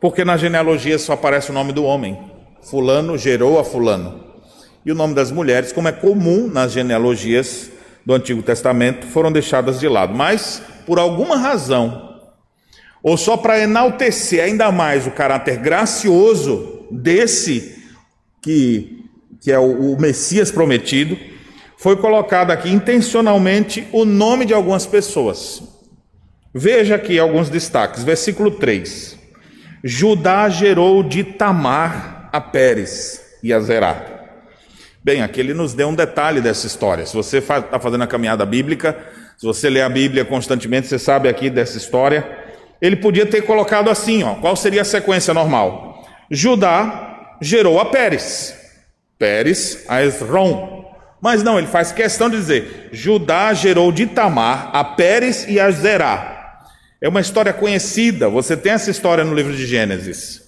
Porque 0.00 0.24
na 0.24 0.36
genealogia 0.36 0.98
só 0.98 1.14
aparece 1.14 1.50
o 1.50 1.54
nome 1.54 1.72
do 1.72 1.84
homem. 1.84 2.18
Fulano 2.62 3.16
gerou 3.16 3.58
a 3.58 3.64
Fulano. 3.64 4.22
E 4.84 4.92
o 4.92 4.94
nome 4.94 5.14
das 5.14 5.30
mulheres, 5.30 5.72
como 5.72 5.88
é 5.88 5.92
comum 5.92 6.46
nas 6.46 6.72
genealogias 6.72 7.70
do 8.04 8.12
Antigo 8.12 8.42
Testamento, 8.42 9.06
foram 9.06 9.32
deixadas 9.32 9.80
de 9.80 9.88
lado. 9.88 10.14
Mas, 10.14 10.62
por 10.84 10.98
alguma 10.98 11.36
razão, 11.36 12.13
ou 13.04 13.18
só 13.18 13.36
para 13.36 13.60
enaltecer 13.60 14.42
ainda 14.42 14.72
mais 14.72 15.06
o 15.06 15.10
caráter 15.10 15.58
gracioso 15.58 16.86
desse 16.90 17.84
que 18.42 19.04
que 19.44 19.52
é 19.52 19.58
o, 19.58 19.92
o 19.92 20.00
Messias 20.00 20.50
prometido, 20.50 21.18
foi 21.76 21.96
colocado 21.96 22.50
aqui 22.50 22.70
intencionalmente 22.70 23.86
o 23.92 24.06
nome 24.06 24.46
de 24.46 24.54
algumas 24.54 24.86
pessoas. 24.86 25.62
Veja 26.54 26.94
aqui 26.94 27.18
alguns 27.18 27.50
destaques. 27.50 28.02
Versículo 28.02 28.52
3. 28.52 29.18
Judá 29.84 30.48
gerou 30.48 31.02
de 31.02 31.22
Tamar 31.22 32.30
a 32.32 32.40
Pérez 32.40 33.20
e 33.42 33.52
a 33.52 33.60
Zerá. 33.60 34.02
Bem, 35.04 35.20
aqui 35.20 35.40
ele 35.40 35.52
nos 35.52 35.74
deu 35.74 35.88
um 35.88 35.94
detalhe 35.94 36.40
dessa 36.40 36.66
história. 36.66 37.04
Se 37.04 37.14
você 37.14 37.36
está 37.36 37.78
fazendo 37.78 38.04
a 38.04 38.06
caminhada 38.06 38.46
bíblica, 38.46 38.96
se 39.36 39.44
você 39.44 39.68
lê 39.68 39.82
a 39.82 39.90
Bíblia 39.90 40.24
constantemente, 40.24 40.86
você 40.86 40.98
sabe 40.98 41.28
aqui 41.28 41.50
dessa 41.50 41.76
história. 41.76 42.43
Ele 42.84 42.96
podia 42.96 43.24
ter 43.24 43.40
colocado 43.40 43.88
assim, 43.88 44.22
ó. 44.24 44.34
Qual 44.34 44.54
seria 44.54 44.82
a 44.82 44.84
sequência 44.84 45.32
normal? 45.32 46.06
Judá 46.30 47.34
gerou 47.40 47.80
a 47.80 47.86
Pérez. 47.86 48.54
Pérez 49.18 49.86
a 49.88 50.04
Esrom. 50.04 50.84
Mas 51.18 51.42
não, 51.42 51.56
ele 51.56 51.66
faz 51.66 51.92
questão 51.92 52.28
de 52.28 52.36
dizer: 52.36 52.90
Judá 52.92 53.54
gerou 53.54 53.90
de 53.90 54.04
Tamar 54.04 54.68
a 54.70 54.84
Pérez 54.84 55.46
e 55.48 55.58
a 55.58 55.70
Zerá. 55.70 56.66
É 57.00 57.08
uma 57.08 57.22
história 57.22 57.54
conhecida, 57.54 58.28
você 58.28 58.54
tem 58.54 58.72
essa 58.72 58.90
história 58.90 59.24
no 59.24 59.34
livro 59.34 59.56
de 59.56 59.64
Gênesis. 59.64 60.42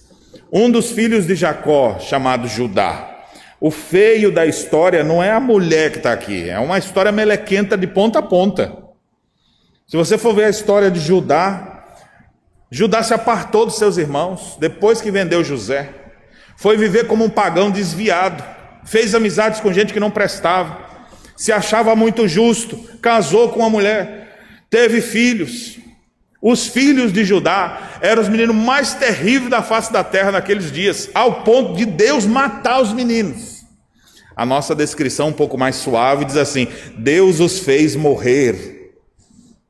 Um 0.53 0.69
dos 0.69 0.91
filhos 0.91 1.25
de 1.25 1.33
Jacó, 1.33 1.97
chamado 1.97 2.47
Judá. 2.47 3.15
O 3.59 3.71
feio 3.71 4.31
da 4.31 4.45
história 4.45 5.03
não 5.03 5.23
é 5.23 5.31
a 5.31 5.39
mulher 5.39 5.89
que 5.89 5.97
está 5.97 6.13
aqui, 6.13 6.47
é 6.47 6.59
uma 6.59 6.77
história 6.77 7.11
melequenta 7.11 7.75
de 7.75 7.87
ponta 7.87 8.19
a 8.19 8.21
ponta. 8.21 8.77
Se 9.87 9.97
você 9.97 10.19
for 10.19 10.35
ver 10.35 10.43
a 10.43 10.49
história 10.51 10.91
de 10.91 10.99
Judá, 10.99 11.76
Judá 12.69 13.01
se 13.03 13.13
apartou 13.13 13.65
dos 13.65 13.77
seus 13.77 13.97
irmãos 13.97 14.57
depois 14.59 15.01
que 15.01 15.11
vendeu 15.11 15.43
José, 15.43 15.89
foi 16.57 16.75
viver 16.77 17.07
como 17.07 17.23
um 17.23 17.29
pagão 17.29 17.71
desviado 17.71 18.43
fez 18.87 19.13
amizades 19.13 19.59
com 19.59 19.71
gente 19.71 19.93
que 19.93 19.99
não 19.99 20.09
prestava, 20.09 20.79
se 21.35 21.51
achava 21.51 21.95
muito 21.95 22.27
justo, 22.27 22.77
casou 23.01 23.49
com 23.49 23.59
uma 23.59 23.69
mulher, 23.69 24.63
teve 24.69 25.01
filhos. 25.01 25.77
Os 26.41 26.67
filhos 26.67 27.11
de 27.11 27.25
Judá 27.25 27.97
eram 27.99 28.21
os 28.21 28.29
meninos 28.29 28.55
mais 28.55 28.93
terríveis 28.93 29.49
da 29.49 29.61
face 29.61 29.91
da 29.91 30.03
terra 30.03 30.31
naqueles 30.31 30.71
dias, 30.71 31.09
ao 31.13 31.43
ponto 31.43 31.75
de 31.75 31.85
Deus 31.85 32.25
matar 32.25 32.81
os 32.81 32.93
meninos. 32.93 33.65
A 34.35 34.45
nossa 34.45 34.73
descrição 34.73 35.29
um 35.29 35.33
pouco 35.33 35.57
mais 35.57 35.75
suave 35.75 36.23
diz 36.23 36.37
assim: 36.37 36.67
Deus 36.97 37.39
os 37.39 37.59
fez 37.59 37.95
morrer. 37.95 38.93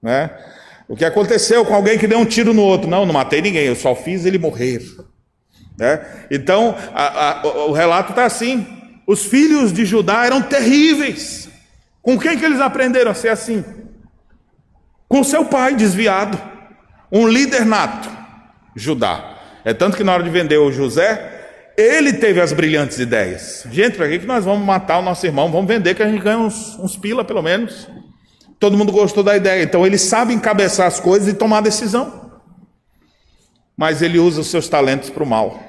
Né? 0.02 0.30
O 0.88 0.96
que 0.96 1.04
aconteceu 1.04 1.66
com 1.66 1.76
alguém 1.76 1.98
que 1.98 2.08
deu 2.08 2.18
um 2.18 2.26
tiro 2.26 2.54
no 2.54 2.62
outro? 2.62 2.90
Não, 2.90 3.06
não 3.06 3.14
matei 3.14 3.42
ninguém, 3.42 3.66
eu 3.66 3.76
só 3.76 3.94
fiz 3.94 4.26
ele 4.26 4.38
morrer. 4.38 4.82
Né? 5.78 6.06
Então, 6.32 6.76
a, 6.94 7.30
a, 7.30 7.48
o 7.68 7.72
relato 7.72 8.12
está 8.12 8.26
assim: 8.26 8.66
os 9.06 9.26
filhos 9.26 9.72
de 9.74 9.86
Judá 9.86 10.26
eram 10.26 10.42
terríveis. 10.42 11.50
Com 12.02 12.18
quem 12.18 12.38
que 12.38 12.46
eles 12.46 12.62
aprenderam 12.62 13.12
a 13.12 13.14
ser 13.14 13.30
assim? 13.30 13.64
Com 15.10 15.24
seu 15.24 15.46
pai 15.46 15.76
desviado, 15.76 16.40
um 17.12 17.28
líder 17.28 17.66
nato, 17.66 18.10
Judá. 18.76 19.36
É 19.66 19.74
tanto 19.74 19.98
que 19.98 20.04
na 20.04 20.14
hora 20.14 20.24
de 20.24 20.30
vender 20.30 20.58
o 20.58 20.72
José, 20.72 21.74
ele 21.78 22.14
teve 22.14 22.40
as 22.40 22.54
brilhantes 22.54 22.98
ideias. 22.98 23.68
Gente, 23.70 23.98
para 23.98 24.08
que 24.08 24.26
nós 24.26 24.46
vamos 24.46 24.66
matar 24.66 25.00
o 25.00 25.02
nosso 25.02 25.26
irmão? 25.26 25.52
Vamos 25.52 25.68
vender 25.68 25.94
que 25.94 26.02
a 26.02 26.10
gente 26.10 26.24
ganha 26.24 26.38
uns, 26.38 26.80
uns 26.80 26.96
pila 26.96 27.24
pelo 27.24 27.42
menos. 27.42 27.88
Todo 28.60 28.78
mundo 28.78 28.91
gostou 28.91 29.24
da 29.24 29.36
ideia. 29.36 29.64
Então 29.64 29.86
ele 29.86 29.97
sabe 29.97 30.34
encabeçar 30.34 30.88
as 30.88 30.99
coisas 30.99 31.28
e 31.28 31.34
tomar 31.34 31.62
decisão. 31.62 32.32
Mas 33.76 34.01
ele 34.01 34.18
usa 34.18 34.41
os 34.41 34.47
seus 34.47 34.68
talentos 34.68 35.10
para 35.10 35.24
o 35.24 35.28
mal. 35.28 35.62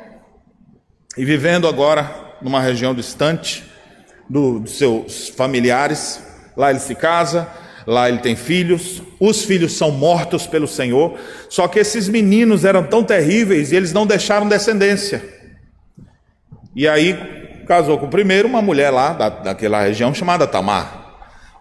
E 1.16 1.24
vivendo 1.24 1.68
agora 1.68 2.28
numa 2.40 2.60
região 2.60 2.94
distante 2.94 3.64
do, 4.28 4.60
dos 4.60 4.78
seus 4.78 5.28
familiares. 5.28 6.22
Lá 6.56 6.70
ele 6.70 6.80
se 6.80 6.94
casa, 6.94 7.48
lá 7.86 8.08
ele 8.08 8.18
tem 8.18 8.34
filhos, 8.34 9.02
os 9.20 9.44
filhos 9.44 9.72
são 9.72 9.90
mortos 9.90 10.46
pelo 10.46 10.66
Senhor. 10.66 11.18
Só 11.48 11.68
que 11.68 11.78
esses 11.78 12.08
meninos 12.08 12.64
eram 12.64 12.84
tão 12.84 13.04
terríveis 13.04 13.72
e 13.72 13.76
eles 13.76 13.92
não 13.92 14.06
deixaram 14.06 14.48
descendência. 14.48 15.22
E 16.74 16.86
aí 16.86 17.64
casou 17.66 17.98
com 17.98 18.06
o 18.06 18.10
primeiro 18.10 18.48
uma 18.48 18.62
mulher 18.62 18.90
lá 18.90 19.12
da, 19.12 19.28
daquela 19.28 19.82
região 19.82 20.14
chamada 20.14 20.46
Tamar. 20.46 20.97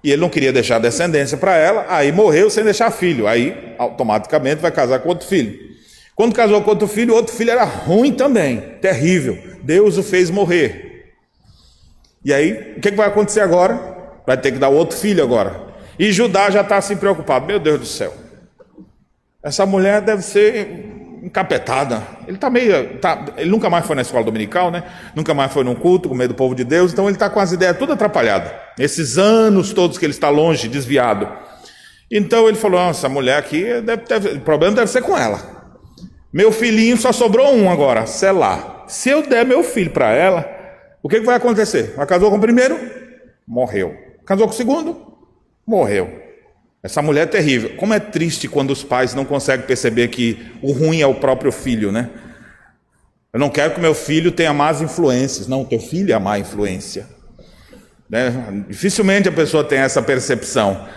E 0.07 0.11
ele 0.11 0.21
não 0.21 0.29
queria 0.29 0.53
deixar 0.53 0.79
descendência 0.79 1.37
para 1.37 1.57
ela, 1.57 1.85
aí 1.89 2.13
morreu 2.13 2.49
sem 2.49 2.63
deixar 2.63 2.89
filho. 2.91 3.27
Aí 3.27 3.75
automaticamente 3.77 4.61
vai 4.61 4.71
casar 4.71 4.99
com 4.99 5.09
outro 5.09 5.27
filho. 5.27 5.59
Quando 6.15 6.33
casou 6.33 6.61
com 6.61 6.69
outro 6.69 6.87
filho, 6.87 7.13
o 7.13 7.17
outro 7.17 7.35
filho 7.35 7.51
era 7.51 7.65
ruim 7.65 8.13
também, 8.13 8.61
terrível. 8.79 9.37
Deus 9.63 9.97
o 9.97 10.03
fez 10.03 10.29
morrer. 10.29 11.13
E 12.23 12.33
aí, 12.33 12.75
o 12.77 12.79
que, 12.79 12.89
vai 12.91 13.09
acontecer 13.09 13.41
agora? 13.41 13.97
Vai 14.25 14.37
ter 14.37 14.53
que 14.53 14.57
dar 14.57 14.69
outro 14.69 14.97
filho 14.97 15.21
agora. 15.21 15.59
E 15.99 16.09
Judá 16.13 16.49
já 16.49 16.61
está 16.61 16.77
assim 16.77 16.95
preocupado. 16.95 17.45
Meu 17.45 17.59
Deus 17.59 17.79
do 17.81 17.85
céu. 17.85 18.13
Essa 19.43 19.65
mulher 19.65 19.99
deve 19.99 20.21
ser 20.21 21.19
encapetada. 21.21 22.01
Ele 22.25 22.37
tá 22.37 22.49
meio. 22.49 22.97
Tá, 22.99 23.25
ele 23.35 23.49
nunca 23.49 23.69
mais 23.69 23.85
foi 23.85 23.97
na 23.97 24.03
escola 24.03 24.23
dominical, 24.23 24.71
né? 24.71 24.85
Nunca 25.13 25.33
mais 25.33 25.51
foi 25.51 25.65
num 25.65 25.75
culto 25.75 26.07
com 26.07 26.15
meio 26.15 26.29
do 26.29 26.35
povo 26.35 26.55
de 26.55 26.63
Deus. 26.63 26.93
Então 26.93 27.07
ele 27.07 27.17
está 27.17 27.29
com 27.29 27.41
as 27.41 27.51
ideias 27.51 27.77
tudo 27.77 27.91
atrapalhadas. 27.91 28.66
Esses 28.77 29.17
anos 29.17 29.73
todos 29.73 29.97
que 29.97 30.05
ele 30.05 30.13
está 30.13 30.29
longe, 30.29 30.67
desviado. 30.67 31.27
Então 32.11 32.47
ele 32.47 32.57
falou: 32.57 32.79
essa 32.79 33.09
mulher 33.09 33.37
aqui, 33.37 33.65
deve, 33.81 34.29
o 34.37 34.41
problema 34.41 34.75
deve 34.75 34.91
ser 34.91 35.01
com 35.01 35.17
ela. 35.17 35.57
Meu 36.31 36.51
filhinho 36.51 36.97
só 36.97 37.11
sobrou 37.11 37.53
um 37.53 37.69
agora, 37.69 38.05
Selá. 38.05 38.85
Se 38.87 39.09
eu 39.09 39.27
der 39.27 39.45
meu 39.45 39.63
filho 39.63 39.91
para 39.91 40.11
ela, 40.11 40.47
o 41.01 41.09
que, 41.09 41.19
que 41.19 41.25
vai 41.25 41.35
acontecer? 41.35 41.93
Ela 41.95 42.05
casou 42.05 42.29
com 42.29 42.37
o 42.37 42.41
primeiro? 42.41 42.79
Morreu. 43.47 43.95
Casou 44.25 44.47
com 44.47 44.53
o 44.53 44.57
segundo? 44.57 45.17
Morreu. 45.65 46.27
Essa 46.83 47.01
mulher 47.01 47.23
é 47.23 47.25
terrível. 47.25 47.75
Como 47.75 47.93
é 47.93 47.99
triste 47.99 48.47
quando 48.47 48.71
os 48.71 48.83
pais 48.83 49.13
não 49.13 49.25
conseguem 49.25 49.65
perceber 49.65 50.09
que 50.09 50.51
o 50.61 50.71
ruim 50.71 51.01
é 51.01 51.07
o 51.07 51.15
próprio 51.15 51.51
filho, 51.51 51.91
né? 51.91 52.09
Eu 53.33 53.39
não 53.39 53.49
quero 53.49 53.73
que 53.73 53.81
meu 53.81 53.93
filho 53.93 54.31
tenha 54.31 54.53
más 54.53 54.81
influências. 54.81 55.47
Não, 55.47 55.65
teu 55.65 55.79
filho 55.79 56.11
é 56.11 56.15
a 56.15 56.19
má 56.19 56.39
influência. 56.39 57.07
Né? 58.09 58.63
Dificilmente 58.67 59.27
a 59.29 59.31
pessoa 59.31 59.63
tem 59.63 59.79
essa 59.79 60.01
percepção. 60.01 60.87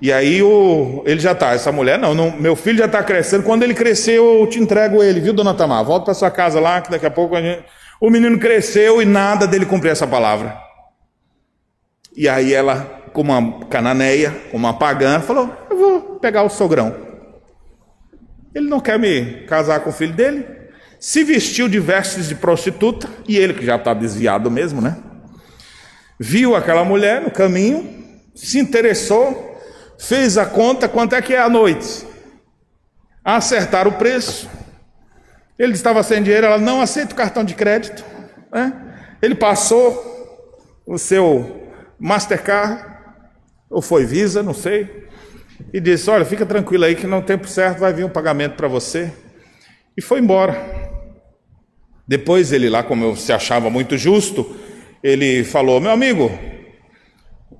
E 0.00 0.12
aí 0.12 0.42
o, 0.42 1.02
ele 1.06 1.18
já 1.18 1.32
está, 1.32 1.52
essa 1.52 1.72
mulher, 1.72 1.98
não, 1.98 2.14
não, 2.14 2.30
meu 2.30 2.54
filho 2.54 2.78
já 2.78 2.86
está 2.86 3.02
crescendo. 3.02 3.42
Quando 3.42 3.64
ele 3.64 3.74
crescer, 3.74 4.18
eu 4.18 4.46
te 4.48 4.60
entrego 4.60 5.02
ele, 5.02 5.20
viu, 5.20 5.32
dona 5.32 5.54
Tamar? 5.54 5.84
Volta 5.84 6.06
para 6.06 6.14
sua 6.14 6.30
casa 6.30 6.60
lá, 6.60 6.80
que 6.80 6.90
daqui 6.90 7.06
a 7.06 7.10
pouco 7.10 7.34
a 7.34 7.42
gente... 7.42 7.64
O 8.00 8.10
menino 8.10 8.38
cresceu 8.38 9.02
e 9.02 9.04
nada 9.04 9.46
dele 9.46 9.66
cumprir 9.66 9.90
essa 9.90 10.06
palavra. 10.06 10.56
E 12.16 12.28
aí 12.28 12.54
ela, 12.54 13.02
como 13.12 13.32
uma 13.32 13.66
cananeia, 13.66 14.30
como 14.50 14.66
uma 14.66 14.78
pagã, 14.78 15.20
falou: 15.20 15.52
Eu 15.68 15.76
vou 15.76 16.00
pegar 16.20 16.44
o 16.44 16.48
sogrão. 16.48 16.94
Ele 18.54 18.68
não 18.68 18.80
quer 18.80 18.98
me 18.98 19.44
casar 19.46 19.80
com 19.80 19.90
o 19.90 19.92
filho 19.92 20.12
dele. 20.12 20.46
Se 21.00 21.22
vestiu 21.22 21.68
de 21.68 21.78
vestes 21.78 22.28
de 22.28 22.34
prostituta, 22.34 23.08
e 23.26 23.36
ele 23.36 23.54
que 23.54 23.64
já 23.64 23.76
está 23.76 23.94
desviado 23.94 24.50
mesmo, 24.50 24.80
né? 24.80 24.96
Viu 26.18 26.56
aquela 26.56 26.84
mulher 26.84 27.20
no 27.20 27.30
caminho, 27.30 28.04
se 28.34 28.58
interessou, 28.58 29.60
fez 29.98 30.36
a 30.36 30.44
conta, 30.44 30.88
quanto 30.88 31.14
é 31.14 31.22
que 31.22 31.34
é 31.34 31.40
a 31.40 31.48
noite? 31.48 32.06
Acertar 33.24 33.86
o 33.86 33.92
preço. 33.92 34.48
Ele 35.58 35.72
estava 35.72 36.02
sem 36.02 36.22
dinheiro, 36.22 36.46
ela 36.46 36.58
não 36.58 36.80
aceita 36.80 37.12
o 37.12 37.16
cartão 37.16 37.44
de 37.44 37.54
crédito. 37.54 38.04
Né? 38.52 38.72
Ele 39.20 39.34
passou 39.34 40.08
o 40.86 40.96
seu 40.98 41.68
Mastercard, 41.98 42.84
ou 43.68 43.82
foi 43.82 44.04
Visa, 44.04 44.42
não 44.42 44.54
sei, 44.54 45.08
e 45.72 45.80
disse: 45.80 46.08
Olha, 46.08 46.24
fica 46.24 46.46
tranquilo 46.46 46.84
aí 46.84 46.94
que 46.94 47.06
no 47.06 47.22
tempo 47.22 47.46
certo 47.46 47.78
vai 47.78 47.92
vir 47.92 48.04
um 48.04 48.08
pagamento 48.08 48.54
para 48.54 48.68
você. 48.68 49.12
E 49.96 50.02
foi 50.02 50.20
embora. 50.20 50.78
Depois 52.06 52.52
ele 52.52 52.70
lá, 52.70 52.82
como 52.82 53.04
eu 53.04 53.16
se 53.16 53.32
achava 53.32 53.68
muito 53.68 53.98
justo, 53.98 54.56
ele 55.02 55.44
falou: 55.44 55.80
Meu 55.80 55.90
amigo, 55.90 56.30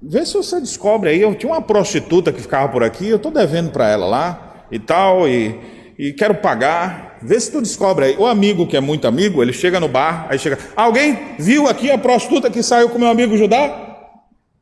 vê 0.03 0.25
se 0.25 0.35
você 0.35 0.61
descobre 0.61 1.11
aí. 1.11 1.21
Eu 1.21 1.35
tinha 1.35 1.53
uma 1.53 1.63
prostituta 1.63 2.33
que 2.33 2.41
ficava 2.41 2.69
por 2.69 2.83
aqui, 2.83 3.09
eu 3.09 3.17
estou 3.17 3.31
devendo 3.31 3.71
para 3.71 3.89
ela 3.89 4.07
lá 4.07 4.67
e 4.71 4.79
tal, 4.79 5.29
e, 5.29 5.59
e 5.99 6.13
quero 6.13 6.35
pagar. 6.37 7.19
Vê 7.21 7.39
se 7.41 7.51
tu 7.51 7.61
descobre 7.61 8.05
aí. 8.05 8.17
O 8.17 8.27
amigo 8.27 8.67
que 8.67 8.77
é 8.77 8.81
muito 8.81 9.09
amigo, 9.09 9.43
ele 9.43 9.53
chega 9.53 9.81
no 9.81 9.89
bar, 9.89 10.27
aí 10.29 10.39
chega: 10.39 10.59
Alguém 10.77 11.19
viu 11.39 11.69
aqui 11.69 11.91
a 11.91 11.99
prostituta 11.99 12.51
que 12.51 12.63
saiu 12.63 12.89
com 12.89 12.99
meu 12.99 13.09
amigo 13.09 13.37
Judá? 13.37 13.87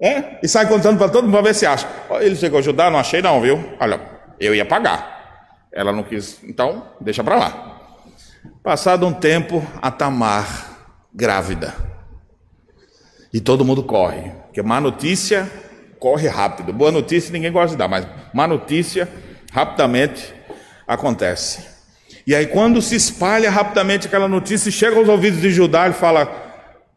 É? 0.01 0.39
E 0.43 0.49
sai 0.49 0.69
contando 0.69 0.99
para 0.99 1.09
todo 1.09 1.25
mundo 1.25 1.33
para 1.33 1.43
ver 1.43 1.55
se 1.55 1.65
acha. 1.65 1.89
Ele 2.21 2.37
chegou 2.37 2.59
a 2.59 2.63
Judá, 2.63 2.91
não 2.91 2.99
achei 2.99 3.23
não, 3.23 3.41
viu? 3.41 3.63
Olha, 3.81 4.01
eu 4.39 4.55
ia 4.55 4.65
pagar. 4.65 5.17
Ela 5.73 5.93
não 5.93 6.03
quis, 6.03 6.39
então 6.45 6.87
deixa 7.01 7.25
para 7.25 7.37
lá. 7.37 7.81
Passado 8.63 9.07
um 9.07 9.13
tempo, 9.13 9.67
a 9.81 9.91
Tamar 9.91 10.77
grávida. 11.15 11.96
E 13.37 13.41
todo 13.41 13.67
mundo 13.67 13.83
corre, 13.83 14.31
porque 14.47 14.63
má 14.63 14.81
notícia 14.81 15.47
corre 15.99 16.27
rápido. 16.27 16.73
Boa 16.73 16.91
notícia 16.91 17.31
ninguém 17.31 17.53
gosta 17.53 17.73
de 17.73 17.77
dar, 17.77 17.87
mas 17.87 18.07
má 18.33 18.49
notícia 18.49 19.07
rapidamente 19.53 20.33
acontece. 20.89 21.63
E 22.27 22.35
aí 22.35 22.47
quando 22.47 22.81
se 22.81 22.97
espalha 22.97 23.51
rapidamente 23.51 24.07
aquela 24.07 24.27
notícia, 24.27 24.73
chega 24.73 24.97
aos 24.97 25.07
ouvidos 25.07 25.43
de 25.43 25.51
Judá, 25.51 25.85
ele 25.85 25.93
fala: 25.93 26.47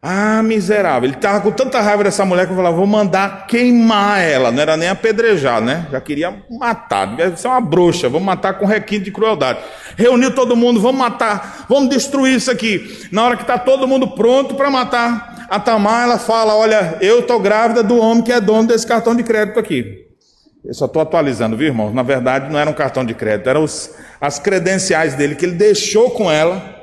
ah, 0.02 0.42
miserável. 0.42 1.06
Ele 1.10 1.16
estava 1.16 1.42
com 1.42 1.50
tanta 1.50 1.78
raiva 1.78 2.04
dessa 2.04 2.24
mulher 2.24 2.46
que 2.46 2.52
eu 2.52 2.56
falava, 2.56 2.74
vou 2.74 2.86
mandar 2.86 3.46
queimar 3.46 4.22
ela. 4.22 4.50
Não 4.50 4.62
era 4.62 4.74
nem 4.74 4.88
apedrejar, 4.88 5.60
né? 5.60 5.88
Já 5.92 6.00
queria 6.00 6.42
matar. 6.50 7.16
Deve 7.16 7.38
ser 7.38 7.48
uma 7.48 7.60
bruxa, 7.60 8.08
vamos 8.08 8.24
matar 8.24 8.54
com 8.54 8.64
requinte 8.64 9.04
de 9.04 9.12
crueldade. 9.12 9.58
Reuniu 9.94 10.34
todo 10.34 10.56
mundo, 10.56 10.80
vamos 10.80 10.98
matar, 10.98 11.66
vamos 11.68 11.90
destruir 11.90 12.34
isso 12.34 12.50
aqui. 12.50 13.06
Na 13.12 13.24
hora 13.24 13.36
que 13.36 13.42
está 13.42 13.58
todo 13.58 13.86
mundo 13.86 14.08
pronto 14.08 14.54
para 14.54 14.70
matar, 14.70 15.29
a 15.50 15.58
Tamar, 15.58 16.04
ela 16.04 16.16
fala, 16.16 16.54
olha, 16.54 16.96
eu 17.00 17.18
estou 17.18 17.40
grávida 17.40 17.82
do 17.82 17.98
homem 17.98 18.22
que 18.22 18.30
é 18.32 18.40
dono 18.40 18.68
desse 18.68 18.86
cartão 18.86 19.16
de 19.16 19.24
crédito 19.24 19.58
aqui. 19.58 20.06
Eu 20.64 20.72
só 20.72 20.84
estou 20.84 21.02
atualizando, 21.02 21.56
viu, 21.56 21.66
irmãos? 21.66 21.92
Na 21.92 22.04
verdade, 22.04 22.48
não 22.52 22.56
era 22.56 22.70
um 22.70 22.72
cartão 22.72 23.04
de 23.04 23.12
crédito, 23.14 23.50
eram 23.50 23.64
os, 23.64 23.92
as 24.20 24.38
credenciais 24.38 25.16
dele 25.16 25.34
que 25.34 25.44
ele 25.44 25.56
deixou 25.56 26.12
com 26.12 26.30
ela 26.30 26.78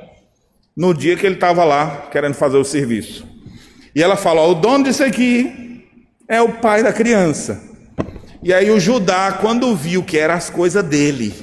no 0.75 0.93
dia 0.93 1.15
que 1.15 1.25
ele 1.25 1.35
estava 1.35 1.63
lá 1.63 2.09
querendo 2.11 2.33
fazer 2.33 2.57
o 2.57 2.65
serviço. 2.65 3.25
E 3.95 4.03
ela 4.03 4.17
fala: 4.17 4.41
o 4.41 4.53
dono 4.53 4.83
disso 4.83 5.01
aqui 5.01 5.85
é 6.27 6.41
o 6.41 6.59
pai 6.59 6.83
da 6.83 6.91
criança. 6.91 7.63
E 8.43 8.53
aí 8.53 8.69
o 8.69 8.81
Judá, 8.81 9.31
quando 9.39 9.73
viu 9.77 10.03
que 10.03 10.17
eram 10.17 10.33
as 10.33 10.49
coisas 10.49 10.83
dele, 10.83 11.33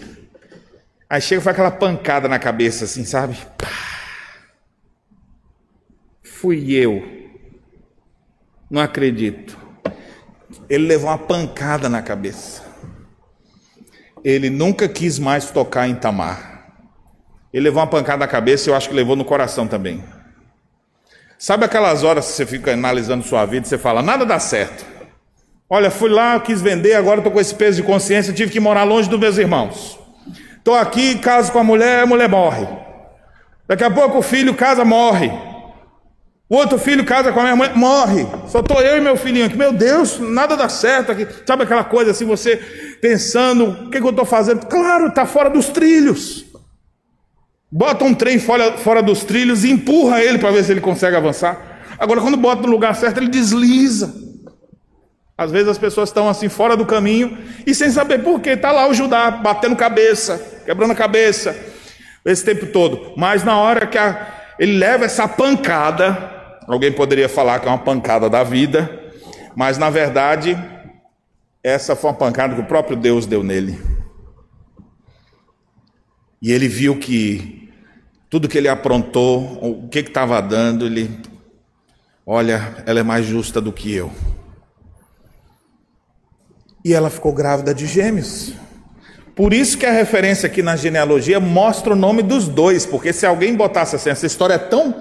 aí 1.08 1.22
chega 1.22 1.40
e 1.40 1.44
faz 1.44 1.54
aquela 1.54 1.70
pancada 1.70 2.28
na 2.28 2.38
cabeça, 2.38 2.84
assim, 2.84 3.06
sabe? 3.06 3.34
Pá. 3.56 3.68
Fui 6.22 6.70
eu. 6.74 7.13
Não 8.70 8.80
acredito. 8.80 9.56
Ele 10.68 10.86
levou 10.86 11.10
uma 11.10 11.18
pancada 11.18 11.88
na 11.88 12.02
cabeça. 12.02 12.62
Ele 14.24 14.48
nunca 14.48 14.88
quis 14.88 15.18
mais 15.18 15.50
tocar 15.50 15.88
em 15.88 15.94
Tamar. 15.94 16.72
Ele 17.52 17.64
levou 17.64 17.82
uma 17.82 17.88
pancada 17.88 18.18
na 18.18 18.26
cabeça 18.26 18.68
e 18.68 18.72
eu 18.72 18.76
acho 18.76 18.88
que 18.88 18.94
levou 18.94 19.14
no 19.14 19.24
coração 19.24 19.66
também. 19.66 20.02
Sabe 21.38 21.64
aquelas 21.66 22.02
horas 22.02 22.26
que 22.26 22.32
você 22.32 22.46
fica 22.46 22.72
analisando 22.72 23.22
sua 23.24 23.44
vida 23.44 23.66
e 23.66 23.68
você 23.68 23.76
fala, 23.76 24.02
nada 24.02 24.24
dá 24.24 24.38
certo. 24.38 24.84
Olha, 25.68 25.90
fui 25.90 26.08
lá, 26.08 26.40
quis 26.40 26.62
vender, 26.62 26.94
agora 26.94 27.20
estou 27.20 27.32
com 27.32 27.40
esse 27.40 27.54
peso 27.54 27.80
de 27.80 27.86
consciência, 27.86 28.32
tive 28.32 28.50
que 28.50 28.60
morar 28.60 28.84
longe 28.84 29.08
dos 29.08 29.18
meus 29.18 29.36
irmãos. 29.38 29.98
Estou 30.56 30.74
aqui, 30.74 31.18
caso 31.18 31.52
com 31.52 31.58
a 31.58 31.64
mulher, 31.64 32.02
a 32.02 32.06
mulher 32.06 32.28
morre. 32.28 32.66
Daqui 33.68 33.84
a 33.84 33.90
pouco 33.90 34.18
o 34.18 34.22
filho 34.22 34.54
casa, 34.54 34.84
morre. 34.84 35.30
Outro 36.54 36.78
filho 36.78 37.04
casa 37.04 37.32
com 37.32 37.40
a 37.40 37.42
minha 37.42 37.56
mãe, 37.56 37.72
morre. 37.74 38.24
Só 38.46 38.60
estou 38.60 38.80
eu 38.80 38.96
e 38.96 39.00
meu 39.00 39.16
filhinho 39.16 39.46
aqui. 39.46 39.56
Meu 39.56 39.72
Deus, 39.72 40.20
nada 40.20 40.56
dá 40.56 40.68
certo 40.68 41.10
aqui. 41.10 41.26
Sabe 41.44 41.64
aquela 41.64 41.82
coisa 41.82 42.12
assim, 42.12 42.24
você 42.24 42.56
pensando, 43.02 43.70
o 43.70 43.90
que, 43.90 44.00
que 44.00 44.06
eu 44.06 44.10
estou 44.10 44.24
fazendo? 44.24 44.64
Claro, 44.66 45.08
está 45.08 45.26
fora 45.26 45.50
dos 45.50 45.66
trilhos. 45.70 46.44
Bota 47.68 48.04
um 48.04 48.14
trem 48.14 48.38
fora, 48.38 48.78
fora 48.78 49.02
dos 49.02 49.24
trilhos 49.24 49.64
e 49.64 49.70
empurra 49.72 50.22
ele 50.22 50.38
para 50.38 50.52
ver 50.52 50.62
se 50.62 50.70
ele 50.70 50.80
consegue 50.80 51.16
avançar. 51.16 51.80
Agora, 51.98 52.20
quando 52.20 52.36
bota 52.36 52.62
no 52.62 52.68
lugar 52.68 52.94
certo, 52.94 53.18
ele 53.18 53.30
desliza. 53.30 54.14
Às 55.36 55.50
vezes 55.50 55.66
as 55.66 55.78
pessoas 55.78 56.08
estão 56.08 56.28
assim 56.28 56.48
fora 56.48 56.76
do 56.76 56.86
caminho 56.86 57.36
e 57.66 57.74
sem 57.74 57.90
saber 57.90 58.22
por 58.22 58.40
quê. 58.40 58.50
Está 58.50 58.70
lá 58.70 58.86
o 58.86 58.94
Judá 58.94 59.28
batendo 59.28 59.74
cabeça, 59.74 60.40
quebrando 60.64 60.92
a 60.92 60.94
cabeça, 60.94 61.56
esse 62.24 62.44
tempo 62.44 62.66
todo. 62.66 63.12
Mas 63.16 63.42
na 63.42 63.58
hora 63.58 63.88
que 63.88 63.98
a, 63.98 64.54
ele 64.56 64.78
leva 64.78 65.04
essa 65.04 65.26
pancada, 65.26 66.33
alguém 66.66 66.92
poderia 66.92 67.28
falar 67.28 67.60
que 67.60 67.66
é 67.66 67.70
uma 67.70 67.78
pancada 67.78 68.28
da 68.28 68.42
vida, 68.42 68.90
mas 69.54 69.78
na 69.78 69.90
verdade, 69.90 70.56
essa 71.62 71.96
foi 71.96 72.10
uma 72.10 72.16
pancada 72.16 72.54
que 72.54 72.60
o 72.60 72.66
próprio 72.66 72.96
Deus 72.96 73.26
deu 73.26 73.42
nele. 73.42 73.78
E 76.42 76.52
ele 76.52 76.68
viu 76.68 76.98
que 76.98 77.70
tudo 78.28 78.48
que 78.48 78.58
ele 78.58 78.68
aprontou, 78.68 79.58
o 79.62 79.88
que 79.88 80.00
estava 80.00 80.40
dando, 80.42 80.86
ele, 80.86 81.10
olha, 82.26 82.82
ela 82.84 83.00
é 83.00 83.02
mais 83.02 83.24
justa 83.24 83.60
do 83.60 83.72
que 83.72 83.94
eu. 83.94 84.10
E 86.84 86.92
ela 86.92 87.08
ficou 87.08 87.32
grávida 87.32 87.74
de 87.74 87.86
gêmeos. 87.86 88.52
Por 89.34 89.54
isso 89.54 89.78
que 89.78 89.86
a 89.86 89.90
referência 89.90 90.46
aqui 90.46 90.62
na 90.62 90.76
genealogia 90.76 91.40
mostra 91.40 91.94
o 91.94 91.96
nome 91.96 92.22
dos 92.22 92.46
dois, 92.46 92.84
porque 92.84 93.12
se 93.12 93.24
alguém 93.24 93.56
botasse 93.56 93.96
assim, 93.96 94.10
essa 94.10 94.26
história 94.26 94.54
é 94.54 94.58
tão 94.58 94.94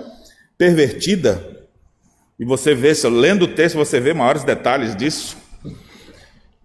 pervertida, 0.58 1.53
e 2.40 2.46
você 2.46 2.74
vê, 2.74 2.92
lendo 3.10 3.44
o 3.44 3.48
texto, 3.48 3.76
você 3.76 4.00
vê 4.00 4.14
maiores 4.14 4.44
detalhes 4.44 4.96
disso, 4.96 5.38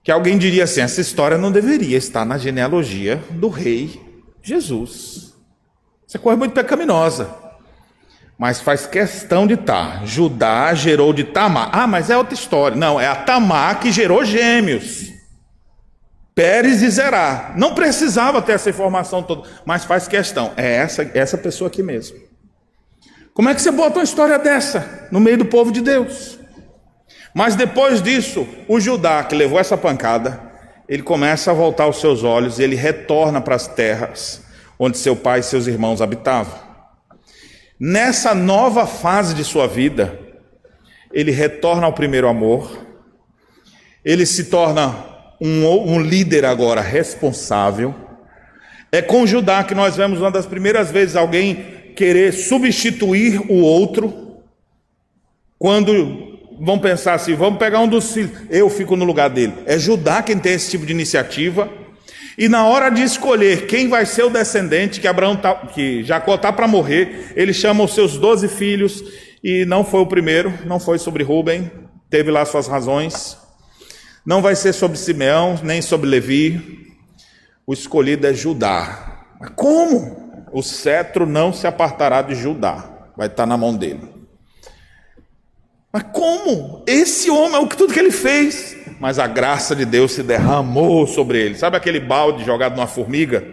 que 0.03 0.11
alguém 0.11 0.39
diria 0.39 0.65
assim: 0.65 0.81
essa 0.81 1.01
história 1.01 1.37
não 1.37 1.53
deveria 1.53 1.97
estar 1.97 2.25
na 2.25 2.39
genealogia 2.39 3.23
do 3.31 3.49
rei 3.49 4.01
Jesus. 4.43 5.35
Essa 6.09 6.19
é 6.19 6.37
muito 6.37 6.53
pecaminosa. 6.53 7.29
Mas 8.39 8.61
faz 8.61 8.87
questão 8.87 9.47
de 9.47 9.55
estar. 9.55 10.01
Tá. 10.01 10.07
Judá 10.07 10.73
gerou 10.73 11.13
de 11.13 11.25
Tamar. 11.25 11.71
Ah, 11.73 11.87
mas 11.87 12.09
é 12.09 12.17
outra 12.17 12.35
história. 12.35 12.77
Não, 12.77 12.99
é 12.99 13.07
a 13.07 13.17
Tamar 13.17 13.81
que 13.81 13.91
gerou 13.91 14.25
gêmeos. 14.25 15.13
Pérez 16.35 16.83
e 16.83 16.89
Zerá. 16.89 17.53
Não 17.57 17.75
precisava 17.75 18.41
ter 18.41 18.53
essa 18.53 18.71
informação 18.71 19.25
toda, 19.25 19.49
mas 19.67 19.85
faz 19.85 20.07
questão. 20.07 20.53
É 20.57 20.77
essa, 20.77 21.11
essa 21.13 21.37
pessoa 21.37 21.67
aqui 21.67 21.83
mesmo. 21.83 22.17
Como 23.39 23.49
é 23.49 23.55
que 23.55 23.63
você 23.63 23.71
bota 23.71 24.01
uma 24.01 24.05
história 24.05 24.37
dessa 24.37 25.07
no 25.13 25.21
meio 25.21 25.39
do 25.39 25.45
povo 25.45 25.71
de 25.71 25.81
Deus? 25.81 26.41
Mas 27.33 27.55
depois 27.55 28.03
disso, 28.03 28.45
o 28.67 28.81
Judá 28.81 29.23
que 29.23 29.33
levou 29.37 29.61
essa 29.61 29.77
pancada, 29.77 30.43
ele 30.89 31.05
começa 31.05 31.53
a 31.53 31.55
voltar 31.55 31.87
os 31.87 32.01
seus 32.01 32.25
olhos 32.25 32.59
e 32.59 32.65
ele 32.65 32.75
retorna 32.75 33.41
para 33.41 33.55
as 33.55 33.69
terras 33.69 34.43
onde 34.77 34.99
seu 34.99 35.15
pai 35.15 35.39
e 35.39 35.45
seus 35.45 35.69
irmãos 35.69 36.03
habitavam. 36.03 36.53
Nessa 37.79 38.35
nova 38.35 38.89
fase 38.89 39.35
de 39.35 39.45
sua 39.45 39.69
vida, 39.69 40.19
ele 41.13 41.31
retorna 41.31 41.87
ao 41.87 41.93
primeiro 41.93 42.27
amor, 42.27 42.85
ele 44.05 44.27
se 44.27 44.47
torna 44.47 44.97
um, 45.41 45.65
um 45.65 46.01
líder 46.01 46.45
agora 46.45 46.81
responsável. 46.81 47.95
É 48.91 49.01
com 49.01 49.25
Judá 49.25 49.63
que 49.63 49.77
nós 49.77 49.95
vemos 49.95 50.21
uma 50.21 50.31
das 50.33 50.45
primeiras 50.45 50.91
vezes 50.91 51.15
alguém 51.15 51.78
querer 51.99 52.33
substituir 52.33 53.41
o 53.51 53.61
outro, 53.61 54.39
quando 55.59 56.39
vão 56.61 56.79
pensar 56.79 57.15
assim, 57.15 57.35
vamos 57.35 57.59
pegar 57.59 57.81
um 57.81 57.89
dos 57.89 58.13
filhos, 58.13 58.31
eu 58.49 58.71
fico 58.71 58.95
no 58.95 59.05
lugar 59.05 59.29
dele. 59.29 59.53
É 59.67 59.77
Judá 59.77 60.23
quem 60.23 60.39
tem 60.39 60.53
esse 60.53 60.71
tipo 60.71 60.87
de 60.87 60.93
iniciativa. 60.93 61.69
E 62.39 62.49
na 62.49 62.65
hora 62.65 62.89
de 62.89 63.03
escolher 63.03 63.67
quem 63.67 63.89
vai 63.89 64.07
ser 64.07 64.23
o 64.23 64.31
descendente, 64.31 65.01
que 65.01 65.09
Abraão 65.09 65.35
tá, 65.35 65.57
que 65.57 66.05
Jacó 66.05 66.37
está 66.37 66.53
para 66.53 66.69
morrer, 66.69 67.33
ele 67.35 67.53
chama 67.53 67.83
os 67.83 67.93
seus 67.95 68.17
doze 68.17 68.47
filhos, 68.47 69.03
e 69.43 69.65
não 69.65 69.85
foi 69.85 69.99
o 69.99 70.07
primeiro, 70.07 70.55
não 70.67 70.79
foi 70.79 71.01
sobre 71.01 71.25
Rubem, 71.25 71.69
teve 72.09 72.31
lá 72.31 72.45
suas 72.45 72.69
razões. 72.69 73.37
Não 74.25 74.41
vai 74.41 74.55
ser 74.55 74.73
sobre 74.73 74.97
Simeão, 74.97 75.59
nem 75.65 75.83
sobre 75.83 76.09
Levi. 76.09 76.95
O 77.67 77.73
escolhido 77.73 78.25
é 78.25 78.33
Judá. 78.33 79.25
Mas 79.41 79.51
como? 79.57 80.28
O 80.53 80.63
cetro 80.63 81.27
não 81.27 81.53
se 81.53 81.67
apartará 81.67 82.23
de 82.23 82.35
Judá, 82.35 82.85
vai 83.17 83.27
estar 83.27 83.47
na 83.47 83.57
mão 83.57 83.75
dele. 83.75 84.01
Mas 85.93 86.05
como? 86.13 86.85
Esse 86.87 87.31
homem, 87.31 87.67
que 87.67 87.77
tudo 87.77 87.93
que 87.93 87.99
ele 87.99 88.11
fez, 88.11 88.77
mas 89.01 89.19
a 89.19 89.27
graça 89.27 89.75
de 89.75 89.85
Deus 89.85 90.13
se 90.13 90.23
derramou 90.23 91.07
sobre 91.07 91.41
ele. 91.41 91.57
Sabe 91.57 91.77
aquele 91.77 92.01
balde 92.01 92.45
jogado 92.45 92.77
numa 92.77 92.87
formiga? 92.87 93.45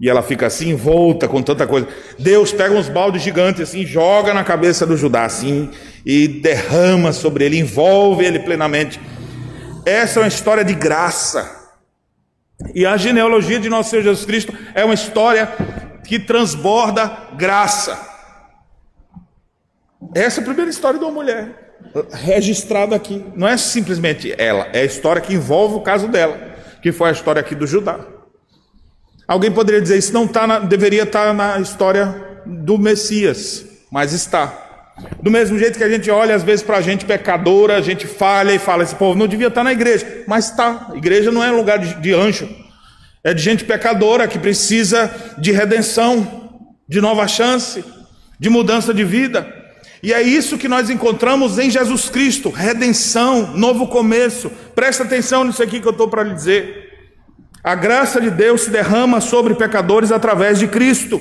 E 0.00 0.08
ela 0.08 0.22
fica 0.22 0.46
assim, 0.46 0.70
envolta 0.70 1.28
com 1.28 1.42
tanta 1.42 1.66
coisa. 1.66 1.86
Deus 2.18 2.52
pega 2.52 2.74
uns 2.74 2.88
baldes 2.88 3.22
gigantes 3.22 3.60
assim, 3.60 3.86
joga 3.86 4.34
na 4.34 4.42
cabeça 4.42 4.84
do 4.84 4.96
Judá 4.96 5.24
assim, 5.24 5.70
e 6.04 6.26
derrama 6.26 7.12
sobre 7.12 7.44
ele, 7.44 7.58
envolve 7.58 8.24
ele 8.24 8.40
plenamente. 8.40 9.00
Essa 9.86 10.18
é 10.18 10.22
uma 10.22 10.28
história 10.28 10.64
de 10.64 10.74
graça. 10.74 11.60
E 12.74 12.86
a 12.86 12.96
genealogia 12.96 13.58
de 13.58 13.68
nosso 13.68 13.90
Senhor 13.90 14.02
Jesus 14.02 14.24
Cristo 14.24 14.52
é 14.74 14.84
uma 14.84 14.94
história 14.94 15.48
que 16.04 16.18
transborda 16.18 17.10
graça. 17.36 18.10
Essa 20.14 20.40
é 20.40 20.42
a 20.42 20.44
primeira 20.44 20.70
história 20.70 20.98
de 20.98 21.04
uma 21.04 21.12
mulher, 21.12 21.76
registrada 22.12 22.94
aqui. 22.96 23.24
Não 23.34 23.46
é 23.46 23.56
simplesmente 23.56 24.34
ela, 24.36 24.68
é 24.72 24.80
a 24.80 24.84
história 24.84 25.22
que 25.22 25.34
envolve 25.34 25.76
o 25.76 25.80
caso 25.80 26.08
dela, 26.08 26.38
que 26.82 26.92
foi 26.92 27.10
a 27.10 27.12
história 27.12 27.40
aqui 27.40 27.54
do 27.54 27.66
Judá. 27.66 28.00
Alguém 29.26 29.50
poderia 29.50 29.80
dizer, 29.80 29.96
isso 29.96 30.12
não 30.12 30.26
tá 30.26 30.46
na, 30.46 30.58
deveria 30.58 31.04
estar 31.04 31.26
tá 31.26 31.32
na 31.32 31.60
história 31.60 32.14
do 32.44 32.76
Messias, 32.76 33.64
mas 33.90 34.12
está. 34.12 34.58
Do 35.22 35.30
mesmo 35.30 35.58
jeito 35.58 35.78
que 35.78 35.84
a 35.84 35.88
gente 35.88 36.10
olha 36.10 36.34
às 36.34 36.42
vezes 36.42 36.64
para 36.64 36.76
a 36.76 36.80
gente 36.80 37.06
pecadora, 37.06 37.76
a 37.76 37.80
gente 37.80 38.06
falha 38.06 38.52
e 38.52 38.58
fala, 38.58 38.82
esse 38.82 38.94
povo 38.94 39.18
não 39.18 39.26
devia 39.26 39.48
estar 39.48 39.60
tá 39.60 39.64
na 39.64 39.72
igreja, 39.72 40.24
mas 40.26 40.50
está. 40.50 40.90
Igreja 40.94 41.30
não 41.30 41.42
é 41.42 41.50
um 41.50 41.56
lugar 41.56 41.78
de, 41.78 41.94
de 41.94 42.12
anjo, 42.12 42.48
é 43.24 43.32
de 43.32 43.42
gente 43.42 43.64
pecadora 43.64 44.26
que 44.26 44.38
precisa 44.38 45.34
de 45.38 45.52
redenção, 45.52 46.60
de 46.88 47.00
nova 47.00 47.26
chance, 47.28 47.84
de 48.38 48.50
mudança 48.50 48.92
de 48.92 49.04
vida. 49.04 49.46
E 50.02 50.12
é 50.12 50.20
isso 50.20 50.58
que 50.58 50.66
nós 50.66 50.90
encontramos 50.90 51.58
em 51.58 51.70
Jesus 51.70 52.08
Cristo: 52.08 52.50
redenção, 52.50 53.56
novo 53.56 53.86
começo. 53.86 54.50
Presta 54.74 55.04
atenção 55.04 55.44
nisso 55.44 55.62
aqui 55.62 55.80
que 55.80 55.86
eu 55.86 55.92
estou 55.92 56.08
para 56.08 56.24
lhe 56.24 56.34
dizer. 56.34 56.90
A 57.62 57.76
graça 57.76 58.20
de 58.20 58.28
Deus 58.28 58.62
se 58.62 58.70
derrama 58.70 59.20
sobre 59.20 59.54
pecadores 59.54 60.10
através 60.10 60.58
de 60.58 60.66
Cristo. 60.66 61.20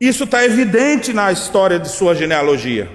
Isso 0.00 0.24
está 0.24 0.44
evidente 0.44 1.12
na 1.12 1.32
história 1.32 1.78
de 1.78 1.88
sua 1.88 2.14
genealogia. 2.14 2.88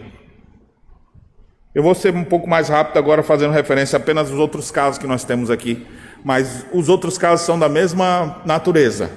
Eu 1.76 1.84
vou 1.84 1.94
ser 1.94 2.16
um 2.16 2.24
pouco 2.24 2.50
mais 2.50 2.70
rápido 2.70 2.98
agora, 2.98 3.22
fazendo 3.22 3.52
referência 3.52 3.98
apenas 3.98 4.32
aos 4.32 4.40
outros 4.40 4.72
casos 4.72 4.98
que 4.98 5.06
nós 5.06 5.24
temos 5.24 5.52
aqui, 5.52 5.86
mas 6.28 6.66
os 6.74 6.90
outros 6.90 7.18
casos 7.18 7.46
são 7.46 7.58
da 7.58 7.70
mesma 7.70 8.42
natureza. 8.44 9.10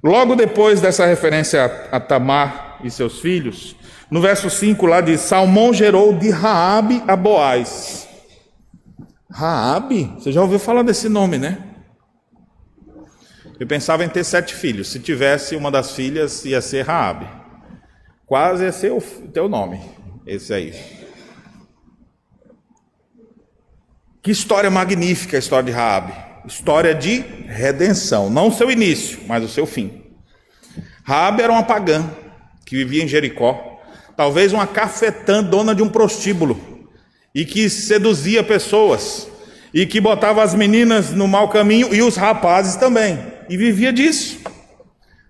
Logo 0.00 0.36
depois 0.36 0.80
dessa 0.80 1.04
referência 1.04 1.64
a 1.90 1.98
Tamar 1.98 2.78
e 2.84 2.88
seus 2.92 3.18
filhos, 3.18 3.74
no 4.08 4.20
verso 4.20 4.48
5 4.48 4.86
lá 4.86 5.00
diz: 5.00 5.20
Salmão 5.22 5.74
gerou 5.74 6.16
de 6.16 6.30
Raabe 6.30 7.02
a 7.08 7.16
Boaz. 7.16 8.06
Raabe? 9.28 10.12
Você 10.16 10.30
já 10.30 10.40
ouviu 10.40 10.60
falar 10.60 10.84
desse 10.84 11.08
nome, 11.08 11.38
né? 11.38 11.58
Eu 13.58 13.66
pensava 13.66 14.04
em 14.04 14.08
ter 14.08 14.22
sete 14.22 14.54
filhos. 14.54 14.86
Se 14.86 15.00
tivesse 15.00 15.56
uma 15.56 15.72
das 15.72 15.90
filhas, 15.90 16.44
ia 16.44 16.60
ser 16.60 16.82
Raabe. 16.84 17.26
Quase 18.24 18.62
ia 18.62 18.70
ser 18.70 18.92
o 18.92 19.00
teu 19.00 19.48
nome, 19.48 19.80
esse 20.24 20.54
aí. 20.54 20.95
Que 24.26 24.32
história 24.32 24.68
magnífica 24.68 25.36
a 25.36 25.38
história 25.38 25.66
de 25.66 25.70
Raabe. 25.70 26.12
História 26.44 26.92
de 26.92 27.24
redenção, 27.46 28.28
não 28.28 28.48
o 28.48 28.52
seu 28.52 28.68
início, 28.68 29.20
mas 29.28 29.44
o 29.44 29.48
seu 29.48 29.66
fim. 29.66 30.02
Raabe 31.04 31.42
era 31.42 31.52
uma 31.52 31.62
pagã 31.62 32.10
que 32.64 32.74
vivia 32.74 33.04
em 33.04 33.06
Jericó, 33.06 33.80
talvez 34.16 34.52
uma 34.52 34.66
cafetã 34.66 35.44
dona 35.44 35.76
de 35.76 35.80
um 35.80 35.88
prostíbulo 35.88 36.88
e 37.32 37.44
que 37.44 37.70
seduzia 37.70 38.42
pessoas 38.42 39.28
e 39.72 39.86
que 39.86 40.00
botava 40.00 40.42
as 40.42 40.56
meninas 40.56 41.12
no 41.12 41.28
mau 41.28 41.48
caminho 41.48 41.94
e 41.94 42.02
os 42.02 42.16
rapazes 42.16 42.74
também, 42.74 43.24
e 43.48 43.56
vivia 43.56 43.92
disso. 43.92 44.40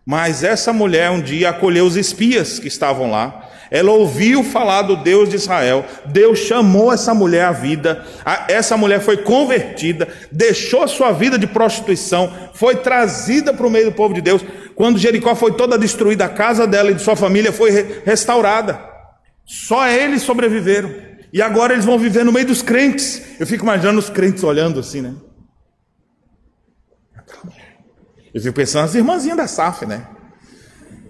Mas 0.06 0.42
essa 0.42 0.72
mulher 0.72 1.10
um 1.10 1.20
dia 1.20 1.50
acolheu 1.50 1.84
os 1.84 1.96
espias 1.96 2.58
que 2.58 2.68
estavam 2.68 3.10
lá. 3.10 3.45
Ela 3.70 3.90
ouviu 3.90 4.44
falar 4.44 4.82
do 4.82 4.96
Deus 4.96 5.28
de 5.28 5.36
Israel. 5.36 5.84
Deus 6.06 6.38
chamou 6.38 6.92
essa 6.92 7.12
mulher 7.14 7.46
à 7.46 7.52
vida. 7.52 8.04
Essa 8.48 8.76
mulher 8.76 9.00
foi 9.00 9.18
convertida, 9.18 10.08
deixou 10.30 10.86
sua 10.86 11.12
vida 11.12 11.38
de 11.38 11.46
prostituição, 11.46 12.32
foi 12.54 12.76
trazida 12.76 13.52
para 13.52 13.66
o 13.66 13.70
meio 13.70 13.86
do 13.86 13.92
povo 13.92 14.14
de 14.14 14.20
Deus. 14.20 14.44
Quando 14.74 14.98
Jericó 14.98 15.34
foi 15.34 15.52
toda 15.52 15.78
destruída, 15.78 16.26
a 16.26 16.28
casa 16.28 16.66
dela 16.66 16.90
e 16.90 16.94
de 16.94 17.02
sua 17.02 17.16
família 17.16 17.52
foi 17.52 18.02
restaurada. 18.04 18.78
Só 19.44 19.86
eles 19.88 20.22
sobreviveram. 20.22 20.92
E 21.32 21.42
agora 21.42 21.72
eles 21.72 21.84
vão 21.84 21.98
viver 21.98 22.24
no 22.24 22.32
meio 22.32 22.46
dos 22.46 22.62
crentes. 22.62 23.22
Eu 23.38 23.46
fico 23.46 23.64
imaginando 23.64 23.98
os 23.98 24.08
crentes 24.08 24.42
olhando 24.42 24.80
assim, 24.80 25.02
né? 25.02 25.14
Eu 28.32 28.40
fico 28.40 28.54
pensando 28.54 28.82
nas 28.82 28.94
irmãzinhas 28.94 29.36
da 29.36 29.46
SAF, 29.46 29.86
né? 29.86 30.06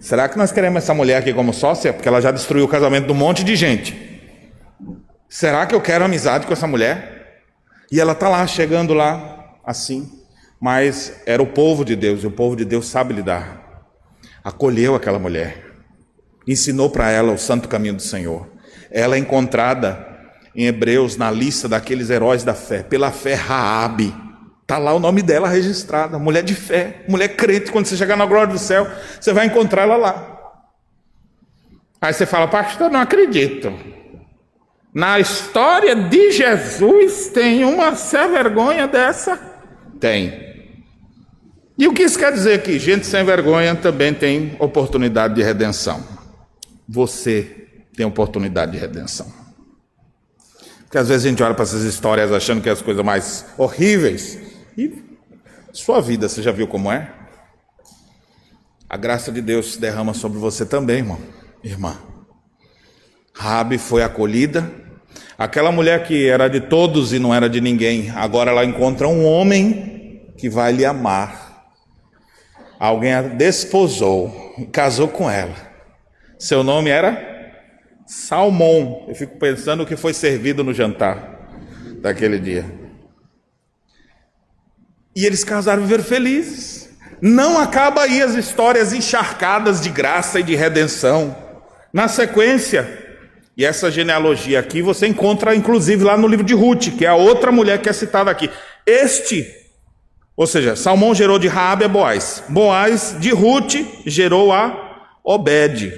Será 0.01 0.29
que 0.29 0.39
nós 0.39 0.53
queremos 0.53 0.83
essa 0.83 0.95
mulher 0.95 1.19
aqui 1.19 1.33
como 1.33 1.53
sócia? 1.53 1.93
Porque 1.93 2.09
ela 2.09 2.21
já 2.21 2.31
destruiu 2.31 2.65
o 2.65 2.69
casamento 2.69 3.07
de 3.07 3.13
um 3.13 3.17
monte 3.17 3.43
de 3.43 3.57
gente. 3.57 4.07
Será 5.29 5.67
que 5.67 5.75
eu 5.75 5.81
quero 5.81 6.05
amizade 6.05 6.47
com 6.47 6.53
essa 6.53 6.67
mulher? 6.67 7.43
E 7.91 8.01
ela 8.01 8.13
está 8.13 8.29
lá, 8.29 8.47
chegando 8.47 8.95
lá, 8.95 9.57
assim. 9.65 10.11
Mas 10.61 11.21
era 11.27 11.43
o 11.43 11.47
povo 11.47 11.85
de 11.85 11.95
Deus, 11.97 12.23
e 12.23 12.27
o 12.27 12.31
povo 12.31 12.57
de 12.57 12.65
Deus 12.65 12.87
sabe 12.87 13.15
lidar. 13.15 13.85
Acolheu 14.43 14.95
aquela 14.95 15.19
mulher, 15.19 15.65
ensinou 16.47 16.89
para 16.89 17.11
ela 17.11 17.33
o 17.33 17.39
santo 17.39 17.69
caminho 17.69 17.95
do 17.95 18.03
Senhor. 18.03 18.49
Ela 18.91 19.17
é 19.17 19.19
encontrada 19.19 20.07
em 20.55 20.67
Hebreus, 20.67 21.17
na 21.17 21.31
lista 21.31 21.69
daqueles 21.69 22.09
heróis 22.09 22.45
da 22.45 22.55
fé, 22.55 22.83
pela 22.83 23.11
fé 23.11 23.35
Raabe. 23.35 24.15
Está 24.67 24.79
lá 24.79 24.93
o 24.93 24.99
nome 24.99 25.23
dela 25.23 25.47
registrado, 25.49 26.19
mulher 26.19 26.43
de 26.43 26.53
fé, 26.53 27.05
mulher 27.09 27.29
crente. 27.37 27.71
Quando 27.71 27.87
você 27.87 27.97
chegar 27.97 28.17
na 28.17 28.27
glória 28.27 28.53
do 28.53 28.59
céu, 28.59 28.85
você 29.21 29.33
vai 29.33 29.47
encontrar 29.47 29.83
ela 29.83 29.97
lá. 29.97 30.59
Aí 32.01 32.13
você 32.13 32.27
fala, 32.27 32.49
pastor, 32.49 32.91
não 32.91 32.99
acredito. 32.99 33.73
Na 34.93 35.21
história 35.21 35.95
de 35.95 36.33
Jesus 36.33 37.29
tem 37.29 37.65
uma 37.65 37.95
sem 37.95 38.29
vergonha 38.29 38.89
dessa? 38.89 39.39
Tem. 40.01 40.67
E 41.79 41.87
o 41.87 41.93
que 41.93 42.03
isso 42.03 42.19
quer 42.19 42.33
dizer 42.33 42.55
aqui? 42.55 42.77
Gente 42.77 43.07
sem 43.07 43.25
vergonha 43.25 43.77
também 43.77 44.13
tem 44.13 44.57
oportunidade 44.59 45.35
de 45.35 45.45
redenção. 45.45 46.03
Você 46.89 47.69
tem 47.97 48.05
oportunidade 48.05 48.73
de 48.73 48.79
redenção. 48.79 49.33
Porque 50.81 50.99
às 50.99 51.07
vezes 51.07 51.25
a 51.25 51.29
gente 51.29 51.43
olha 51.43 51.55
para 51.55 51.63
essas 51.63 51.85
histórias 51.85 52.33
achando 52.33 52.61
que 52.61 52.69
é 52.69 52.73
as 52.73 52.83
coisas 52.83 53.05
mais 53.05 53.47
horríveis. 53.57 54.56
E 54.77 55.03
sua 55.73 56.01
vida, 56.01 56.29
você 56.29 56.43
já 56.43 56.53
viu 56.53 56.69
como 56.69 56.93
é? 56.93 57.11
A 58.89 58.97
graça 58.97 59.33
de 59.33 59.41
Deus 59.41 59.75
se 59.75 59.81
derrama 59.81 60.15
sobre 60.15 60.39
você 60.39 60.65
também, 60.65 60.99
irmão, 60.99 61.19
irmã. 61.65 61.97
Rabi 63.35 63.79
foi 63.79 64.03
acolhida. 64.03 64.71
Aquela 65.39 65.73
mulher 65.73 66.07
que 66.07 66.29
era 66.29 66.49
de 66.49 66.61
todos 66.61 67.13
e 67.13 67.19
não 67.19 67.35
era 67.35 67.49
de 67.49 67.61
ninguém, 67.61 68.11
agora 68.11 68.51
ela 68.51 68.65
encontra 68.65 69.09
um 69.09 69.25
homem 69.25 70.33
que 70.39 70.49
vai 70.49 70.73
lhe 70.73 70.85
amar. 70.85 71.75
Alguém 72.79 73.15
a 73.15 73.23
desposou, 73.23 74.55
casou 74.73 75.09
com 75.09 75.31
ela. 75.31 75.55
Seu 76.39 76.63
nome 76.63 76.91
era 76.91 77.35
salmão. 78.07 79.05
Eu 79.09 79.15
fico 79.15 79.39
pensando 79.39 79.83
o 79.83 79.87
que 79.87 79.97
foi 79.97 80.13
servido 80.13 80.63
no 80.63 80.73
jantar 80.73 81.49
daquele 82.01 82.39
dia. 82.39 82.86
E 85.17 85.25
eles 85.25 85.43
casaram 85.43 85.81
e 85.81 85.87
viveram 85.87 86.05
felizes. 86.05 86.91
Não 87.23 87.59
acaba 87.59 88.03
aí 88.03 88.21
as 88.21 88.35
histórias 88.35 88.93
encharcadas 88.93 89.81
de 89.81 89.89
graça 89.89 90.39
e 90.41 90.43
de 90.43 90.55
redenção. 90.55 91.35
Na 91.91 92.07
sequência, 92.07 92.87
e 93.57 93.65
essa 93.65 93.91
genealogia 93.91 94.61
aqui 94.61 94.83
você 94.83 95.07
encontra 95.07 95.57
inclusive 95.57 96.05
lá 96.05 96.19
no 96.19 96.29
livro 96.29 96.45
de 96.45 96.53
Ruth, 96.53 96.91
que 96.99 97.07
é 97.07 97.09
a 97.09 97.15
outra 97.15 97.51
mulher 97.51 97.81
que 97.81 97.89
é 97.89 97.93
citada 97.95 98.31
aqui. 98.31 98.51
Este, 98.87 99.51
ou 100.37 100.47
seja, 100.47 100.77
Salmão 100.77 101.15
gerou 101.15 101.39
de 101.39 101.49
Raabe 101.49 101.87
a 101.87 101.89
Boaz. 101.89 102.43
Boaz 102.51 103.17
de 103.19 103.31
Ruth 103.31 103.75
gerou 104.05 104.53
a 104.53 105.09
Obed. 105.25 105.91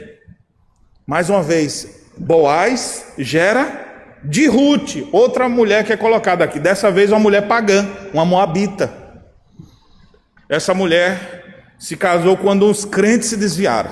Mais 1.04 1.28
uma 1.28 1.42
vez, 1.42 2.06
Boaz 2.16 3.14
gera 3.18 3.86
de 4.22 4.46
Ruth, 4.46 5.08
outra 5.10 5.48
mulher 5.48 5.84
que 5.84 5.92
é 5.92 5.96
colocada 5.96 6.44
aqui, 6.44 6.60
dessa 6.60 6.90
vez 6.90 7.10
uma 7.10 7.18
mulher 7.18 7.48
pagã, 7.48 7.84
uma 8.12 8.24
moabita. 8.24 8.97
Essa 10.48 10.72
mulher 10.72 11.64
se 11.78 11.96
casou 11.96 12.36
quando 12.36 12.68
os 12.70 12.84
crentes 12.84 13.28
se 13.28 13.36
desviaram. 13.36 13.90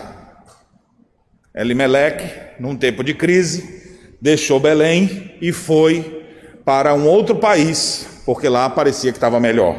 Elimeleque, 1.55 2.61
num 2.61 2.77
tempo 2.77 3.03
de 3.05 3.15
crise, 3.15 4.17
deixou 4.21 4.59
Belém 4.59 5.37
e 5.41 5.53
foi 5.53 6.25
para 6.65 6.95
um 6.95 7.07
outro 7.07 7.37
país, 7.37 8.23
porque 8.25 8.49
lá 8.49 8.69
parecia 8.69 9.13
que 9.13 9.19
estava 9.19 9.39
melhor. 9.39 9.77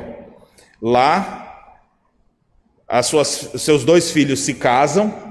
Lá, 0.81 1.71
as 2.87 3.07
suas, 3.07 3.51
seus 3.57 3.83
dois 3.83 4.11
filhos 4.11 4.39
se 4.41 4.53
casam, 4.53 5.27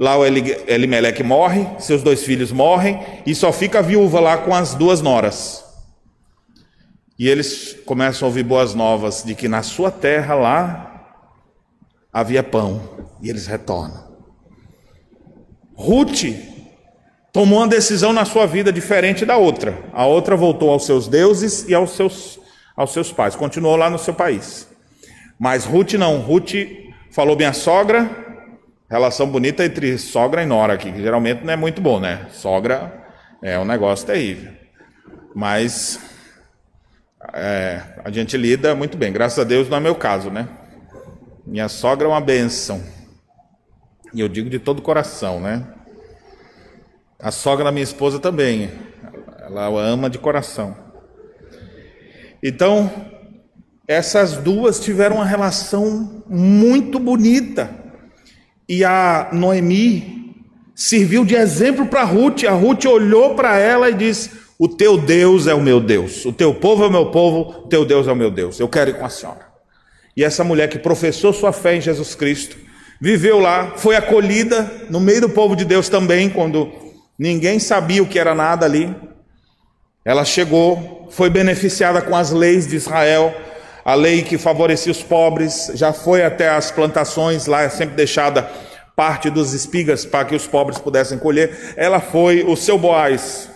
Lá 0.00 0.16
o 0.16 0.24
Elimelec 0.24 1.22
morre, 1.22 1.66
seus 1.78 2.02
dois 2.02 2.22
filhos 2.22 2.50
morrem, 2.50 2.98
e 3.26 3.34
só 3.34 3.52
fica 3.52 3.80
a 3.80 3.82
viúva 3.82 4.18
lá 4.18 4.38
com 4.38 4.54
as 4.54 4.74
duas 4.74 5.02
noras. 5.02 5.62
E 7.20 7.28
eles 7.28 7.76
começam 7.84 8.24
a 8.24 8.30
ouvir 8.30 8.42
boas 8.42 8.74
novas 8.74 9.22
de 9.22 9.34
que 9.34 9.46
na 9.46 9.62
sua 9.62 9.90
terra 9.90 10.34
lá 10.34 11.26
havia 12.10 12.42
pão, 12.42 12.80
e 13.20 13.28
eles 13.28 13.46
retornam. 13.46 14.08
Ruth 15.74 16.24
tomou 17.30 17.58
uma 17.58 17.68
decisão 17.68 18.14
na 18.14 18.24
sua 18.24 18.46
vida 18.46 18.72
diferente 18.72 19.26
da 19.26 19.36
outra. 19.36 19.84
A 19.92 20.06
outra 20.06 20.34
voltou 20.34 20.70
aos 20.70 20.86
seus 20.86 21.08
deuses 21.08 21.68
e 21.68 21.74
aos 21.74 21.90
seus, 21.90 22.40
aos 22.74 22.90
seus 22.94 23.12
pais, 23.12 23.36
continuou 23.36 23.76
lá 23.76 23.90
no 23.90 23.98
seu 23.98 24.14
país. 24.14 24.66
Mas 25.38 25.66
Ruth 25.66 25.92
não, 25.92 26.20
Ruth 26.20 26.54
falou: 27.10 27.36
minha 27.36 27.52
sogra 27.52 28.10
relação 28.88 29.26
bonita 29.26 29.62
entre 29.62 29.98
sogra 29.98 30.42
e 30.42 30.46
nora 30.46 30.72
aqui, 30.72 30.90
que 30.90 31.02
geralmente 31.02 31.44
não 31.44 31.52
é 31.52 31.56
muito 31.56 31.82
bom, 31.82 32.00
né? 32.00 32.28
Sogra 32.30 33.04
é 33.42 33.58
um 33.58 33.64
negócio 33.66 34.06
terrível. 34.06 34.52
Mas 35.34 36.09
é, 37.32 37.82
a 38.04 38.10
gente 38.10 38.36
lida 38.36 38.74
muito 38.74 38.96
bem. 38.96 39.12
Graças 39.12 39.38
a 39.38 39.44
Deus 39.44 39.68
não 39.68 39.76
é 39.76 39.80
meu 39.80 39.94
caso, 39.94 40.30
né? 40.30 40.48
Minha 41.46 41.68
sogra 41.68 42.06
é 42.06 42.10
uma 42.10 42.20
benção. 42.20 42.82
E 44.12 44.20
eu 44.20 44.28
digo 44.28 44.50
de 44.50 44.58
todo 44.58 44.80
o 44.80 44.82
coração, 44.82 45.40
né? 45.40 45.66
A 47.18 47.30
sogra 47.30 47.64
da 47.64 47.72
minha 47.72 47.84
esposa 47.84 48.18
também. 48.18 48.70
Ela 49.40 49.68
ama 49.68 50.10
de 50.10 50.18
coração. 50.18 50.76
Então, 52.42 52.90
essas 53.86 54.36
duas 54.36 54.80
tiveram 54.80 55.16
uma 55.16 55.24
relação 55.24 56.24
muito 56.28 56.98
bonita. 56.98 57.70
E 58.68 58.84
a 58.84 59.28
Noemi 59.32 60.36
serviu 60.74 61.24
de 61.24 61.34
exemplo 61.34 61.86
para 61.86 62.04
Ruth. 62.04 62.44
A 62.44 62.52
Ruth 62.52 62.84
olhou 62.86 63.34
para 63.34 63.58
ela 63.58 63.90
e 63.90 63.94
disse: 63.94 64.30
O 64.62 64.68
teu 64.68 64.98
Deus 64.98 65.46
é 65.46 65.54
o 65.54 65.60
meu 65.62 65.80
Deus, 65.80 66.26
o 66.26 66.34
teu 66.34 66.52
povo 66.52 66.84
é 66.84 66.86
o 66.86 66.90
meu 66.90 67.06
povo, 67.06 67.62
o 67.64 67.68
teu 67.68 67.82
Deus 67.82 68.06
é 68.06 68.12
o 68.12 68.14
meu 68.14 68.30
Deus. 68.30 68.60
Eu 68.60 68.68
quero 68.68 68.90
ir 68.90 68.98
com 68.98 69.06
a 69.06 69.08
senhora. 69.08 69.46
E 70.14 70.22
essa 70.22 70.44
mulher 70.44 70.68
que 70.68 70.78
professou 70.78 71.32
sua 71.32 71.50
fé 71.50 71.76
em 71.76 71.80
Jesus 71.80 72.14
Cristo, 72.14 72.58
viveu 73.00 73.38
lá, 73.38 73.72
foi 73.78 73.96
acolhida 73.96 74.70
no 74.90 75.00
meio 75.00 75.22
do 75.22 75.30
povo 75.30 75.56
de 75.56 75.64
Deus 75.64 75.88
também, 75.88 76.28
quando 76.28 76.70
ninguém 77.18 77.58
sabia 77.58 78.02
o 78.02 78.06
que 78.06 78.18
era 78.18 78.34
nada 78.34 78.66
ali. 78.66 78.94
Ela 80.04 80.26
chegou, 80.26 81.08
foi 81.10 81.30
beneficiada 81.30 82.02
com 82.02 82.14
as 82.14 82.30
leis 82.30 82.66
de 82.66 82.76
Israel, 82.76 83.34
a 83.82 83.94
lei 83.94 84.20
que 84.20 84.36
favorecia 84.36 84.92
os 84.92 85.02
pobres, 85.02 85.72
já 85.72 85.94
foi 85.94 86.22
até 86.22 86.50
as 86.50 86.70
plantações, 86.70 87.46
lá 87.46 87.62
é 87.62 87.70
sempre 87.70 87.96
deixada 87.96 88.42
parte 88.94 89.30
dos 89.30 89.54
espigas 89.54 90.04
para 90.04 90.26
que 90.26 90.36
os 90.36 90.46
pobres 90.46 90.76
pudessem 90.76 91.18
colher. 91.18 91.72
Ela 91.78 91.98
foi, 91.98 92.44
o 92.46 92.54
seu 92.56 92.76
Boaz, 92.76 93.49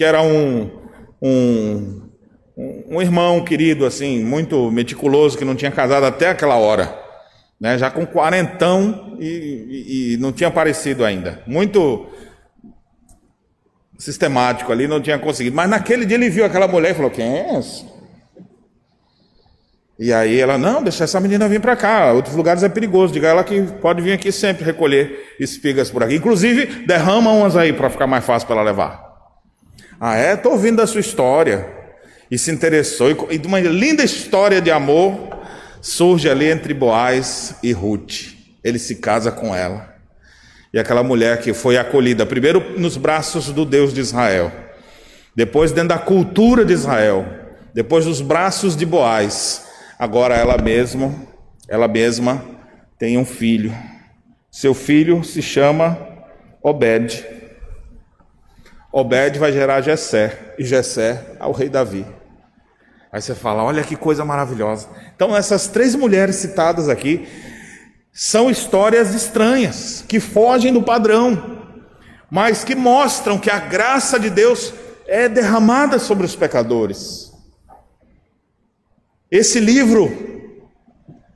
que 0.00 0.04
era 0.04 0.22
um, 0.22 0.70
um, 1.20 2.00
um 2.88 3.02
irmão 3.02 3.44
querido, 3.44 3.84
assim, 3.84 4.24
muito 4.24 4.70
meticuloso, 4.70 5.36
que 5.36 5.44
não 5.44 5.54
tinha 5.54 5.70
casado 5.70 6.06
até 6.06 6.30
aquela 6.30 6.56
hora, 6.56 6.98
né, 7.60 7.76
já 7.76 7.90
com 7.90 8.06
quarentão 8.06 9.18
e, 9.20 9.26
e, 9.26 10.14
e 10.14 10.16
não 10.16 10.32
tinha 10.32 10.48
aparecido 10.48 11.04
ainda. 11.04 11.42
Muito 11.46 12.06
sistemático 13.98 14.72
ali, 14.72 14.88
não 14.88 15.02
tinha 15.02 15.18
conseguido. 15.18 15.54
Mas 15.54 15.68
naquele 15.68 16.06
dia 16.06 16.16
ele 16.16 16.30
viu 16.30 16.46
aquela 16.46 16.66
mulher 16.66 16.92
e 16.92 16.94
falou: 16.94 17.10
Quem 17.10 17.36
é 17.36 17.56
essa? 17.56 17.84
E 19.98 20.14
aí 20.14 20.40
ela, 20.40 20.56
não, 20.56 20.82
deixa 20.82 21.04
essa 21.04 21.20
menina 21.20 21.46
vir 21.46 21.60
para 21.60 21.76
cá, 21.76 22.10
outros 22.14 22.34
lugares 22.34 22.62
é 22.62 22.70
perigoso, 22.70 23.12
diga 23.12 23.28
ela 23.28 23.44
que 23.44 23.60
pode 23.82 24.00
vir 24.00 24.12
aqui 24.12 24.32
sempre 24.32 24.64
recolher 24.64 25.36
espigas 25.38 25.90
por 25.90 26.02
aqui. 26.02 26.14
Inclusive, 26.14 26.86
derrama 26.86 27.30
umas 27.32 27.54
aí 27.54 27.70
para 27.70 27.90
ficar 27.90 28.06
mais 28.06 28.24
fácil 28.24 28.46
para 28.46 28.56
ela 28.56 28.64
levar. 28.64 29.09
Ah, 30.00 30.16
é? 30.16 30.32
Estou 30.32 30.52
ouvindo 30.52 30.78
da 30.78 30.86
sua 30.86 31.00
história. 31.00 31.68
E 32.30 32.38
se 32.38 32.50
interessou, 32.50 33.28
e 33.30 33.36
de 33.36 33.46
uma 33.46 33.60
linda 33.60 34.02
história 34.02 34.60
de 34.60 34.70
amor 34.70 35.38
surge 35.82 36.30
ali 36.30 36.46
entre 36.46 36.72
Boaz 36.72 37.56
e 37.62 37.72
Ruth. 37.72 38.34
Ele 38.64 38.78
se 38.78 38.96
casa 38.96 39.30
com 39.30 39.54
ela. 39.54 39.94
E 40.72 40.78
aquela 40.78 41.02
mulher 41.02 41.40
que 41.40 41.52
foi 41.52 41.76
acolhida 41.76 42.24
primeiro 42.24 42.78
nos 42.78 42.96
braços 42.96 43.52
do 43.52 43.66
Deus 43.66 43.92
de 43.92 44.00
Israel, 44.00 44.50
depois 45.36 45.72
dentro 45.72 45.88
da 45.88 45.98
cultura 45.98 46.64
de 46.64 46.72
Israel, 46.72 47.26
depois 47.74 48.06
nos 48.06 48.20
braços 48.20 48.76
de 48.76 48.86
Boaz, 48.86 49.66
agora 49.98 50.34
ela 50.34 50.56
mesma, 50.56 51.14
ela 51.68 51.88
mesma 51.88 52.42
tem 52.98 53.18
um 53.18 53.24
filho. 53.24 53.74
Seu 54.50 54.72
filho 54.72 55.22
se 55.24 55.42
chama 55.42 55.98
Obed. 56.62 57.39
Obed 58.92 59.38
vai 59.38 59.52
gerar 59.52 59.80
Jessé, 59.82 60.54
e 60.58 60.64
Jessé 60.64 61.36
ao 61.38 61.52
rei 61.52 61.68
Davi. 61.68 62.04
Aí 63.12 63.20
você 63.20 63.34
fala, 63.34 63.62
olha 63.62 63.82
que 63.82 63.96
coisa 63.96 64.24
maravilhosa. 64.24 64.88
Então 65.14 65.36
essas 65.36 65.68
três 65.68 65.94
mulheres 65.94 66.36
citadas 66.36 66.88
aqui, 66.88 67.26
são 68.12 68.50
histórias 68.50 69.14
estranhas, 69.14 70.04
que 70.06 70.18
fogem 70.18 70.72
do 70.72 70.82
padrão, 70.82 71.60
mas 72.30 72.64
que 72.64 72.74
mostram 72.74 73.38
que 73.38 73.50
a 73.50 73.58
graça 73.58 74.18
de 74.18 74.30
Deus 74.30 74.74
é 75.06 75.28
derramada 75.28 75.98
sobre 75.98 76.26
os 76.26 76.34
pecadores. 76.34 77.32
Esse 79.30 79.60
livro 79.60 80.10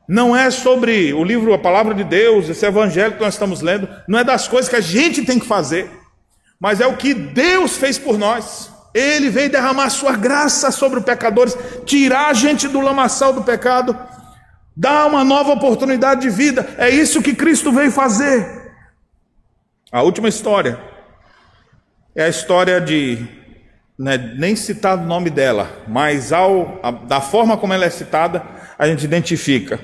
não 0.09 0.37
é 0.37 0.51
sobre 0.51 1.13
o 1.13 1.25
livro, 1.25 1.55
a 1.55 1.59
palavra 1.59 1.95
de 1.95 2.05
Deus, 2.05 2.49
esse 2.49 2.67
evangelho 2.67 3.15
que 3.15 3.23
nós 3.23 3.35
estamos 3.35 3.61
lendo, 3.61 3.89
não 4.09 4.19
é 4.19 4.25
das 4.25 4.47
coisas 4.47 4.69
que 4.69 4.77
a 4.77 4.81
gente 4.81 5.25
tem 5.25 5.39
que 5.39 5.47
fazer, 5.47 5.91
mas 6.65 6.81
é 6.81 6.87
o 6.87 6.97
que 6.97 7.13
Deus 7.13 7.77
fez 7.77 7.99
por 7.99 8.17
nós. 8.17 8.73
Ele 8.95 9.29
veio 9.29 9.53
derramar 9.53 9.91
sua 9.91 10.17
graça 10.17 10.71
sobre 10.71 10.99
os 10.99 11.05
pecadores, 11.05 11.55
tirar 11.85 12.31
a 12.31 12.33
gente 12.33 12.69
do 12.69 12.81
lamaçal 12.81 13.35
do 13.35 13.43
pecado 13.43 13.95
Dá 14.77 15.07
uma 15.07 15.23
nova 15.23 15.53
oportunidade 15.53 16.23
de 16.23 16.31
vida. 16.31 16.75
É 16.79 16.91
isso 16.91 17.23
que 17.23 17.35
Cristo 17.35 17.71
veio 17.71 17.93
fazer. 17.93 18.73
A 19.93 20.03
última 20.03 20.29
história 20.29 20.81
é 22.15 22.25
a 22.25 22.29
história 22.29 22.81
de, 22.81 23.25
né, 23.97 24.17
nem 24.37 24.57
citar 24.57 24.99
o 24.99 25.07
nome 25.07 25.31
dela, 25.31 25.71
mas 25.87 26.33
ao, 26.33 26.81
a, 26.83 26.91
da 26.91 27.21
forma 27.21 27.57
como 27.57 27.73
ela 27.73 27.85
é 27.85 27.91
citada, 27.91 28.43
a 28.77 28.89
gente 28.89 29.05
identifica 29.05 29.79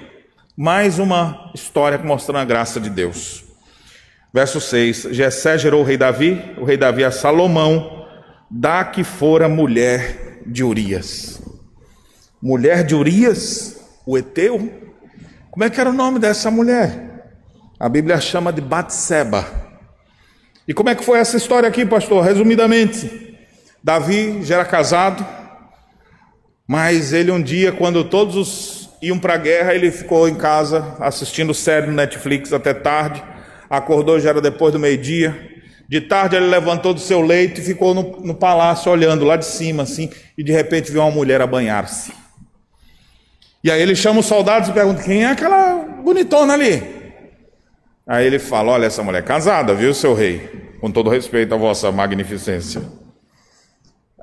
mais 0.56 0.98
uma 0.98 1.52
história 1.54 1.96
mostrando 1.98 2.42
a 2.42 2.44
graça 2.44 2.80
de 2.80 2.90
Deus. 2.90 3.49
Verso 4.32 4.60
6: 4.60 5.08
Jessé 5.10 5.58
gerou 5.58 5.82
o 5.82 5.84
rei 5.84 5.96
Davi, 5.96 6.54
o 6.58 6.64
rei 6.64 6.76
Davi 6.76 7.04
a 7.04 7.10
Salomão, 7.10 8.06
da 8.50 8.84
que 8.84 9.04
fora 9.04 9.48
mulher 9.48 10.40
de 10.46 10.64
Urias. 10.64 11.42
Mulher 12.40 12.84
de 12.84 12.94
Urias 12.94 13.80
o 14.06 14.16
Eteu. 14.16 14.72
Como 15.50 15.64
é 15.64 15.70
que 15.70 15.80
era 15.80 15.90
o 15.90 15.94
nome 15.94 16.18
dessa 16.18 16.50
mulher? 16.50 17.34
A 17.78 17.88
Bíblia 17.88 18.20
chama 18.20 18.52
de 18.52 18.60
Batseba. 18.60 19.46
E 20.66 20.74
como 20.74 20.88
é 20.88 20.94
que 20.94 21.04
foi 21.04 21.18
essa 21.18 21.36
história 21.36 21.68
aqui, 21.68 21.84
pastor? 21.84 22.24
Resumidamente, 22.24 23.36
Davi 23.82 24.42
já 24.42 24.56
era 24.56 24.64
casado, 24.64 25.26
mas 26.66 27.12
ele 27.12 27.30
um 27.30 27.42
dia, 27.42 27.72
quando 27.72 28.04
todos 28.04 28.36
os 28.36 28.90
iam 29.02 29.18
para 29.18 29.34
a 29.34 29.38
guerra, 29.38 29.74
ele 29.74 29.90
ficou 29.90 30.28
em 30.28 30.34
casa 30.34 30.96
assistindo 31.00 31.54
série 31.54 31.86
no 31.86 31.92
Netflix 31.92 32.52
até 32.52 32.72
tarde. 32.72 33.22
Acordou, 33.70 34.18
já 34.18 34.30
era 34.30 34.40
depois 34.40 34.72
do 34.72 34.80
meio-dia. 34.80 35.48
De 35.88 36.00
tarde 36.00 36.34
ele 36.34 36.46
levantou 36.46 36.92
do 36.92 36.98
seu 36.98 37.20
leito 37.20 37.60
e 37.60 37.64
ficou 37.64 37.94
no, 37.94 38.02
no 38.20 38.34
palácio 38.34 38.90
olhando 38.90 39.24
lá 39.24 39.36
de 39.36 39.46
cima, 39.46 39.84
assim, 39.84 40.10
e 40.36 40.42
de 40.42 40.50
repente 40.50 40.90
viu 40.90 41.00
uma 41.00 41.10
mulher 41.10 41.40
a 41.40 41.46
banhar-se. 41.46 42.12
E 43.62 43.70
aí 43.70 43.80
ele 43.80 43.94
chama 43.94 44.20
os 44.20 44.26
soldados 44.26 44.68
e 44.68 44.72
pergunta: 44.72 45.02
quem 45.02 45.24
é 45.24 45.28
aquela 45.28 45.84
bonitona 46.02 46.54
ali? 46.54 46.82
Aí 48.06 48.26
ele 48.26 48.38
fala: 48.38 48.72
olha, 48.72 48.86
essa 48.86 49.02
mulher 49.02 49.20
é 49.20 49.22
casada, 49.22 49.74
viu, 49.74 49.94
seu 49.94 50.14
rei? 50.14 50.74
Com 50.80 50.90
todo 50.90 51.10
respeito 51.10 51.54
à 51.54 51.56
vossa 51.56 51.92
magnificência. 51.92 52.82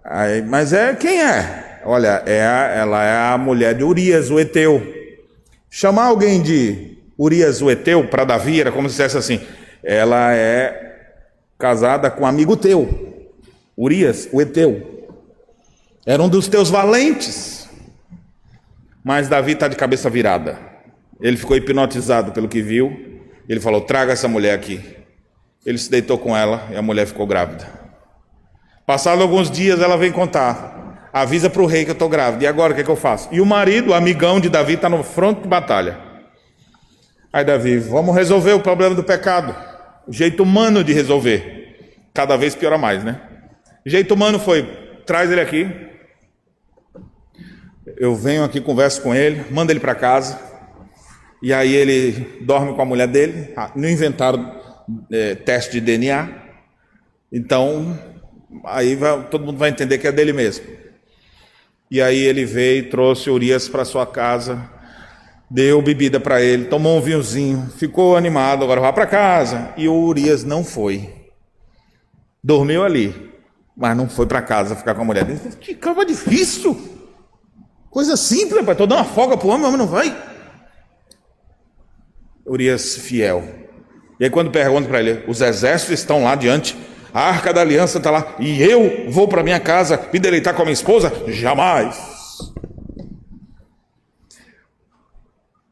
Aí, 0.03 0.41
mas 0.41 0.73
é 0.73 0.93
quem 0.95 1.21
é? 1.21 1.81
Olha, 1.85 2.23
é 2.25 2.45
a, 2.45 2.63
ela 2.75 3.03
é 3.03 3.33
a 3.33 3.37
mulher 3.37 3.75
de 3.75 3.83
Urias, 3.83 4.29
o 4.29 4.39
Eteu. 4.39 4.81
Chamar 5.69 6.05
alguém 6.05 6.41
de 6.41 6.96
Urias, 7.18 7.61
o 7.61 7.72
Eteu, 7.72 8.07
para 8.07 8.24
Davi, 8.24 8.61
era 8.61 8.72
como 8.72 8.88
se 8.88 8.93
dissesse 8.93 9.18
assim: 9.18 9.41
ela 9.84 10.34
é 10.34 10.95
casada 11.57 12.11
com 12.11 12.24
um 12.24 12.28
amigo 12.28 12.55
teu, 12.55 13.32
Urias, 13.78 14.30
o 14.32 14.41
Eteu. 14.41 15.07
Era 16.05 16.22
um 16.22 16.30
dos 16.30 16.47
teus 16.47 16.70
valentes. 16.70 17.68
Mas 19.03 19.28
Davi 19.28 19.53
está 19.53 19.68
de 19.68 19.76
cabeça 19.76 20.09
virada. 20.09 20.57
Ele 21.20 21.38
ficou 21.38 21.55
hipnotizado 21.57 22.32
pelo 22.32 22.47
que 22.47 22.61
viu. 22.61 23.24
Ele 23.47 23.59
falou: 23.59 23.82
Traga 23.82 24.13
essa 24.13 24.28
mulher 24.28 24.53
aqui. 24.53 24.82
Ele 25.65 25.78
se 25.78 25.89
deitou 25.89 26.18
com 26.18 26.36
ela 26.36 26.68
e 26.72 26.76
a 26.76 26.82
mulher 26.82 27.07
ficou 27.07 27.26
grávida. 27.28 27.68
Passado 28.86 29.22
alguns 29.22 29.51
dias, 29.51 29.82
ela 29.82 29.97
vem 29.97 30.11
contar: 30.11 31.09
Avisa 31.11 31.49
para 31.49 31.61
o 31.61 31.65
rei 31.65 31.84
que 31.84 31.91
eu 31.91 31.93
estou 31.93 32.07
grávida. 32.07 32.43
E 32.43 32.47
agora 32.47 32.72
o 32.72 32.76
que, 32.76 32.82
é 32.82 32.84
que 32.84 32.91
eu 32.91 32.95
faço? 32.95 33.28
E 33.32 33.41
o 33.41 33.45
marido, 33.45 33.91
o 33.91 33.93
amigão 33.93 34.39
de 34.39 34.49
Davi, 34.49 34.74
está 34.74 34.88
no 34.88 35.03
fronte 35.03 35.41
de 35.41 35.47
batalha. 35.47 36.07
Aí 37.32 37.43
Davi, 37.43 37.78
vamos 37.78 38.15
resolver 38.15 38.53
o 38.53 38.59
problema 38.59 38.95
do 38.95 39.03
pecado. 39.03 39.55
O 40.07 40.13
jeito 40.13 40.43
humano 40.43 40.84
de 40.84 40.93
resolver. 40.93 42.09
Cada 42.13 42.36
vez 42.38 42.55
piora 42.55 42.78
mais, 42.78 43.03
né? 43.03 43.21
O 43.86 43.89
jeito 43.89 44.13
humano 44.13 44.39
foi: 44.39 44.63
traz 45.05 45.32
ele 45.32 45.41
aqui, 45.41 45.69
eu 47.95 48.15
venho 48.15 48.43
aqui, 48.43 48.59
converso 48.59 49.01
com 49.01 49.13
ele, 49.13 49.45
mando 49.49 49.71
ele 49.71 49.80
para 49.80 49.95
casa, 49.95 50.39
e 51.41 51.53
aí 51.53 51.73
ele 51.73 52.41
dorme 52.41 52.73
com 52.73 52.82
a 52.82 52.86
mulher 52.86 53.07
dele. 53.07 53.53
Ah, 53.55 53.71
não 53.75 53.88
inventaram 53.88 54.59
é, 55.11 55.36
teste 55.36 55.73
de 55.73 55.82
DNA, 55.82 56.30
então 57.32 57.97
aí 58.65 58.95
vai, 58.95 59.23
todo 59.25 59.45
mundo 59.45 59.57
vai 59.57 59.69
entender 59.69 59.97
que 59.97 60.07
é 60.07 60.11
dele 60.11 60.34
mesmo. 60.34 60.65
E 61.89 62.01
aí 62.01 62.19
ele 62.19 62.45
veio 62.45 62.80
e 62.80 62.89
trouxe 62.89 63.30
Urias 63.30 63.69
para 63.69 63.86
sua 63.86 64.05
casa, 64.05 64.69
deu 65.49 65.81
bebida 65.81 66.19
para 66.19 66.41
ele, 66.41 66.65
tomou 66.65 66.97
um 66.97 67.01
vinhozinho, 67.01 67.71
ficou 67.77 68.17
animado, 68.17 68.63
agora 68.63 68.81
vá 68.81 68.91
para 68.91 69.05
casa. 69.05 69.73
E 69.77 69.87
o 69.87 69.93
Urias 69.93 70.43
não 70.43 70.63
foi. 70.63 71.09
Dormiu 72.43 72.83
ali, 72.83 73.31
mas 73.75 73.95
não 73.95 74.09
foi 74.09 74.25
para 74.25 74.41
casa 74.41 74.75
ficar 74.75 74.93
com 74.95 75.01
a 75.01 75.05
mulher. 75.05 75.29
Ele 75.29 75.39
que 75.59 75.73
cama 75.73 76.05
difícil. 76.05 76.79
Coisa 77.89 78.15
simples, 78.17 78.63
pai. 78.63 78.73
Estou 78.73 78.87
dando 78.87 78.99
uma 78.99 79.05
folga 79.05 79.37
para 79.37 79.47
o 79.47 79.49
homem, 79.49 79.63
o 79.63 79.67
homem 79.67 79.79
não 79.79 79.87
vai. 79.87 80.15
Urias 82.45 82.95
fiel. 82.95 83.43
E 84.19 84.23
aí 84.23 84.29
quando 84.29 84.51
pergunta 84.51 84.87
para 84.87 84.99
ele, 84.99 85.23
os 85.27 85.41
exércitos 85.41 85.99
estão 85.99 86.23
lá 86.23 86.35
diante, 86.35 86.77
a 87.13 87.21
arca 87.21 87.53
da 87.53 87.61
aliança 87.61 87.97
está 87.97 88.09
lá, 88.09 88.35
e 88.39 88.61
eu 88.61 89.11
vou 89.11 89.27
para 89.27 89.43
minha 89.43 89.59
casa 89.59 90.07
me 90.11 90.19
deleitar 90.19 90.53
com 90.53 90.61
a 90.61 90.65
minha 90.65 90.73
esposa? 90.73 91.11
Jamais. 91.27 92.16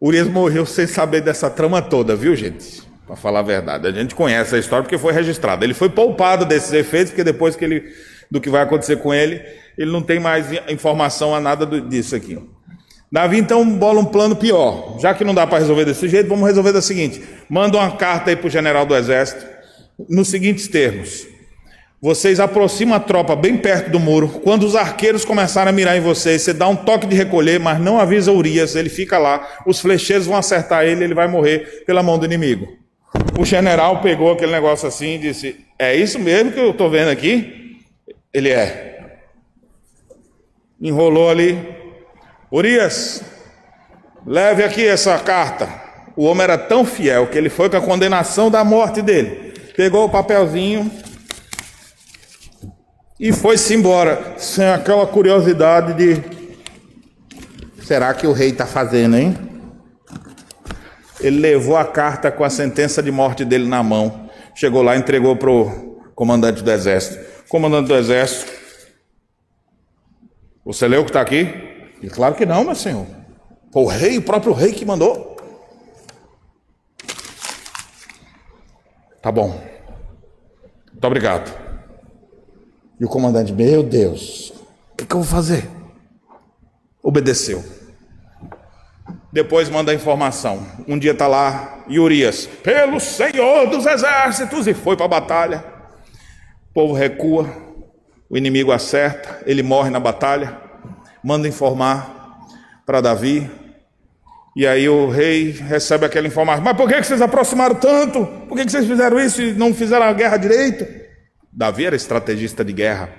Urias 0.02 0.28
morreu 0.28 0.66
sem 0.66 0.86
saber 0.88 1.22
dessa 1.22 1.50
trama 1.50 1.82
toda, 1.82 2.16
viu, 2.16 2.36
gente? 2.36 2.84
Para 3.08 3.16
falar 3.16 3.40
a 3.40 3.44
verdade. 3.44 3.88
A 3.88 3.92
gente 3.92 4.14
conhece 4.14 4.56
a 4.56 4.60
história 4.60 4.84
porque 4.84 4.98
foi 4.98 5.14
registrada. 5.14 5.64
Ele 5.64 5.74
foi 5.74 5.90
poupado 5.90 6.46
desses 6.46 6.74
efeitos, 6.74 7.12
porque 7.12 7.24
depois 7.24 7.56
que 7.56 7.64
ele, 7.64 7.84
do 8.30 8.42
que 8.42 8.50
vai 8.50 8.62
acontecer 8.62 8.98
com 8.98 9.14
ele, 9.14 9.42
ele 9.78 9.92
não 9.92 10.02
tem 10.02 10.20
mais 10.20 10.48
informação 10.68 11.34
a 11.34 11.40
nada 11.40 11.66
disso 11.82 12.16
aqui. 12.16 12.38
Davi 13.12 13.38
então 13.38 13.68
bola 13.78 14.02
um 14.02 14.06
plano 14.06 14.36
pior. 14.36 14.98
Já 15.00 15.14
que 15.14 15.24
não 15.24 15.34
dá 15.34 15.48
para 15.48 15.60
resolver 15.60 15.86
desse 15.86 16.10
jeito, 16.10 16.28
vamos 16.28 16.46
resolver 16.46 16.74
da 16.74 16.82
seguinte: 16.82 17.24
manda 17.50 17.78
uma 17.78 17.96
carta 17.96 18.30
aí 18.30 18.36
para 18.36 18.48
o 18.48 18.50
general 18.50 18.86
do 18.86 18.96
exército, 18.96 19.46
nos 20.10 20.28
seguintes 20.28 20.68
termos: 20.68 21.26
vocês 22.06 22.40
aproximam 22.40 22.96
a 22.96 23.00
tropa 23.00 23.36
bem 23.36 23.58
perto 23.58 23.90
do 23.90 24.00
muro. 24.00 24.30
Quando 24.44 24.62
os 24.62 24.76
arqueiros 24.76 25.26
começarem 25.26 25.72
a 25.72 25.74
mirar 25.74 25.98
em 25.98 26.02
vocês, 26.02 26.44
você 26.44 26.54
dá 26.54 26.68
um 26.68 26.76
toque 26.76 27.08
de 27.08 27.16
recolher, 27.16 27.60
mas 27.60 27.80
não 27.80 28.00
avisa 28.00 28.32
Urias, 28.32 28.76
ele 28.76 28.90
fica 28.90 29.18
lá. 29.18 29.58
Os 29.66 29.80
flecheiros 29.80 30.28
vão 30.28 30.38
acertar 30.38 30.86
ele, 30.86 31.04
ele 31.04 31.16
vai 31.16 31.28
morrer 31.28 31.84
pela 31.84 32.04
mão 32.04 32.20
do 32.20 32.26
inimigo. 32.28 32.68
O 33.40 33.44
general 33.44 34.02
pegou 34.02 34.32
aquele 34.32 34.52
negócio 34.52 34.88
assim 34.88 35.16
e 35.16 35.18
disse: 35.18 35.66
É 35.80 35.96
isso 35.96 36.20
mesmo 36.20 36.52
que 36.52 36.60
eu 36.60 36.70
estou 36.70 36.92
vendo 36.92 37.10
aqui? 37.10 37.82
Ele 38.32 38.52
é. 38.52 39.16
Enrolou 40.80 41.28
ali. 41.28 41.58
Urias, 42.52 43.24
leve 44.28 44.64
aqui 44.64 44.86
essa 44.86 45.18
carta. 45.18 45.68
O 46.16 46.26
homem 46.26 46.44
era 46.44 46.56
tão 46.60 46.86
fiel 46.86 47.26
que 47.26 47.38
ele 47.40 47.50
foi 47.50 47.68
com 47.68 47.78
a 47.78 47.82
condenação 47.82 48.52
da 48.52 48.64
morte 48.64 49.02
dele. 49.02 49.56
Pegou 49.76 50.06
o 50.06 50.10
papelzinho 50.10 50.92
e 53.20 53.32
foi-se 53.32 53.74
embora, 53.74 54.36
sem 54.38 54.68
aquela 54.68 55.08
curiosidade 55.08 55.94
de: 55.94 56.22
será 57.84 58.14
que 58.14 58.28
o 58.28 58.34
rei 58.34 58.50
está 58.50 58.66
fazendo, 58.66 59.16
hein? 59.16 59.38
Ele 61.22 61.40
levou 61.40 61.78
a 61.78 61.86
carta 61.86 62.30
com 62.30 62.44
a 62.44 62.50
sentença 62.50 63.02
de 63.02 63.12
morte 63.12 63.46
dele 63.46 63.68
na 63.68 63.82
mão. 63.82 64.30
Chegou 64.54 64.82
lá 64.82 64.98
entregou 64.98 65.36
para 65.36 65.50
o 65.50 66.02
comandante 66.14 66.62
do 66.62 66.72
exército. 66.72 67.24
Comandante 67.48 67.88
do 67.88 67.96
exército, 67.96 68.52
você 70.66 70.88
leu 70.88 71.02
o 71.02 71.04
que 71.04 71.12
está 71.12 71.22
aqui? 71.22 71.48
E 72.02 72.10
claro 72.10 72.36
que 72.36 72.46
não, 72.46 72.64
meu 72.64 72.76
senhor. 72.76 73.06
O 73.74 73.86
rei, 73.86 74.18
o 74.18 74.22
próprio 74.22 74.52
rei 74.52 74.74
que 74.74 74.86
mandou. 74.86 75.38
Tá 79.22 79.32
bom. 79.32 79.50
Muito 80.92 81.06
obrigado. 81.06 81.65
E 83.00 83.04
o 83.04 83.10
comandante, 83.10 83.52
meu 83.52 83.84
Deus, 83.84 84.54
o 84.94 84.98
que, 84.98 85.06
que 85.06 85.14
eu 85.14 85.22
vou 85.22 85.30
fazer? 85.30 85.70
Obedeceu. 87.04 87.64
Depois 89.34 89.70
manda 89.70 89.92
a 89.92 89.96
informação. 89.96 90.66
Um 90.88 90.98
dia 90.98 91.12
está 91.12 91.28
lá, 91.28 91.84
Urias, 91.90 92.48
pelo 92.64 93.02
Senhor 93.02 93.68
dos 93.68 93.86
Exércitos, 93.86 94.66
e 94.66 94.74
foi 94.74 94.96
para 94.96 95.06
a 95.06 95.10
batalha. 95.10 95.66
O 96.70 96.74
povo 96.74 96.94
recua, 96.94 97.50
o 98.30 98.38
inimigo 98.38 98.72
acerta, 98.72 99.44
ele 99.46 99.62
morre 99.62 99.90
na 99.90 100.00
batalha. 100.00 100.58
Manda 101.22 101.50
informar 101.50 102.40
para 102.86 103.02
Davi. 103.02 103.52
E 104.56 104.66
aí 104.66 104.88
o 104.88 105.10
rei 105.10 105.52
recebe 105.52 106.06
aquela 106.06 106.28
informação: 106.28 106.64
Mas 106.64 106.78
por 106.78 106.88
que 106.88 107.04
vocês 107.04 107.22
aproximaram 107.22 107.76
tanto? 107.76 108.26
Por 108.48 108.58
que 108.58 108.70
vocês 108.70 108.88
fizeram 108.88 109.20
isso 109.20 109.42
e 109.42 109.52
não 109.54 109.74
fizeram 109.74 110.06
a 110.06 110.14
guerra 110.14 110.38
direito? 110.38 111.05
Davi 111.56 111.86
era 111.86 111.96
estrategista 111.96 112.66
de 112.66 112.74
guerra. 112.74 113.10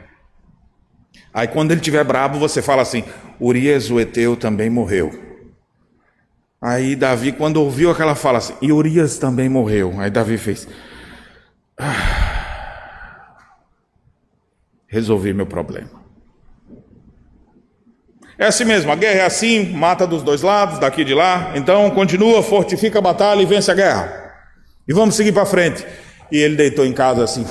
Aí 1.32 1.48
quando 1.48 1.70
ele 1.70 1.80
estiver 1.80 2.04
brabo, 2.04 2.38
você 2.38 2.60
fala 2.60 2.82
assim: 2.82 3.02
Urias 3.40 3.90
o 3.90 3.98
Eteu 3.98 4.36
também 4.36 4.68
morreu. 4.68 5.10
Aí 6.60 6.94
Davi, 6.94 7.32
quando 7.32 7.56
ouviu 7.56 7.90
aquela 7.90 8.14
fala 8.14 8.38
assim, 8.38 8.54
e 8.60 8.70
Urias 8.72 9.18
também 9.18 9.48
morreu. 9.48 9.94
Aí 9.98 10.10
Davi 10.10 10.36
fez. 10.36 10.68
Ah, 11.78 13.36
resolvi 14.86 15.32
meu 15.32 15.46
problema. 15.46 16.04
É 18.38 18.46
assim 18.46 18.64
mesmo, 18.66 18.92
a 18.92 18.96
guerra 18.96 19.20
é 19.20 19.24
assim, 19.24 19.72
mata 19.72 20.06
dos 20.06 20.22
dois 20.22 20.42
lados, 20.42 20.78
daqui 20.78 21.04
de 21.04 21.14
lá. 21.14 21.52
Então 21.54 21.88
continua, 21.90 22.42
fortifica 22.42 22.98
a 22.98 23.02
batalha 23.02 23.40
e 23.40 23.46
vence 23.46 23.70
a 23.70 23.74
guerra. 23.74 24.34
E 24.86 24.92
vamos 24.92 25.14
seguir 25.14 25.32
para 25.32 25.46
frente. 25.46 25.86
E 26.30 26.36
ele 26.36 26.54
deitou 26.54 26.84
em 26.84 26.92
casa 26.92 27.24
assim. 27.24 27.46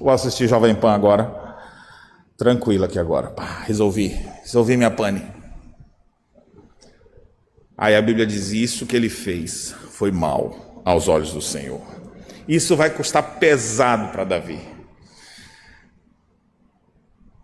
Vou 0.00 0.08
assistir 0.10 0.48
Jovem 0.48 0.74
Pan 0.74 0.94
agora. 0.94 1.58
Tranquilo 2.38 2.86
aqui 2.86 2.98
agora. 2.98 3.28
Pá, 3.28 3.64
resolvi. 3.66 4.08
Resolvi 4.40 4.74
minha 4.74 4.90
pane. 4.90 5.22
Aí 7.76 7.94
a 7.94 8.00
Bíblia 8.00 8.26
diz: 8.26 8.50
Isso 8.50 8.86
que 8.86 8.96
ele 8.96 9.10
fez 9.10 9.74
foi 9.90 10.10
mal 10.10 10.82
aos 10.86 11.06
olhos 11.06 11.34
do 11.34 11.42
Senhor. 11.42 11.82
Isso 12.48 12.74
vai 12.74 12.88
custar 12.88 13.38
pesado 13.38 14.10
para 14.10 14.24
Davi. 14.24 14.58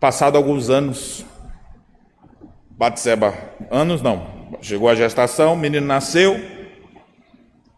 Passado 0.00 0.36
alguns 0.36 0.70
anos, 0.70 1.26
Batseba, 2.70 3.34
anos 3.70 4.00
não, 4.00 4.56
chegou 4.62 4.88
a 4.88 4.94
gestação, 4.94 5.52
o 5.52 5.58
menino 5.58 5.86
nasceu. 5.86 6.40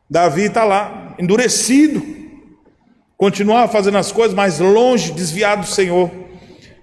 Davi 0.09 0.43
está 0.43 0.65
lá, 0.65 1.17
endurecido, 1.19 2.18
continuava 3.19 3.71
fazendo 3.71 3.99
as 3.99 4.13
coisas, 4.13 4.33
mas 4.33 4.61
longe, 4.61 5.13
desviado 5.13 5.63
do 5.63 5.67
Senhor. 5.67 6.11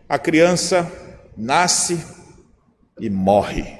A 0.08 0.20
criança 0.20 0.92
nasce 1.36 2.06
e 3.00 3.10
morre. 3.10 3.80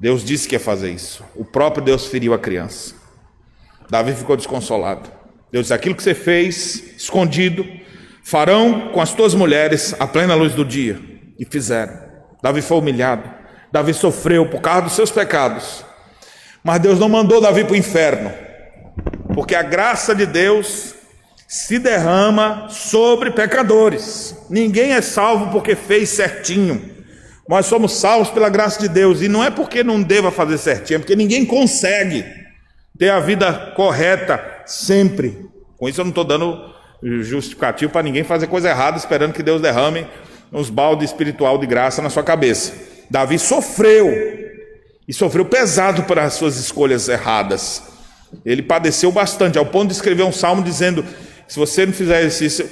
Deus 0.00 0.24
disse 0.24 0.48
que 0.48 0.54
ia 0.54 0.60
fazer 0.60 0.90
isso. 0.92 1.22
O 1.34 1.44
próprio 1.44 1.84
Deus 1.84 2.06
feriu 2.06 2.32
a 2.32 2.38
criança. 2.38 2.94
Davi 3.90 4.14
ficou 4.14 4.36
desconsolado. 4.36 5.10
Deus 5.50 5.64
disse: 5.64 5.74
aquilo 5.74 5.96
que 5.96 6.02
você 6.02 6.14
fez, 6.14 6.96
escondido, 6.96 7.66
farão 8.22 8.92
com 8.92 9.00
as 9.00 9.12
tuas 9.12 9.34
mulheres 9.34 9.94
a 10.00 10.06
plena 10.06 10.34
luz 10.34 10.54
do 10.54 10.64
dia. 10.64 10.98
E 11.38 11.44
fizeram. 11.44 12.00
Davi 12.40 12.62
foi 12.62 12.78
humilhado. 12.78 13.28
Davi 13.72 13.92
sofreu 13.92 14.48
por 14.48 14.60
causa 14.60 14.82
dos 14.82 14.92
seus 14.92 15.10
pecados. 15.10 15.84
Mas 16.62 16.80
Deus 16.80 16.98
não 16.98 17.08
mandou 17.08 17.40
Davi 17.40 17.64
para 17.64 17.72
o 17.72 17.76
inferno 17.76 18.49
porque 19.34 19.54
a 19.54 19.62
graça 19.62 20.14
de 20.14 20.26
Deus 20.26 20.94
se 21.48 21.78
derrama 21.78 22.68
sobre 22.68 23.30
pecadores. 23.30 24.36
Ninguém 24.48 24.92
é 24.92 25.00
salvo 25.00 25.50
porque 25.50 25.74
fez 25.74 26.10
certinho. 26.10 26.80
Nós 27.48 27.66
somos 27.66 27.94
salvos 27.94 28.30
pela 28.30 28.48
graça 28.48 28.80
de 28.80 28.88
Deus. 28.88 29.20
E 29.20 29.28
não 29.28 29.42
é 29.42 29.50
porque 29.50 29.82
não 29.82 30.00
deva 30.00 30.30
fazer 30.30 30.58
certinho, 30.58 30.96
é 30.96 30.98
porque 31.00 31.16
ninguém 31.16 31.44
consegue 31.44 32.24
ter 32.96 33.10
a 33.10 33.18
vida 33.18 33.72
correta 33.74 34.40
sempre. 34.66 35.44
Com 35.76 35.88
isso 35.88 36.00
eu 36.00 36.04
não 36.04 36.10
estou 36.10 36.24
dando 36.24 36.72
justificativo 37.02 37.90
para 37.90 38.02
ninguém 38.02 38.22
fazer 38.22 38.46
coisa 38.46 38.68
errada, 38.68 38.98
esperando 38.98 39.32
que 39.32 39.42
Deus 39.42 39.60
derrame 39.60 40.06
uns 40.52 40.70
balde 40.70 41.04
espiritual 41.04 41.58
de 41.58 41.66
graça 41.66 42.02
na 42.02 42.10
sua 42.10 42.22
cabeça. 42.22 42.72
Davi 43.08 43.38
sofreu, 43.38 44.08
e 45.08 45.12
sofreu 45.12 45.44
pesado 45.44 46.04
por 46.04 46.18
as 46.18 46.34
suas 46.34 46.56
escolhas 46.56 47.08
erradas. 47.08 47.89
Ele 48.44 48.62
padeceu 48.62 49.10
bastante, 49.10 49.58
ao 49.58 49.66
ponto 49.66 49.88
de 49.88 49.94
escrever 49.94 50.22
um 50.22 50.32
salmo 50.32 50.62
dizendo: 50.62 51.04
se 51.46 51.58
você 51.58 51.84
não 51.84 51.92
fizer 51.92 52.20
exercício, 52.20 52.68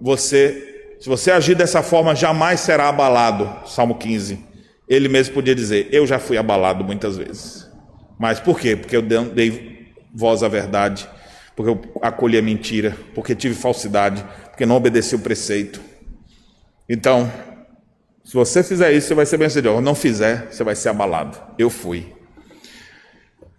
você, 0.00 0.94
se 1.00 1.08
você 1.08 1.30
agir 1.30 1.54
dessa 1.54 1.82
forma, 1.82 2.14
jamais 2.14 2.60
será 2.60 2.88
abalado. 2.88 3.68
Salmo 3.68 3.96
15. 3.96 4.38
Ele 4.88 5.08
mesmo 5.08 5.34
podia 5.34 5.54
dizer: 5.54 5.88
Eu 5.90 6.06
já 6.06 6.18
fui 6.18 6.36
abalado 6.36 6.84
muitas 6.84 7.16
vezes. 7.16 7.68
Mas 8.18 8.38
por 8.38 8.58
quê? 8.58 8.76
Porque 8.76 8.96
eu 8.96 9.02
dei 9.02 9.92
voz 10.14 10.42
à 10.42 10.48
verdade, 10.48 11.08
porque 11.56 11.70
eu 11.70 12.00
acolhi 12.00 12.38
a 12.38 12.42
mentira, 12.42 12.96
porque 13.14 13.34
tive 13.34 13.54
falsidade, 13.54 14.24
porque 14.50 14.64
não 14.64 14.76
obedeci 14.76 15.16
o 15.16 15.18
preceito. 15.18 15.80
Então, 16.88 17.30
se 18.24 18.34
você 18.34 18.62
fizer 18.62 18.92
isso, 18.92 19.08
você 19.08 19.14
vai 19.14 19.26
ser 19.26 19.36
bem-sucedido. 19.38 19.80
Não 19.80 19.94
fizer, 19.94 20.48
você 20.50 20.62
vai 20.62 20.74
ser 20.74 20.90
abalado. 20.90 21.36
Eu 21.58 21.68
fui. 21.68 22.14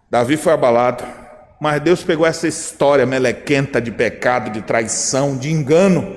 Davi 0.09 0.37
foi 0.37 0.53
abalado, 0.53 1.03
mas 1.59 1.81
Deus 1.81 2.03
pegou 2.03 2.25
essa 2.25 2.47
história 2.47 3.05
melequenta 3.05 3.81
de 3.81 3.91
pecado, 3.91 4.51
de 4.51 4.61
traição, 4.61 5.37
de 5.37 5.51
engano, 5.51 6.15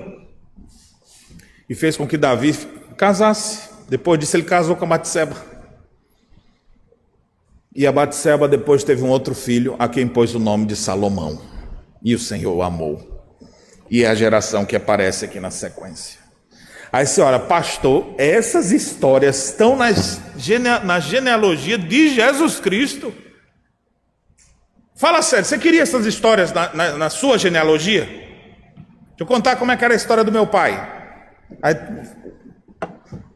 e 1.69 1.75
fez 1.75 1.97
com 1.97 2.07
que 2.07 2.17
Davi 2.17 2.55
casasse. 2.97 3.69
Depois 3.89 4.19
disso, 4.19 4.37
ele 4.37 4.45
casou 4.45 4.77
com 4.77 4.85
a 4.85 4.89
Batseba. 4.89 5.37
E 7.75 7.87
a 7.87 7.93
Batseba 7.93 8.49
depois 8.49 8.83
teve 8.83 9.03
um 9.03 9.09
outro 9.09 9.35
filho, 9.35 9.77
a 9.79 9.89
quem 9.89 10.09
pôs 10.09 10.35
o 10.35 10.39
nome 10.39 10.67
de 10.67 10.75
Salomão. 10.75 11.41
E 12.03 12.15
o 12.15 12.19
Senhor 12.19 12.55
o 12.55 12.63
amou. 12.63 13.23
E 13.91 14.05
é 14.05 14.09
a 14.09 14.15
geração 14.15 14.65
que 14.65 14.77
aparece 14.77 15.25
aqui 15.25 15.39
na 15.39 15.51
sequência. 15.51 16.19
Aí 16.93 17.07
olha, 17.21 17.39
pastor, 17.39 18.15
essas 18.17 18.73
histórias 18.73 19.51
estão 19.51 19.77
nas, 19.77 20.21
na 20.85 20.99
genealogia 21.01 21.77
de 21.77 22.15
Jesus 22.15 22.59
Cristo. 22.59 23.13
Fala 24.99 25.23
sério, 25.23 25.45
você 25.45 25.57
queria 25.57 25.83
essas 25.83 26.05
histórias 26.07 26.53
na, 26.53 26.75
na, 26.75 26.93
na 26.99 27.09
sua 27.09 27.39
genealogia? 27.39 28.05
Deixa 28.05 29.21
eu 29.21 29.27
contar 29.27 29.55
como 29.55 29.71
é 29.71 29.77
que 29.77 29.85
era 29.85 29.95
a 29.95 29.97
história 29.97 30.25
do 30.25 30.33
meu 30.33 30.45
pai. 30.45 30.75
Aí, 31.63 31.75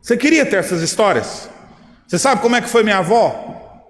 você 0.01 0.17
queria 0.17 0.45
ter 0.45 0.57
essas 0.57 0.83
histórias? 0.83 1.49
Você 2.05 2.19
sabe 2.19 2.43
como 2.43 2.57
é 2.57 2.61
que 2.61 2.69
foi 2.69 2.83
minha 2.83 2.99
avó? 2.99 3.81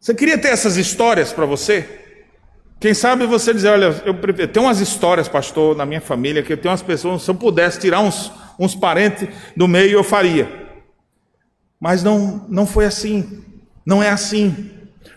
Você 0.00 0.14
queria 0.14 0.38
ter 0.38 0.48
essas 0.48 0.76
histórias 0.76 1.32
para 1.32 1.44
você? 1.44 1.84
Quem 2.78 2.94
sabe 2.94 3.26
você 3.26 3.52
dizer, 3.52 3.70
olha, 3.70 3.86
eu 4.04 4.14
tem 4.46 4.62
umas 4.62 4.78
histórias, 4.78 5.26
pastor, 5.26 5.76
na 5.76 5.84
minha 5.84 6.00
família, 6.00 6.44
que 6.44 6.56
tem 6.56 6.70
umas 6.70 6.82
pessoas, 6.82 7.22
se 7.22 7.30
eu 7.30 7.34
pudesse 7.34 7.80
tirar 7.80 7.98
uns, 7.98 8.30
uns 8.56 8.76
parentes 8.76 9.28
do 9.56 9.66
meio, 9.66 9.98
eu 9.98 10.04
faria. 10.04 10.48
Mas 11.80 12.04
não, 12.04 12.46
não 12.48 12.64
foi 12.64 12.84
assim. 12.84 13.42
Não 13.84 14.00
é 14.00 14.10
assim. 14.10 14.73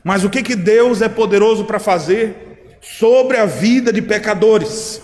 Mas 0.07 0.23
o 0.23 0.29
que, 0.29 0.41
que 0.41 0.55
Deus 0.55 1.01
é 1.01 1.09
poderoso 1.09 1.65
para 1.65 1.79
fazer 1.79 2.79
sobre 2.79 3.35
a 3.35 3.45
vida 3.45 3.91
de 3.91 4.01
pecadores? 4.01 5.01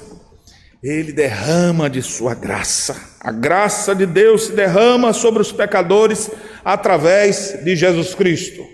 Ele 0.82 1.12
derrama 1.12 1.90
de 1.90 2.02
sua 2.02 2.34
graça. 2.34 2.96
A 3.20 3.30
graça 3.30 3.94
de 3.94 4.06
Deus 4.06 4.46
se 4.46 4.54
derrama 4.54 5.12
sobre 5.12 5.42
os 5.42 5.52
pecadores 5.52 6.32
através 6.64 7.60
de 7.66 7.76
Jesus 7.76 8.16
Cristo. 8.16 8.66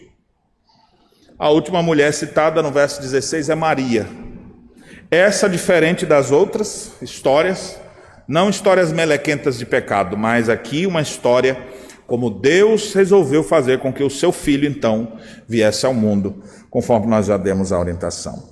A 1.39 1.49
última 1.49 1.81
mulher 1.81 2.13
citada 2.13 2.61
no 2.61 2.69
verso 2.69 3.01
16 3.01 3.49
é 3.49 3.55
Maria. 3.55 4.07
Essa, 5.09 5.49
diferente 5.49 6.05
das 6.05 6.29
outras 6.29 6.91
histórias, 7.01 7.75
não 8.27 8.51
histórias 8.51 8.93
melequentas 8.93 9.57
de 9.57 9.65
pecado, 9.65 10.15
mas 10.15 10.47
aqui 10.47 10.85
uma 10.85 11.01
história 11.01 11.57
como 12.09 12.31
Deus 12.31 12.91
resolveu 12.93 13.43
fazer 13.43 13.79
com 13.79 13.93
que 13.93 14.03
o 14.03 14.09
seu 14.09 14.31
filho, 14.31 14.67
então, 14.67 15.19
viesse 15.47 15.85
ao 15.85 15.93
mundo, 15.93 16.43
conforme 16.69 17.05
nós 17.05 17.27
já 17.27 17.37
demos 17.37 17.71
a 17.71 17.79
orientação. 17.79 18.49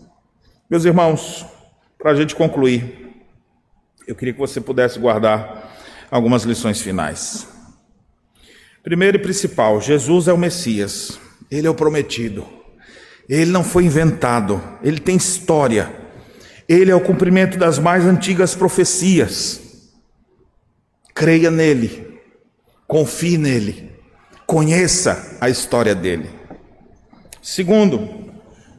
Meus 0.69 0.85
irmãos, 0.85 1.43
para 1.97 2.11
a 2.11 2.15
gente 2.15 2.35
concluir, 2.35 3.15
eu 4.07 4.15
queria 4.15 4.33
que 4.33 4.39
você 4.39 4.61
pudesse 4.61 4.99
guardar 4.99 5.75
algumas 6.11 6.43
lições 6.43 6.79
finais. 6.79 7.47
Primeiro 8.83 9.17
e 9.17 9.21
principal, 9.21 9.81
Jesus 9.81 10.27
é 10.27 10.33
o 10.33 10.37
Messias, 10.37 11.19
ele 11.49 11.65
é 11.65 11.69
o 11.69 11.75
prometido. 11.75 12.45
Ele 13.27 13.51
não 13.51 13.63
foi 13.63 13.83
inventado, 13.83 14.61
ele 14.81 14.99
tem 14.99 15.17
história. 15.17 15.91
Ele 16.69 16.91
é 16.91 16.95
o 16.95 17.01
cumprimento 17.01 17.57
das 17.57 17.79
mais 17.79 18.05
antigas 18.05 18.55
profecias. 18.55 19.61
Creia 21.13 21.49
nele, 21.49 22.16
confie 22.87 23.37
nele, 23.37 23.91
conheça 24.45 25.37
a 25.41 25.49
história 25.49 25.93
dele. 25.93 26.29
Segundo, 27.41 28.31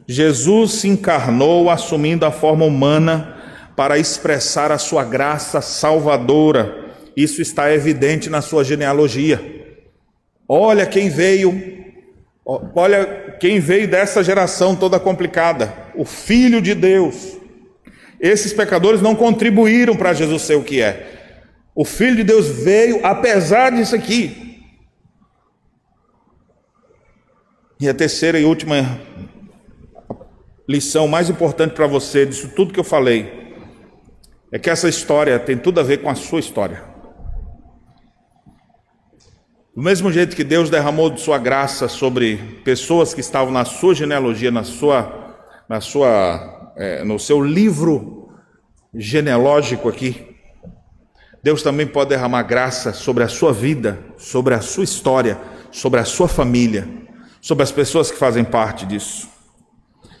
Jesus 0.07 0.73
se 0.73 0.87
encarnou 0.87 1.69
assumindo 1.69 2.25
a 2.25 2.31
forma 2.31 2.65
humana 2.65 3.37
para 3.75 3.97
expressar 3.97 4.71
a 4.71 4.77
sua 4.77 5.03
graça 5.03 5.61
salvadora. 5.61 6.95
Isso 7.15 7.41
está 7.41 7.73
evidente 7.73 8.29
na 8.29 8.41
sua 8.41 8.63
genealogia. 8.63 9.39
Olha 10.47 10.85
quem 10.85 11.09
veio 11.09 11.77
Olha 12.73 13.35
quem 13.39 13.59
veio 13.59 13.87
dessa 13.87 14.23
geração 14.23 14.75
toda 14.75 14.99
complicada, 14.99 15.71
o 15.93 16.03
Filho 16.03 16.59
de 16.59 16.73
Deus. 16.73 17.37
Esses 18.19 18.51
pecadores 18.51 19.03
não 19.03 19.13
contribuíram 19.13 19.95
para 19.95 20.13
Jesus 20.13 20.41
ser 20.41 20.55
o 20.55 20.63
que 20.63 20.81
é. 20.81 21.18
O 21.75 21.85
Filho 21.85 22.17
de 22.17 22.23
Deus 22.23 22.47
veio 22.47 23.05
apesar 23.05 23.71
disso 23.71 23.95
aqui. 23.95 24.49
E 27.79 27.87
a 27.87 27.93
terceira 27.93 28.39
e 28.39 28.43
última 28.43 28.99
lição 30.67 31.07
mais 31.07 31.29
importante 31.29 31.73
para 31.73 31.87
você 31.87 32.25
disso 32.25 32.49
tudo 32.55 32.73
que 32.73 32.79
eu 32.79 32.83
falei 32.83 33.55
é 34.51 34.59
que 34.59 34.69
essa 34.69 34.89
história 34.89 35.39
tem 35.39 35.57
tudo 35.57 35.79
a 35.79 35.83
ver 35.83 35.99
com 35.99 36.09
a 36.09 36.15
sua 36.15 36.39
história. 36.39 36.83
Do 39.75 39.81
mesmo 39.81 40.11
jeito 40.11 40.35
que 40.35 40.43
Deus 40.43 40.69
derramou 40.69 41.09
de 41.09 41.21
sua 41.21 41.37
graça 41.37 41.87
sobre 41.87 42.37
pessoas 42.65 43.13
que 43.13 43.21
estavam 43.21 43.53
na 43.53 43.63
sua 43.63 43.95
genealogia, 43.95 44.51
na 44.51 44.63
sua, 44.63 45.37
na 45.69 45.79
sua, 45.79 46.73
é, 46.75 47.03
no 47.03 47.17
seu 47.17 47.39
livro 47.39 48.29
genealógico 48.93 49.87
aqui, 49.87 50.28
Deus 51.41 51.63
também 51.63 51.87
pode 51.87 52.09
derramar 52.09 52.43
graça 52.43 52.93
sobre 52.93 53.23
a 53.23 53.27
sua 53.27 53.53
vida, 53.53 53.99
sobre 54.17 54.53
a 54.53 54.61
sua 54.61 54.83
história, 54.83 55.39
sobre 55.71 55.99
a 55.99 56.05
sua 56.05 56.27
família, 56.27 56.87
sobre 57.41 57.63
as 57.63 57.71
pessoas 57.71 58.11
que 58.11 58.17
fazem 58.17 58.43
parte 58.43 58.85
disso. 58.85 59.29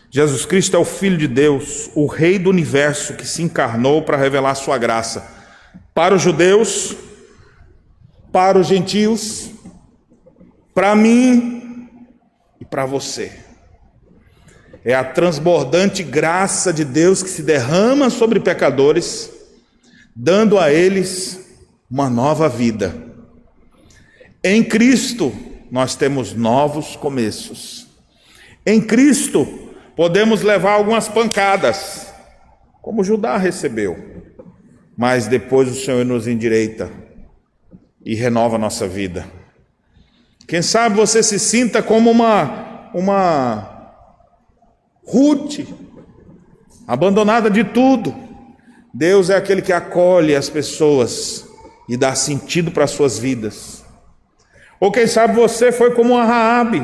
Jesus 0.09 0.45
Cristo 0.45 0.75
é 0.75 0.79
o 0.79 0.85
Filho 0.85 1.17
de 1.17 1.27
Deus, 1.27 1.89
o 1.93 2.07
Rei 2.07 2.39
do 2.39 2.49
universo 2.49 3.13
que 3.13 3.27
se 3.27 3.43
encarnou 3.43 4.01
para 4.01 4.17
revelar 4.17 4.55
sua 4.55 4.77
graça 4.77 5.37
para 5.93 6.15
os 6.15 6.21
judeus 6.21 6.95
para 8.31 8.59
os 8.59 8.67
gentios, 8.67 9.49
para 10.73 10.95
mim 10.95 11.89
e 12.59 12.65
para 12.65 12.85
você. 12.85 13.31
É 14.85 14.93
a 14.93 15.03
transbordante 15.03 16.03
graça 16.03 16.71
de 16.71 16.85
Deus 16.85 17.21
que 17.21 17.29
se 17.29 17.41
derrama 17.41 18.09
sobre 18.09 18.39
pecadores, 18.39 19.31
dando 20.15 20.57
a 20.57 20.71
eles 20.71 21.47
uma 21.89 22.09
nova 22.09 22.47
vida. 22.47 22.95
Em 24.43 24.63
Cristo 24.63 25.33
nós 25.71 25.95
temos 25.95 26.33
novos 26.33 26.95
começos. 26.95 27.87
Em 28.65 28.81
Cristo 28.81 29.47
podemos 29.95 30.41
levar 30.41 30.73
algumas 30.73 31.07
pancadas, 31.07 32.13
como 32.81 33.03
Judá 33.03 33.37
recebeu, 33.37 33.97
mas 34.97 35.27
depois 35.27 35.69
o 35.69 35.75
Senhor 35.75 36.05
nos 36.05 36.27
endireita 36.27 36.91
e 38.05 38.15
renova 38.15 38.55
a 38.55 38.59
nossa 38.59 38.87
vida. 38.87 39.25
Quem 40.47 40.61
sabe 40.61 40.95
você 40.95 41.21
se 41.21 41.37
sinta 41.37 41.83
como 41.83 42.09
uma 42.09 42.89
uma 42.93 43.79
Ruth, 45.05 45.59
abandonada 46.87 47.49
de 47.49 47.63
tudo. 47.63 48.28
Deus 48.93 49.29
é 49.29 49.35
aquele 49.35 49.61
que 49.61 49.73
acolhe 49.73 50.35
as 50.35 50.49
pessoas 50.49 51.45
e 51.87 51.95
dá 51.95 52.15
sentido 52.15 52.71
para 52.71 52.83
as 52.83 52.91
suas 52.91 53.19
vidas. 53.19 53.83
Ou 54.79 54.91
quem 54.91 55.07
sabe 55.07 55.33
você 55.33 55.71
foi 55.71 55.93
como 55.93 56.13
uma 56.13 56.23
Raabe, 56.23 56.79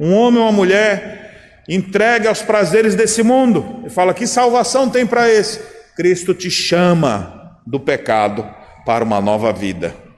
um 0.00 0.12
homem 0.14 0.40
ou 0.40 0.46
uma 0.46 0.52
mulher 0.52 1.64
entregue 1.68 2.28
aos 2.28 2.42
prazeres 2.42 2.94
desse 2.94 3.22
mundo 3.22 3.82
e 3.86 3.90
fala: 3.90 4.14
"Que 4.14 4.26
salvação 4.26 4.88
tem 4.88 5.06
para 5.06 5.28
esse?" 5.30 5.60
Cristo 5.96 6.34
te 6.34 6.50
chama 6.50 7.60
do 7.66 7.80
pecado 7.80 8.46
para 8.84 9.04
uma 9.04 9.20
nova 9.20 9.52
vida 9.52 10.08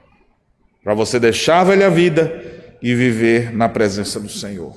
para 0.83 0.93
você 0.93 1.19
deixar 1.19 1.59
a 1.59 1.63
velha 1.63 1.89
vida 1.89 2.41
e 2.81 2.95
viver 2.95 3.53
na 3.55 3.69
presença 3.69 4.19
do 4.19 4.29
Senhor. 4.29 4.75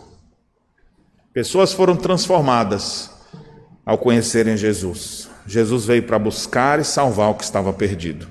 Pessoas 1.32 1.72
foram 1.72 1.96
transformadas 1.96 3.10
ao 3.84 3.98
conhecerem 3.98 4.56
Jesus. 4.56 5.30
Jesus 5.46 5.84
veio 5.84 6.02
para 6.02 6.18
buscar 6.18 6.80
e 6.80 6.84
salvar 6.84 7.30
o 7.30 7.34
que 7.34 7.44
estava 7.44 7.72
perdido. 7.72 8.26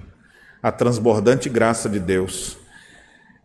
A 0.61 0.71
transbordante 0.71 1.49
graça 1.49 1.87
de 1.87 1.99
Deus 1.99 2.57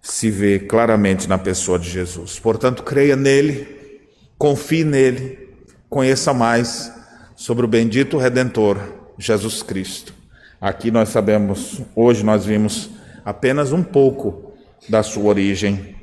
se 0.00 0.30
vê 0.30 0.58
claramente 0.58 1.28
na 1.28 1.36
pessoa 1.36 1.78
de 1.78 1.88
Jesus. 1.90 2.38
Portanto, 2.38 2.82
creia 2.82 3.16
nele, 3.16 4.00
confie 4.38 4.84
nele, 4.84 5.48
conheça 5.88 6.32
mais 6.32 6.92
sobre 7.36 7.64
o 7.64 7.68
bendito 7.68 8.16
Redentor, 8.16 8.78
Jesus 9.18 9.62
Cristo. 9.62 10.14
Aqui 10.60 10.90
nós 10.90 11.10
sabemos, 11.10 11.82
hoje 11.94 12.24
nós 12.24 12.44
vimos 12.46 12.90
apenas 13.24 13.72
um 13.72 13.82
pouco 13.82 14.54
da 14.88 15.02
sua 15.02 15.24
origem 15.24 15.94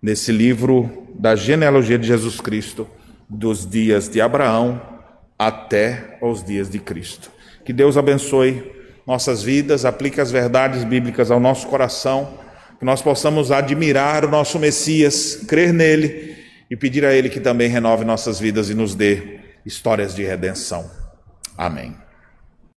nesse 0.00 0.30
livro 0.30 1.08
da 1.18 1.34
genealogia 1.34 1.98
de 1.98 2.06
Jesus 2.06 2.40
Cristo, 2.40 2.86
dos 3.28 3.68
dias 3.68 4.08
de 4.08 4.20
Abraão 4.20 4.97
até 5.38 6.18
os 6.20 6.42
dias 6.42 6.68
de 6.68 6.78
Cristo. 6.78 7.30
Que 7.64 7.72
Deus 7.72 7.96
abençoe 7.96 8.72
nossas 9.06 9.42
vidas, 9.42 9.84
aplique 9.84 10.20
as 10.20 10.30
verdades 10.30 10.84
bíblicas 10.84 11.30
ao 11.30 11.38
nosso 11.40 11.66
coração, 11.68 12.38
que 12.78 12.84
nós 12.84 13.00
possamos 13.00 13.50
admirar 13.50 14.24
o 14.24 14.28
nosso 14.30 14.58
Messias, 14.58 15.44
crer 15.48 15.72
nele 15.72 16.36
e 16.70 16.76
pedir 16.76 17.04
a 17.04 17.14
ele 17.14 17.28
que 17.28 17.40
também 17.40 17.68
renove 17.68 18.04
nossas 18.04 18.38
vidas 18.38 18.68
e 18.68 18.74
nos 18.74 18.94
dê 18.94 19.40
histórias 19.64 20.14
de 20.14 20.22
redenção. 20.24 20.90
Amém. 21.56 22.07